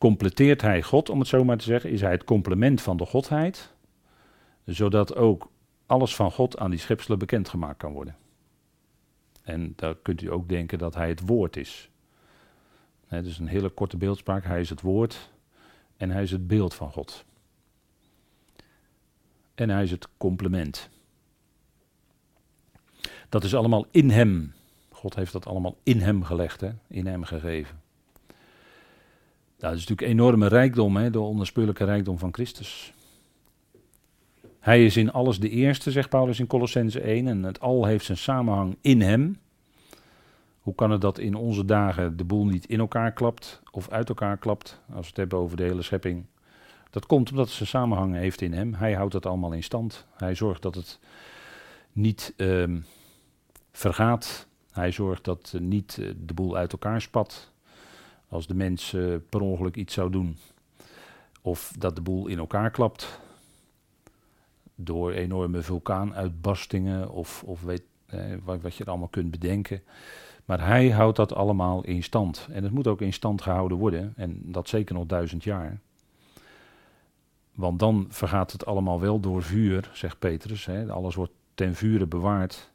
completeert 0.00 0.60
hij 0.60 0.82
God, 0.82 1.08
om 1.08 1.18
het 1.18 1.28
zo 1.28 1.44
maar 1.44 1.56
te 1.56 1.64
zeggen, 1.64 1.90
is 1.90 2.00
hij 2.00 2.10
het 2.10 2.24
complement 2.24 2.80
van 2.80 2.96
de 2.96 3.06
Godheid, 3.06 3.74
zodat 4.64 5.14
ook 5.14 5.50
alles 5.86 6.14
van 6.14 6.30
God 6.30 6.58
aan 6.58 6.70
die 6.70 6.78
schepselen 6.78 7.18
bekendgemaakt 7.18 7.78
kan 7.78 7.92
worden. 7.92 8.16
En 9.42 9.72
daar 9.76 9.94
kunt 9.94 10.22
u 10.22 10.30
ook 10.32 10.48
denken 10.48 10.78
dat 10.78 10.94
hij 10.94 11.08
het 11.08 11.26
woord 11.26 11.56
is. 11.56 11.90
Het 13.06 13.26
is 13.26 13.38
een 13.38 13.46
hele 13.46 13.68
korte 13.68 13.96
beeldspraak. 13.96 14.44
Hij 14.44 14.60
is 14.60 14.70
het 14.70 14.80
woord 14.80 15.30
en 15.96 16.10
hij 16.10 16.22
is 16.22 16.30
het 16.30 16.46
beeld 16.46 16.74
van 16.74 16.92
God. 16.92 17.24
En 19.54 19.70
hij 19.70 19.82
is 19.82 19.90
het 19.90 20.08
complement. 20.16 20.88
Dat 23.28 23.44
is 23.44 23.54
allemaal 23.54 23.86
in 23.90 24.10
hem. 24.10 24.52
God 24.90 25.14
heeft 25.14 25.32
dat 25.32 25.46
allemaal 25.46 25.76
in 25.82 26.00
hem 26.00 26.22
gelegd, 26.22 26.60
hè? 26.60 26.70
in 26.86 27.06
hem 27.06 27.24
gegeven. 27.24 27.79
Dat 29.60 29.72
is 29.72 29.78
natuurlijk 29.78 30.08
enorme 30.08 30.46
rijkdom, 30.46 30.96
hè, 30.96 31.10
de 31.10 31.20
onaspeurlijke 31.20 31.84
rijkdom 31.84 32.18
van 32.18 32.32
Christus. 32.32 32.92
Hij 34.60 34.84
is 34.84 34.96
in 34.96 35.12
alles 35.12 35.40
de 35.40 35.48
eerste, 35.48 35.90
zegt 35.90 36.08
Paulus 36.08 36.40
in 36.40 36.46
Colossense 36.46 37.00
1, 37.00 37.28
en 37.28 37.42
het 37.42 37.60
al 37.60 37.84
heeft 37.84 38.04
zijn 38.04 38.18
samenhang 38.18 38.76
in 38.80 39.00
hem. 39.00 39.38
Hoe 40.60 40.74
kan 40.74 40.90
het 40.90 41.00
dat 41.00 41.18
in 41.18 41.34
onze 41.34 41.64
dagen 41.64 42.16
de 42.16 42.24
boel 42.24 42.46
niet 42.46 42.66
in 42.66 42.78
elkaar 42.78 43.12
klapt 43.12 43.62
of 43.70 43.88
uit 43.88 44.08
elkaar 44.08 44.36
klapt, 44.36 44.80
als 44.86 45.00
we 45.00 45.06
het 45.06 45.16
hebben 45.16 45.38
over 45.38 45.56
de 45.56 45.62
hele 45.62 45.82
schepping? 45.82 46.24
Dat 46.90 47.06
komt 47.06 47.30
omdat 47.30 47.46
het 47.46 47.54
zijn 47.54 47.68
samenhang 47.68 48.14
heeft 48.14 48.40
in 48.40 48.52
hem. 48.52 48.74
Hij 48.74 48.94
houdt 48.94 49.12
het 49.12 49.26
allemaal 49.26 49.52
in 49.52 49.62
stand. 49.62 50.06
Hij 50.16 50.34
zorgt 50.34 50.62
dat 50.62 50.74
het 50.74 50.98
niet 51.92 52.34
um, 52.36 52.84
vergaat. 53.72 54.46
Hij 54.72 54.90
zorgt 54.90 55.24
dat 55.24 55.54
niet 55.58 55.96
uh, 56.00 56.10
de 56.26 56.34
boel 56.34 56.56
uit 56.56 56.72
elkaar 56.72 57.00
spat. 57.00 57.50
Als 58.30 58.46
de 58.46 58.54
mens 58.54 58.92
uh, 58.92 59.16
per 59.28 59.40
ongeluk 59.40 59.76
iets 59.76 59.94
zou 59.94 60.10
doen. 60.10 60.36
Of 61.42 61.72
dat 61.78 61.94
de 61.96 62.02
boel 62.02 62.26
in 62.26 62.38
elkaar 62.38 62.70
klapt. 62.70 63.20
Door 64.74 65.12
enorme 65.12 65.62
vulkaanuitbarstingen 65.62 67.10
of, 67.10 67.42
of 67.42 67.62
weet, 67.62 67.82
eh, 68.06 68.20
wat, 68.44 68.60
wat 68.60 68.74
je 68.74 68.84
er 68.84 68.90
allemaal 68.90 69.08
kunt 69.08 69.30
bedenken. 69.30 69.82
Maar 70.44 70.66
hij 70.66 70.90
houdt 70.90 71.16
dat 71.16 71.34
allemaal 71.34 71.84
in 71.84 72.02
stand. 72.02 72.48
En 72.50 72.62
het 72.62 72.72
moet 72.72 72.86
ook 72.86 73.00
in 73.00 73.12
stand 73.12 73.42
gehouden 73.42 73.78
worden. 73.78 74.12
En 74.16 74.40
dat 74.44 74.68
zeker 74.68 74.94
nog 74.94 75.06
duizend 75.06 75.44
jaar. 75.44 75.80
Want 77.54 77.78
dan 77.78 78.06
vergaat 78.08 78.52
het 78.52 78.66
allemaal 78.66 79.00
wel 79.00 79.20
door 79.20 79.42
vuur, 79.42 79.90
zegt 79.92 80.18
Petrus. 80.18 80.66
Hè. 80.66 80.92
Alles 80.92 81.14
wordt 81.14 81.32
ten 81.54 81.74
vure 81.74 82.06
bewaard. 82.06 82.70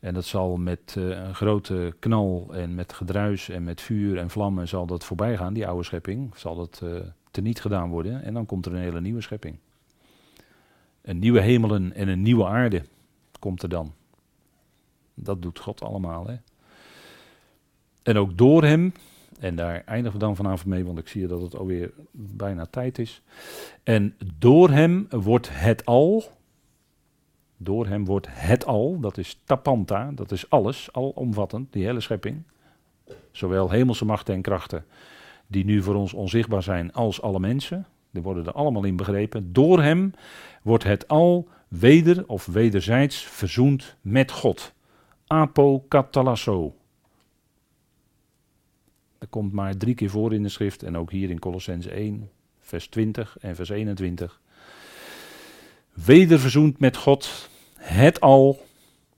En 0.00 0.14
dat 0.14 0.24
zal 0.24 0.56
met 0.56 0.94
uh, 0.98 1.08
een 1.08 1.34
grote 1.34 1.94
knal 1.98 2.48
en 2.52 2.74
met 2.74 2.92
gedruis 2.92 3.48
en 3.48 3.64
met 3.64 3.80
vuur 3.80 4.18
en 4.18 4.30
vlammen 4.30 4.68
zal 4.68 4.86
dat 4.86 5.04
voorbij 5.04 5.36
gaan, 5.36 5.52
die 5.52 5.66
oude 5.66 5.84
schepping. 5.84 6.36
Zal 6.36 6.56
dat 6.56 6.80
uh, 6.84 7.00
teniet 7.30 7.60
gedaan 7.60 7.90
worden 7.90 8.22
en 8.22 8.34
dan 8.34 8.46
komt 8.46 8.66
er 8.66 8.72
een 8.72 8.80
hele 8.80 9.00
nieuwe 9.00 9.20
schepping. 9.20 9.56
Een 11.02 11.18
nieuwe 11.18 11.40
hemelen 11.40 11.94
en 11.94 12.08
een 12.08 12.22
nieuwe 12.22 12.46
aarde 12.46 12.82
komt 13.38 13.62
er 13.62 13.68
dan. 13.68 13.92
Dat 15.14 15.42
doet 15.42 15.58
God 15.58 15.82
allemaal. 15.82 16.26
Hè? 16.26 16.36
En 18.02 18.16
ook 18.16 18.38
door 18.38 18.64
hem, 18.64 18.92
en 19.40 19.56
daar 19.56 19.82
eindigen 19.84 20.18
we 20.18 20.24
dan 20.24 20.36
vanavond 20.36 20.66
mee, 20.66 20.84
want 20.84 20.98
ik 20.98 21.08
zie 21.08 21.26
dat 21.26 21.40
het 21.40 21.56
alweer 21.56 21.92
bijna 22.12 22.66
tijd 22.66 22.98
is. 22.98 23.22
En 23.82 24.16
door 24.38 24.70
hem 24.70 25.06
wordt 25.10 25.48
het 25.52 25.84
al, 25.84 26.24
door 27.58 27.86
hem 27.86 28.04
wordt 28.04 28.26
het 28.30 28.66
al, 28.66 29.00
dat 29.00 29.18
is 29.18 29.40
tapanta, 29.44 30.10
dat 30.14 30.32
is 30.32 30.50
alles, 30.50 30.88
alomvattend, 30.92 31.72
die 31.72 31.84
hele 31.84 32.00
schepping. 32.00 32.42
Zowel 33.30 33.70
hemelse 33.70 34.04
machten 34.04 34.34
en 34.34 34.42
krachten, 34.42 34.84
die 35.46 35.64
nu 35.64 35.82
voor 35.82 35.94
ons 35.94 36.12
onzichtbaar 36.12 36.62
zijn, 36.62 36.92
als 36.92 37.22
alle 37.22 37.40
mensen. 37.40 37.86
Die 38.10 38.22
worden 38.22 38.46
er 38.46 38.52
allemaal 38.52 38.84
in 38.84 38.96
begrepen. 38.96 39.52
Door 39.52 39.82
hem 39.82 40.12
wordt 40.62 40.84
het 40.84 41.08
al 41.08 41.48
weder 41.68 42.24
of 42.26 42.46
wederzijds 42.46 43.22
verzoend 43.22 43.96
met 44.00 44.30
God. 44.30 44.72
Apokatalasso. 45.26 46.74
Dat 49.18 49.28
komt 49.30 49.52
maar 49.52 49.76
drie 49.76 49.94
keer 49.94 50.10
voor 50.10 50.34
in 50.34 50.42
de 50.42 50.48
schrift 50.48 50.82
en 50.82 50.96
ook 50.96 51.10
hier 51.10 51.30
in 51.30 51.38
Colossense 51.38 51.90
1, 51.90 52.30
vers 52.60 52.88
20 52.88 53.36
en 53.40 53.56
vers 53.56 53.68
21. 53.68 54.40
Wederverzoend 56.04 56.78
met 56.78 56.96
God, 56.96 57.48
het 57.76 58.20
al 58.20 58.66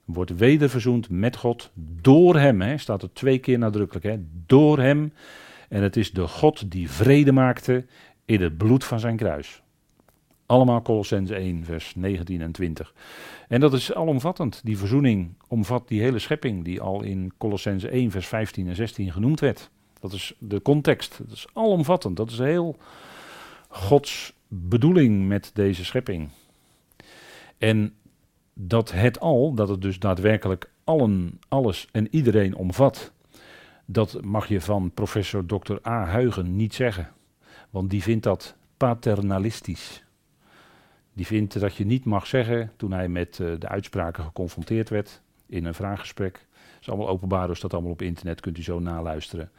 wordt 0.05 0.35
wederverzoend 0.35 1.09
met 1.09 1.35
God 1.35 1.71
door 1.75 2.35
hem. 2.37 2.61
Hè, 2.61 2.77
staat 2.77 3.01
er 3.01 3.13
twee 3.13 3.39
keer 3.39 3.57
nadrukkelijk, 3.57 4.05
hè, 4.05 4.17
door 4.45 4.79
hem. 4.79 5.13
En 5.69 5.83
het 5.83 5.95
is 5.95 6.11
de 6.11 6.27
God 6.27 6.71
die 6.71 6.89
vrede 6.89 7.31
maakte 7.31 7.85
in 8.25 8.41
het 8.41 8.57
bloed 8.57 8.83
van 8.83 8.99
zijn 8.99 9.15
kruis. 9.15 9.61
Allemaal 10.45 10.81
Colossens 10.81 11.29
1, 11.29 11.65
vers 11.65 11.95
19 11.95 12.41
en 12.41 12.51
20. 12.51 12.93
En 13.47 13.59
dat 13.59 13.73
is 13.73 13.93
alomvattend. 13.93 14.61
Die 14.63 14.77
verzoening 14.77 15.33
omvat 15.47 15.87
die 15.87 16.01
hele 16.01 16.19
schepping 16.19 16.63
die 16.63 16.81
al 16.81 17.03
in 17.03 17.31
Colossens 17.37 17.83
1, 17.83 18.11
vers 18.11 18.27
15 18.27 18.67
en 18.67 18.75
16 18.75 19.11
genoemd 19.11 19.39
werd. 19.39 19.69
Dat 19.99 20.13
is 20.13 20.33
de 20.37 20.61
context. 20.61 21.17
Dat 21.17 21.31
is 21.31 21.47
alomvattend. 21.53 22.17
Dat 22.17 22.31
is 22.31 22.37
heel 22.37 22.77
Gods 23.67 24.33
bedoeling 24.47 25.27
met 25.27 25.51
deze 25.53 25.85
schepping. 25.85 26.29
En 27.61 27.93
dat 28.53 28.91
het 28.91 29.19
al, 29.19 29.53
dat 29.53 29.69
het 29.69 29.81
dus 29.81 29.99
daadwerkelijk 29.99 30.71
allen, 30.83 31.39
alles 31.47 31.87
en 31.91 32.07
iedereen 32.11 32.55
omvat, 32.55 33.11
dat 33.85 34.23
mag 34.23 34.47
je 34.47 34.61
van 34.61 34.91
professor 34.93 35.45
Dr. 35.45 35.75
A. 35.87 36.05
Huigen 36.05 36.55
niet 36.55 36.73
zeggen. 36.73 37.09
Want 37.69 37.89
die 37.89 38.01
vindt 38.01 38.23
dat 38.23 38.55
paternalistisch. 38.77 40.03
Die 41.13 41.25
vindt 41.25 41.59
dat 41.59 41.75
je 41.75 41.85
niet 41.85 42.05
mag 42.05 42.27
zeggen, 42.27 42.71
toen 42.77 42.91
hij 42.91 43.07
met 43.07 43.39
uh, 43.39 43.53
de 43.59 43.67
uitspraken 43.67 44.23
geconfronteerd 44.23 44.89
werd 44.89 45.21
in 45.45 45.65
een 45.65 45.73
vraaggesprek. 45.73 46.47
Het 46.51 46.81
is 46.81 46.89
allemaal 46.89 47.09
openbaar, 47.09 47.47
dus 47.47 47.59
dat 47.59 47.73
allemaal 47.73 47.91
op 47.91 48.01
internet, 48.01 48.39
kunt 48.39 48.57
u 48.57 48.63
zo 48.63 48.79
naluisteren. 48.79 49.51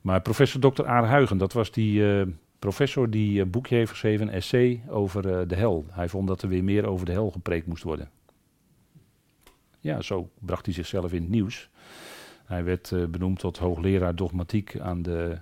Maar 0.00 0.22
professor 0.22 0.72
Dr. 0.72 0.86
A. 0.86 1.04
Huigen, 1.04 1.38
dat 1.38 1.52
was 1.52 1.70
die 1.70 2.00
uh, 2.00 2.26
professor 2.60 3.10
die 3.10 3.40
een 3.40 3.50
boekje 3.50 3.76
heeft 3.76 3.90
geschreven, 3.90 4.28
een 4.28 4.34
essay 4.34 4.82
over 4.88 5.26
uh, 5.26 5.48
de 5.48 5.54
hel. 5.54 5.86
Hij 5.90 6.08
vond 6.08 6.28
dat 6.28 6.42
er 6.42 6.48
weer 6.48 6.64
meer 6.64 6.86
over 6.86 7.06
de 7.06 7.12
hel 7.12 7.30
gepreekt 7.30 7.66
moest 7.66 7.82
worden. 7.82 8.10
Ja, 9.80 10.00
zo 10.00 10.30
bracht 10.38 10.64
hij 10.64 10.74
zichzelf 10.74 11.12
in 11.12 11.20
het 11.20 11.30
nieuws. 11.30 11.68
Hij 12.44 12.64
werd 12.64 12.90
uh, 12.90 13.06
benoemd 13.06 13.38
tot 13.38 13.58
hoogleraar 13.58 14.14
dogmatiek 14.14 14.78
aan 14.80 15.02
de 15.02 15.38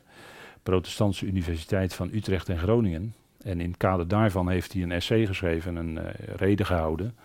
Protestantse 0.62 1.26
Universiteit 1.26 1.94
van 1.94 2.10
Utrecht 2.12 2.48
en 2.48 2.58
Groningen. 2.58 3.14
En 3.42 3.60
in 3.60 3.68
het 3.68 3.76
kader 3.76 4.08
daarvan 4.08 4.48
heeft 4.48 4.72
hij 4.72 4.82
een 4.82 4.92
essay 4.92 5.26
geschreven, 5.26 5.76
een 5.76 5.98
reden 6.36 6.66
gehouden. 6.66 7.16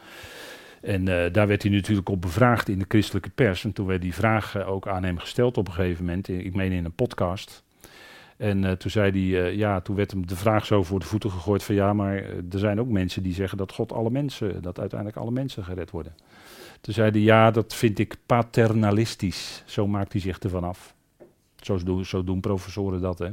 En 0.81 1.05
daar 1.05 1.47
werd 1.47 1.61
hij 1.63 1.71
natuurlijk 1.71 2.09
op 2.09 2.21
bevraagd 2.21 2.69
in 2.69 2.79
de 2.79 2.85
christelijke 2.87 3.29
pers. 3.29 3.63
En 3.63 3.73
toen 3.73 3.87
werd 3.87 4.01
die 4.01 4.13
vraag 4.13 4.65
ook 4.65 4.87
aan 4.87 5.03
hem 5.03 5.17
gesteld 5.17 5.57
op 5.57 5.67
een 5.67 5.73
gegeven 5.73 6.05
moment, 6.05 6.27
ik 6.27 6.55
meen 6.55 6.71
in 6.71 6.85
een 6.85 6.95
podcast. 6.95 7.62
En 8.43 8.77
toen 8.77 8.91
zei 8.91 9.31
hij, 9.31 9.55
ja, 9.55 9.81
toen 9.81 9.95
werd 9.95 10.11
hem 10.11 10.27
de 10.27 10.35
vraag 10.35 10.65
zo 10.65 10.83
voor 10.83 10.99
de 10.99 11.05
voeten 11.05 11.31
gegooid 11.31 11.63
van 11.63 11.75
ja, 11.75 11.93
maar 11.93 12.15
er 12.51 12.59
zijn 12.59 12.79
ook 12.79 12.87
mensen 12.87 13.23
die 13.23 13.33
zeggen 13.33 13.57
dat 13.57 13.71
God 13.71 13.91
alle 13.91 14.09
mensen, 14.09 14.61
dat 14.61 14.79
uiteindelijk 14.79 15.19
alle 15.19 15.31
mensen 15.31 15.63
gered 15.63 15.91
worden. 15.91 16.15
Toen 16.81 16.93
zei 16.93 17.11
hij, 17.11 17.19
ja, 17.19 17.51
dat 17.51 17.75
vind 17.75 17.99
ik 17.99 18.17
paternalistisch. 18.25 19.63
Zo 19.65 19.87
maakt 19.87 20.11
hij 20.11 20.21
zich 20.21 20.39
ervan 20.39 20.63
af. 20.63 20.95
Zo 21.61 21.83
doen, 21.83 22.05
zo 22.05 22.23
doen 22.23 22.39
professoren 22.39 23.01
dat, 23.01 23.19
hè. 23.19 23.31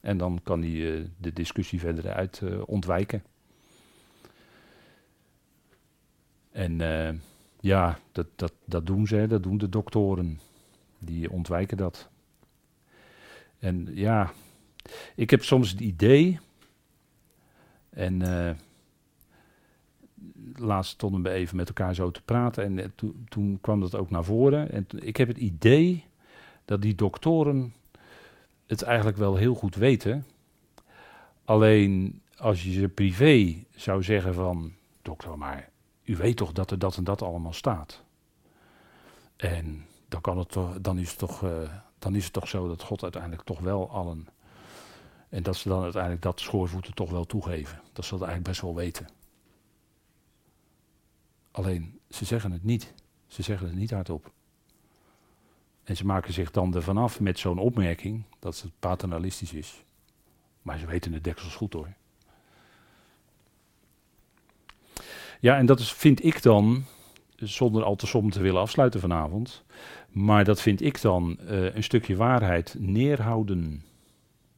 En 0.00 0.18
dan 0.18 0.40
kan 0.42 0.62
hij 0.62 1.10
de 1.16 1.32
discussie 1.32 1.80
verder 1.80 2.12
uit 2.12 2.42
ontwijken. 2.66 3.22
En 6.52 6.78
ja, 7.60 7.98
dat, 8.12 8.26
dat, 8.36 8.52
dat 8.64 8.86
doen 8.86 9.06
ze, 9.06 9.26
dat 9.26 9.42
doen 9.42 9.58
de 9.58 9.68
doktoren. 9.68 10.40
Die 10.98 11.30
ontwijken 11.30 11.76
dat. 11.76 12.09
En 13.60 13.88
ja, 13.94 14.32
ik 15.14 15.30
heb 15.30 15.44
soms 15.44 15.70
het 15.70 15.80
idee, 15.80 16.38
en 17.90 18.22
laatst 20.54 20.92
stonden 20.92 21.22
we 21.22 21.30
even 21.30 21.56
met 21.56 21.68
elkaar 21.68 21.94
zo 21.94 22.10
te 22.10 22.22
praten 22.22 22.64
en 22.64 22.78
eh, 22.78 22.88
to, 22.94 23.14
toen 23.28 23.58
kwam 23.60 23.80
dat 23.80 23.94
ook 23.94 24.10
naar 24.10 24.24
voren. 24.24 24.70
En 24.70 24.86
ik 24.96 25.16
heb 25.16 25.28
het 25.28 25.38
idee 25.38 26.04
dat 26.64 26.82
die 26.82 26.94
doktoren 26.94 27.74
het 28.66 28.82
eigenlijk 28.82 29.16
wel 29.16 29.36
heel 29.36 29.54
goed 29.54 29.74
weten. 29.74 30.26
Alleen 31.44 32.20
als 32.36 32.62
je 32.62 32.72
ze 32.72 32.88
privé 32.88 33.54
zou 33.74 34.02
zeggen 34.02 34.34
van, 34.34 34.72
dokter, 35.02 35.38
maar 35.38 35.68
u 36.04 36.16
weet 36.16 36.36
toch 36.36 36.52
dat 36.52 36.70
er 36.70 36.78
dat 36.78 36.96
en 36.96 37.04
dat 37.04 37.22
allemaal 37.22 37.52
staat. 37.52 38.02
En 39.36 39.86
dan, 40.08 40.20
kan 40.20 40.38
het 40.38 40.48
toch, 40.48 40.80
dan, 40.80 40.98
is 40.98 41.10
het 41.10 41.18
toch, 41.18 41.42
uh, 41.44 41.50
dan 42.00 42.14
is 42.14 42.24
het 42.24 42.32
toch 42.32 42.48
zo 42.48 42.68
dat 42.68 42.82
God 42.82 43.02
uiteindelijk 43.02 43.42
toch 43.42 43.60
wel 43.60 43.90
allen. 43.90 44.28
En 45.28 45.42
dat 45.42 45.56
ze 45.56 45.68
dan 45.68 45.82
uiteindelijk 45.82 46.22
dat 46.22 46.40
schoorvoeten 46.40 46.94
toch 46.94 47.10
wel 47.10 47.24
toegeven. 47.24 47.80
Dat 47.92 48.04
ze 48.04 48.10
dat 48.10 48.20
eigenlijk 48.20 48.48
best 48.48 48.60
wel 48.60 48.74
weten. 48.74 49.08
Alleen, 51.50 52.00
ze 52.08 52.24
zeggen 52.24 52.52
het 52.52 52.64
niet. 52.64 52.94
Ze 53.26 53.42
zeggen 53.42 53.66
het 53.66 53.76
niet 53.76 53.90
hardop. 53.90 54.30
En 55.84 55.96
ze 55.96 56.06
maken 56.06 56.32
zich 56.32 56.50
dan 56.50 56.74
ervan 56.74 56.96
af 56.96 57.20
met 57.20 57.38
zo'n 57.38 57.58
opmerking 57.58 58.22
dat 58.38 58.60
het 58.60 58.72
paternalistisch 58.78 59.52
is. 59.52 59.84
Maar 60.62 60.78
ze 60.78 60.86
weten 60.86 61.12
het 61.12 61.24
deksels 61.24 61.54
goed 61.54 61.72
hoor. 61.72 61.94
Ja, 65.40 65.56
en 65.56 65.66
dat 65.66 65.80
is, 65.80 65.92
vind 65.92 66.24
ik 66.24 66.42
dan, 66.42 66.84
zonder 67.40 67.84
al 67.84 67.96
te 67.96 68.06
som 68.06 68.30
te 68.30 68.40
willen 68.40 68.60
afsluiten 68.60 69.00
vanavond, 69.00 69.64
maar 70.08 70.44
dat 70.44 70.60
vind 70.60 70.82
ik 70.82 71.00
dan 71.00 71.38
uh, 71.40 71.74
een 71.74 71.82
stukje 71.82 72.16
waarheid 72.16 72.76
neerhouden. 72.78 73.82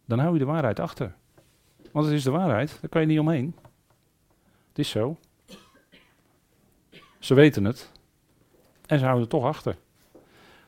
Dan 0.04 0.18
hou 0.18 0.32
je 0.32 0.38
de 0.38 0.44
waarheid 0.44 0.80
achter. 0.80 1.14
Want 1.92 2.06
het 2.06 2.14
is 2.14 2.22
de 2.22 2.30
waarheid, 2.30 2.78
daar 2.80 2.90
kan 2.90 3.00
je 3.00 3.06
niet 3.06 3.18
omheen. 3.18 3.56
Het 4.68 4.78
is 4.78 4.90
zo. 4.90 5.16
Ze 7.18 7.34
weten 7.34 7.64
het. 7.64 7.92
En 8.86 8.98
ze 8.98 9.04
houden 9.04 9.22
het 9.22 9.30
toch 9.30 9.44
achter. 9.44 9.76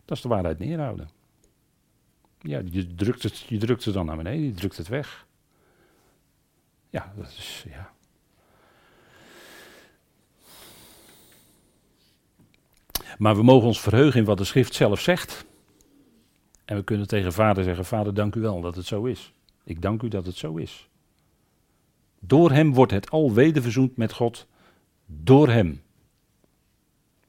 Dat 0.05 0.17
is 0.17 0.23
de 0.23 0.29
waarheid 0.29 0.59
neerhouden. 0.59 1.09
Ja, 2.41 2.63
je 2.71 2.95
drukt, 2.95 3.23
het, 3.23 3.39
je 3.39 3.59
drukt 3.59 3.83
ze 3.83 3.93
dan 3.93 4.07
naar 4.07 4.17
beneden, 4.17 4.45
je 4.45 4.53
drukt 4.53 4.77
het 4.77 4.89
weg. 4.89 5.27
Ja, 6.91 7.13
dat 7.17 7.27
is, 7.27 7.65
ja. 7.69 7.94
Maar 13.19 13.37
we 13.37 13.43
mogen 13.43 13.67
ons 13.67 13.81
verheugen 13.81 14.21
in 14.21 14.27
wat 14.27 14.39
de 14.39 14.45
schrift 14.45 14.75
zelf 14.75 15.01
zegt. 15.01 15.45
En 16.65 16.77
we 16.77 16.85
kunnen 16.85 17.07
tegen 17.07 17.33
vader 17.33 17.65
zeggen, 17.65 17.85
vader 17.85 18.15
dank 18.15 18.35
u 18.35 18.41
wel 18.41 18.61
dat 18.61 18.77
het 18.77 18.87
zo 18.87 19.05
is. 19.05 19.33
Ik 19.65 19.83
dank 19.83 20.03
u 20.03 20.09
dat 20.09 20.27
het 20.27 20.37
zo 20.37 20.57
is. 20.57 20.89
Door 22.19 22.51
hem 22.51 22.75
wordt 22.75 22.93
het 22.93 23.11
al 23.11 23.33
wederverzoend 23.33 23.97
met 23.97 24.13
God. 24.13 24.47
Door 25.07 25.49
hem 25.49 25.83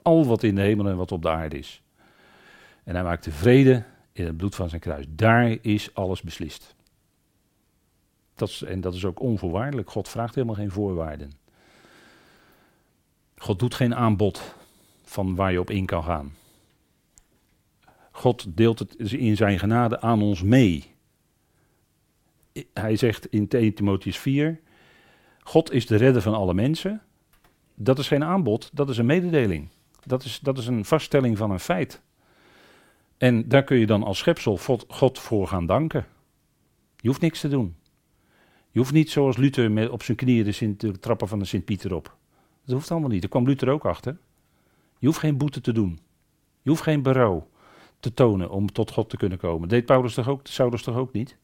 al 0.01 0.25
wat 0.25 0.43
in 0.43 0.55
de 0.55 0.61
hemel 0.61 0.87
en 0.87 0.97
wat 0.97 1.11
op 1.11 1.21
de 1.21 1.29
aarde 1.29 1.57
is. 1.57 1.81
En 2.83 2.95
hij 2.95 3.03
maakte 3.03 3.31
vrede 3.31 3.83
in 4.11 4.25
het 4.25 4.37
bloed 4.37 4.55
van 4.55 4.69
zijn 4.69 4.81
kruis. 4.81 5.05
Daar 5.09 5.57
is 5.61 5.93
alles 5.93 6.21
beslist. 6.21 6.75
Dat 8.35 8.49
is, 8.49 8.61
en 8.61 8.81
dat 8.81 8.93
is 8.93 9.05
ook 9.05 9.19
onvoorwaardelijk. 9.19 9.89
God 9.89 10.09
vraagt 10.09 10.35
helemaal 10.35 10.55
geen 10.55 10.71
voorwaarden. 10.71 11.31
God 13.37 13.59
doet 13.59 13.75
geen 13.75 13.95
aanbod 13.95 14.55
van 15.15 15.35
waar 15.35 15.51
je 15.51 15.59
op 15.59 15.69
in 15.69 15.85
kan 15.85 16.03
gaan. 16.03 16.33
God 18.11 18.57
deelt 18.57 18.79
het 18.79 18.95
in 19.13 19.35
zijn 19.35 19.59
genade 19.59 20.01
aan 20.01 20.21
ons 20.21 20.43
mee. 20.43 20.93
Hij 22.73 22.95
zegt 22.95 23.25
in 23.25 23.49
1 23.49 23.73
Timotheus 23.73 24.17
4: 24.17 24.59
God 25.43 25.71
is 25.71 25.85
de 25.85 25.95
redder 25.95 26.21
van 26.21 26.33
alle 26.33 26.53
mensen. 26.53 27.01
Dat 27.75 27.99
is 27.99 28.07
geen 28.07 28.23
aanbod, 28.23 28.69
dat 28.73 28.89
is 28.89 28.97
een 28.97 29.05
mededeling. 29.05 29.67
Dat 30.03 30.23
is, 30.23 30.39
dat 30.39 30.57
is 30.57 30.67
een 30.67 30.85
vaststelling 30.85 31.37
van 31.37 31.51
een 31.51 31.59
feit. 31.59 32.01
En 33.17 33.47
daar 33.47 33.63
kun 33.63 33.77
je 33.77 33.85
dan 33.85 34.03
als 34.03 34.17
schepsel 34.17 34.59
God 34.87 35.19
voor 35.19 35.47
gaan 35.47 35.65
danken. 35.65 36.05
Je 36.95 37.07
hoeft 37.07 37.21
niks 37.21 37.39
te 37.39 37.47
doen. 37.47 37.75
Je 38.71 38.79
hoeft 38.79 38.93
niet 38.93 39.09
zoals 39.09 39.37
Luther 39.37 39.91
op 39.91 40.03
zijn 40.03 40.17
knieën 40.17 40.43
de, 40.43 40.51
Sint, 40.51 40.79
de 40.79 40.99
trappen 40.99 41.27
van 41.27 41.39
de 41.39 41.45
Sint-Pieter 41.45 41.93
op. 41.93 42.15
Dat 42.65 42.75
hoeft 42.75 42.91
allemaal 42.91 43.09
niet. 43.09 43.21
Daar 43.21 43.29
kwam 43.29 43.45
Luther 43.45 43.69
ook 43.69 43.85
achter. 43.85 44.17
Je 45.05 45.11
hoeft 45.11 45.23
geen 45.23 45.37
boete 45.37 45.61
te 45.61 45.71
doen. 45.71 45.99
Je 46.61 46.69
hoeft 46.69 46.81
geen 46.83 47.01
berouw 47.01 47.47
te 47.99 48.13
tonen 48.13 48.49
om 48.49 48.71
tot 48.71 48.91
God 48.91 49.09
te 49.09 49.17
kunnen 49.17 49.37
komen. 49.37 49.69
Deed 49.69 49.85
Paulus 49.85 50.13
toch 50.13 50.27
ook, 50.27 50.39
Saulus 50.43 50.83
toch 50.83 50.95
ook 50.95 51.11
niet? 51.11 51.37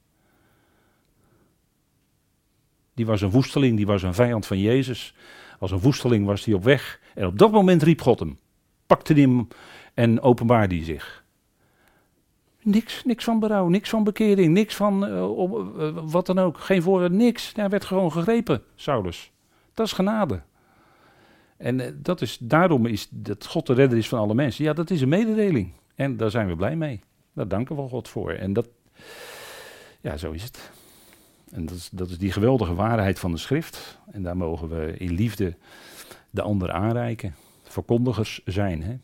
Die 2.93 3.05
was 3.05 3.22
een 3.22 3.30
woesteling, 3.30 3.78
die 3.78 3.86
was 3.86 4.03
een 4.03 4.14
vijand 4.14 4.45
van 4.45 4.59
Jezus. 4.59 5.16
Als 5.59 5.72
een 5.72 5.80
woesteling 5.80 6.26
was 6.26 6.45
hij 6.45 6.53
op 6.53 6.64
weg. 6.64 6.99
En 7.16 7.26
op 7.26 7.38
dat 7.38 7.51
moment 7.51 7.84
riep 7.84 8.01
God 8.01 8.20
hem 8.20 8.39
pakte 8.86 9.14
hem 9.14 9.47
en 9.93 10.22
openbaarde 10.22 10.76
hij 10.76 10.84
zich. 10.84 11.24
Niks, 12.62 13.03
niks 13.03 13.24
van 13.24 13.39
berouw, 13.39 13.68
niks 13.68 13.89
van 13.89 14.03
bekering, 14.03 14.53
niks 14.53 14.76
van 14.76 15.22
op, 15.24 15.78
uh, 15.78 15.97
wat 16.03 16.26
dan 16.26 16.39
ook. 16.39 16.57
Geen 16.57 16.82
voorraad, 16.82 17.12
niks. 17.12 17.51
Hij 17.55 17.70
werd 17.70 17.86
gewoon 17.86 18.12
gegrepen, 18.12 18.64
Saulus. 18.76 19.32
Dat 19.74 19.86
is 19.86 19.93
genade. 19.93 20.41
En 21.62 21.80
uh, 21.80 21.88
dat 21.95 22.22
is, 22.22 22.38
daarom 22.38 22.86
is 22.86 23.07
dat 23.09 23.45
God 23.45 23.68
de 23.68 23.74
redder 23.74 23.97
is 23.97 24.07
van 24.07 24.20
alle 24.20 24.34
mensen. 24.34 24.64
Ja, 24.64 24.74
dat 24.74 24.89
is 24.89 25.01
een 25.01 25.09
mededeling. 25.09 25.72
En 25.95 26.18
daar 26.18 26.32
zijn 26.32 26.47
we 26.47 26.55
blij 26.55 26.76
mee. 26.76 26.99
Daar 27.34 27.47
danken 27.47 27.76
we 27.76 27.82
God 27.82 28.07
voor. 28.07 28.32
En 28.32 28.53
dat, 28.53 28.70
ja, 30.01 30.18
zo 30.18 30.32
is 30.32 30.43
het. 30.43 30.72
En 31.51 31.66
dat 31.66 31.76
is, 31.76 31.89
dat 31.91 32.09
is 32.09 32.18
die 32.18 32.32
geweldige 32.32 32.74
waarheid 32.74 33.20
van 33.20 33.32
de 33.32 33.38
schrift. 33.38 33.99
En 34.12 34.24
daar 34.24 34.38
mogen 34.38 34.70
we 34.70 34.93
in 34.97 35.14
liefde 35.14 35.55
de 36.30 36.41
ander 36.41 36.72
aanreiken. 36.72 37.36
Verkondigers 37.64 38.41
zijn. 38.45 38.84
Hè? 38.84 38.97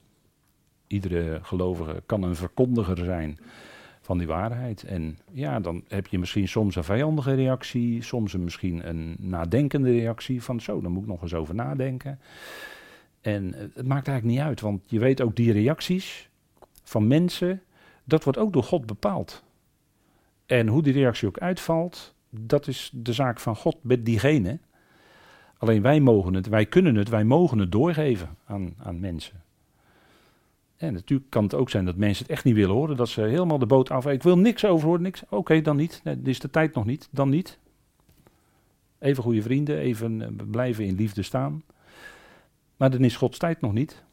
Iedere 0.87 1.39
gelovige 1.41 2.03
kan 2.05 2.23
een 2.23 2.35
verkondiger 2.35 2.97
zijn 2.97 3.39
van 4.07 4.17
die 4.17 4.27
waarheid. 4.27 4.83
En 4.83 5.17
ja, 5.31 5.59
dan 5.59 5.83
heb 5.87 6.07
je 6.07 6.19
misschien 6.19 6.47
soms 6.47 6.75
een 6.75 6.83
vijandige 6.83 7.33
reactie, 7.33 8.03
soms 8.03 8.33
een, 8.33 8.43
misschien 8.43 8.89
een 8.89 9.15
nadenkende 9.19 9.91
reactie 9.91 10.43
van 10.43 10.59
zo, 10.59 10.81
dan 10.81 10.91
moet 10.91 11.01
ik 11.01 11.07
nog 11.09 11.21
eens 11.21 11.33
over 11.33 11.55
nadenken. 11.55 12.19
En 13.21 13.53
het 13.53 13.87
maakt 13.87 14.07
eigenlijk 14.07 14.37
niet 14.37 14.47
uit, 14.47 14.61
want 14.61 14.81
je 14.85 14.99
weet 14.99 15.21
ook 15.21 15.35
die 15.35 15.51
reacties 15.51 16.29
van 16.83 17.07
mensen, 17.07 17.61
dat 18.03 18.23
wordt 18.23 18.39
ook 18.39 18.53
door 18.53 18.63
God 18.63 18.85
bepaald. 18.85 19.43
En 20.45 20.67
hoe 20.67 20.83
die 20.83 20.93
reactie 20.93 21.27
ook 21.27 21.39
uitvalt, 21.39 22.13
dat 22.29 22.67
is 22.67 22.91
de 22.93 23.13
zaak 23.13 23.39
van 23.39 23.55
God 23.55 23.77
met 23.81 24.05
diegene. 24.05 24.59
Alleen 25.57 25.81
wij 25.81 25.99
mogen 25.99 26.33
het, 26.33 26.47
wij 26.47 26.65
kunnen 26.65 26.95
het, 26.95 27.09
wij 27.09 27.23
mogen 27.23 27.59
het 27.59 27.71
doorgeven 27.71 28.37
aan, 28.45 28.73
aan 28.77 28.99
mensen. 28.99 29.41
En 30.77 30.93
natuurlijk 30.93 31.29
kan 31.29 31.43
het 31.43 31.53
ook 31.53 31.69
zijn 31.69 31.85
dat 31.85 31.95
mensen 31.95 32.23
het 32.23 32.33
echt 32.33 32.43
niet 32.43 32.55
willen 32.55 32.75
horen, 32.75 32.97
dat 32.97 33.09
ze 33.09 33.21
helemaal 33.21 33.59
de 33.59 33.65
boot 33.65 33.91
af. 33.91 34.05
Ik 34.05 34.23
wil 34.23 34.37
niks 34.37 34.65
over 34.65 34.87
horen, 34.87 35.01
niks. 35.01 35.23
Oké, 35.29 35.61
dan 35.61 35.75
niet. 35.75 36.01
Nee, 36.03 36.19
is 36.23 36.39
de 36.39 36.49
tijd 36.49 36.73
nog 36.73 36.85
niet, 36.85 37.07
dan 37.11 37.29
niet. 37.29 37.59
Even 38.99 39.23
goede 39.23 39.41
vrienden, 39.41 39.77
even 39.77 40.21
eh, 40.21 40.47
blijven 40.51 40.85
in 40.85 40.95
liefde 40.95 41.21
staan. 41.21 41.63
Maar 42.77 42.89
dan 42.89 43.03
is 43.03 43.15
Gods 43.15 43.37
tijd 43.37 43.61
nog 43.61 43.73
niet. 43.73 44.03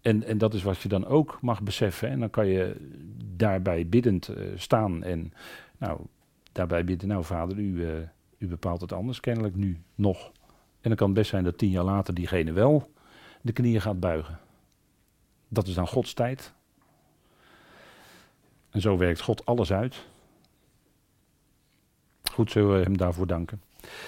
En, 0.00 0.24
en 0.24 0.38
dat 0.38 0.54
is 0.54 0.62
wat 0.62 0.80
je 0.80 0.88
dan 0.88 1.06
ook 1.06 1.38
mag 1.40 1.62
beseffen. 1.62 2.08
En 2.08 2.20
dan 2.20 2.30
kan 2.30 2.46
je 2.46 2.76
daarbij 3.36 3.88
biddend 3.88 4.28
uh, 4.28 4.36
staan 4.56 5.02
en 5.02 5.32
nou, 5.78 6.00
daarbij 6.52 6.84
bidden, 6.84 7.08
nou 7.08 7.24
vader, 7.24 7.58
u, 7.58 7.74
uh, 7.74 7.88
u 8.38 8.46
bepaalt 8.46 8.80
het 8.80 8.92
anders 8.92 9.20
kennelijk 9.20 9.54
nu 9.54 9.78
nog. 9.94 10.32
En 10.80 10.90
dan 10.90 10.96
kan 10.96 11.06
het 11.06 11.16
best 11.16 11.30
zijn 11.30 11.44
dat 11.44 11.58
tien 11.58 11.70
jaar 11.70 11.84
later 11.84 12.14
diegene 12.14 12.52
wel 12.52 12.92
de 13.40 13.52
knieën 13.52 13.80
gaat 13.80 14.00
buigen. 14.00 14.38
Dat 15.48 15.66
is 15.66 15.74
dan 15.74 15.88
Gods 15.88 16.12
tijd. 16.12 16.52
En 18.70 18.80
zo 18.80 18.96
werkt 18.96 19.20
God 19.20 19.46
alles 19.46 19.72
uit. 19.72 20.04
Goed, 22.32 22.50
zullen 22.50 22.76
we 22.76 22.82
hem 22.82 22.96
daarvoor 22.96 23.26
danken. 23.26 23.62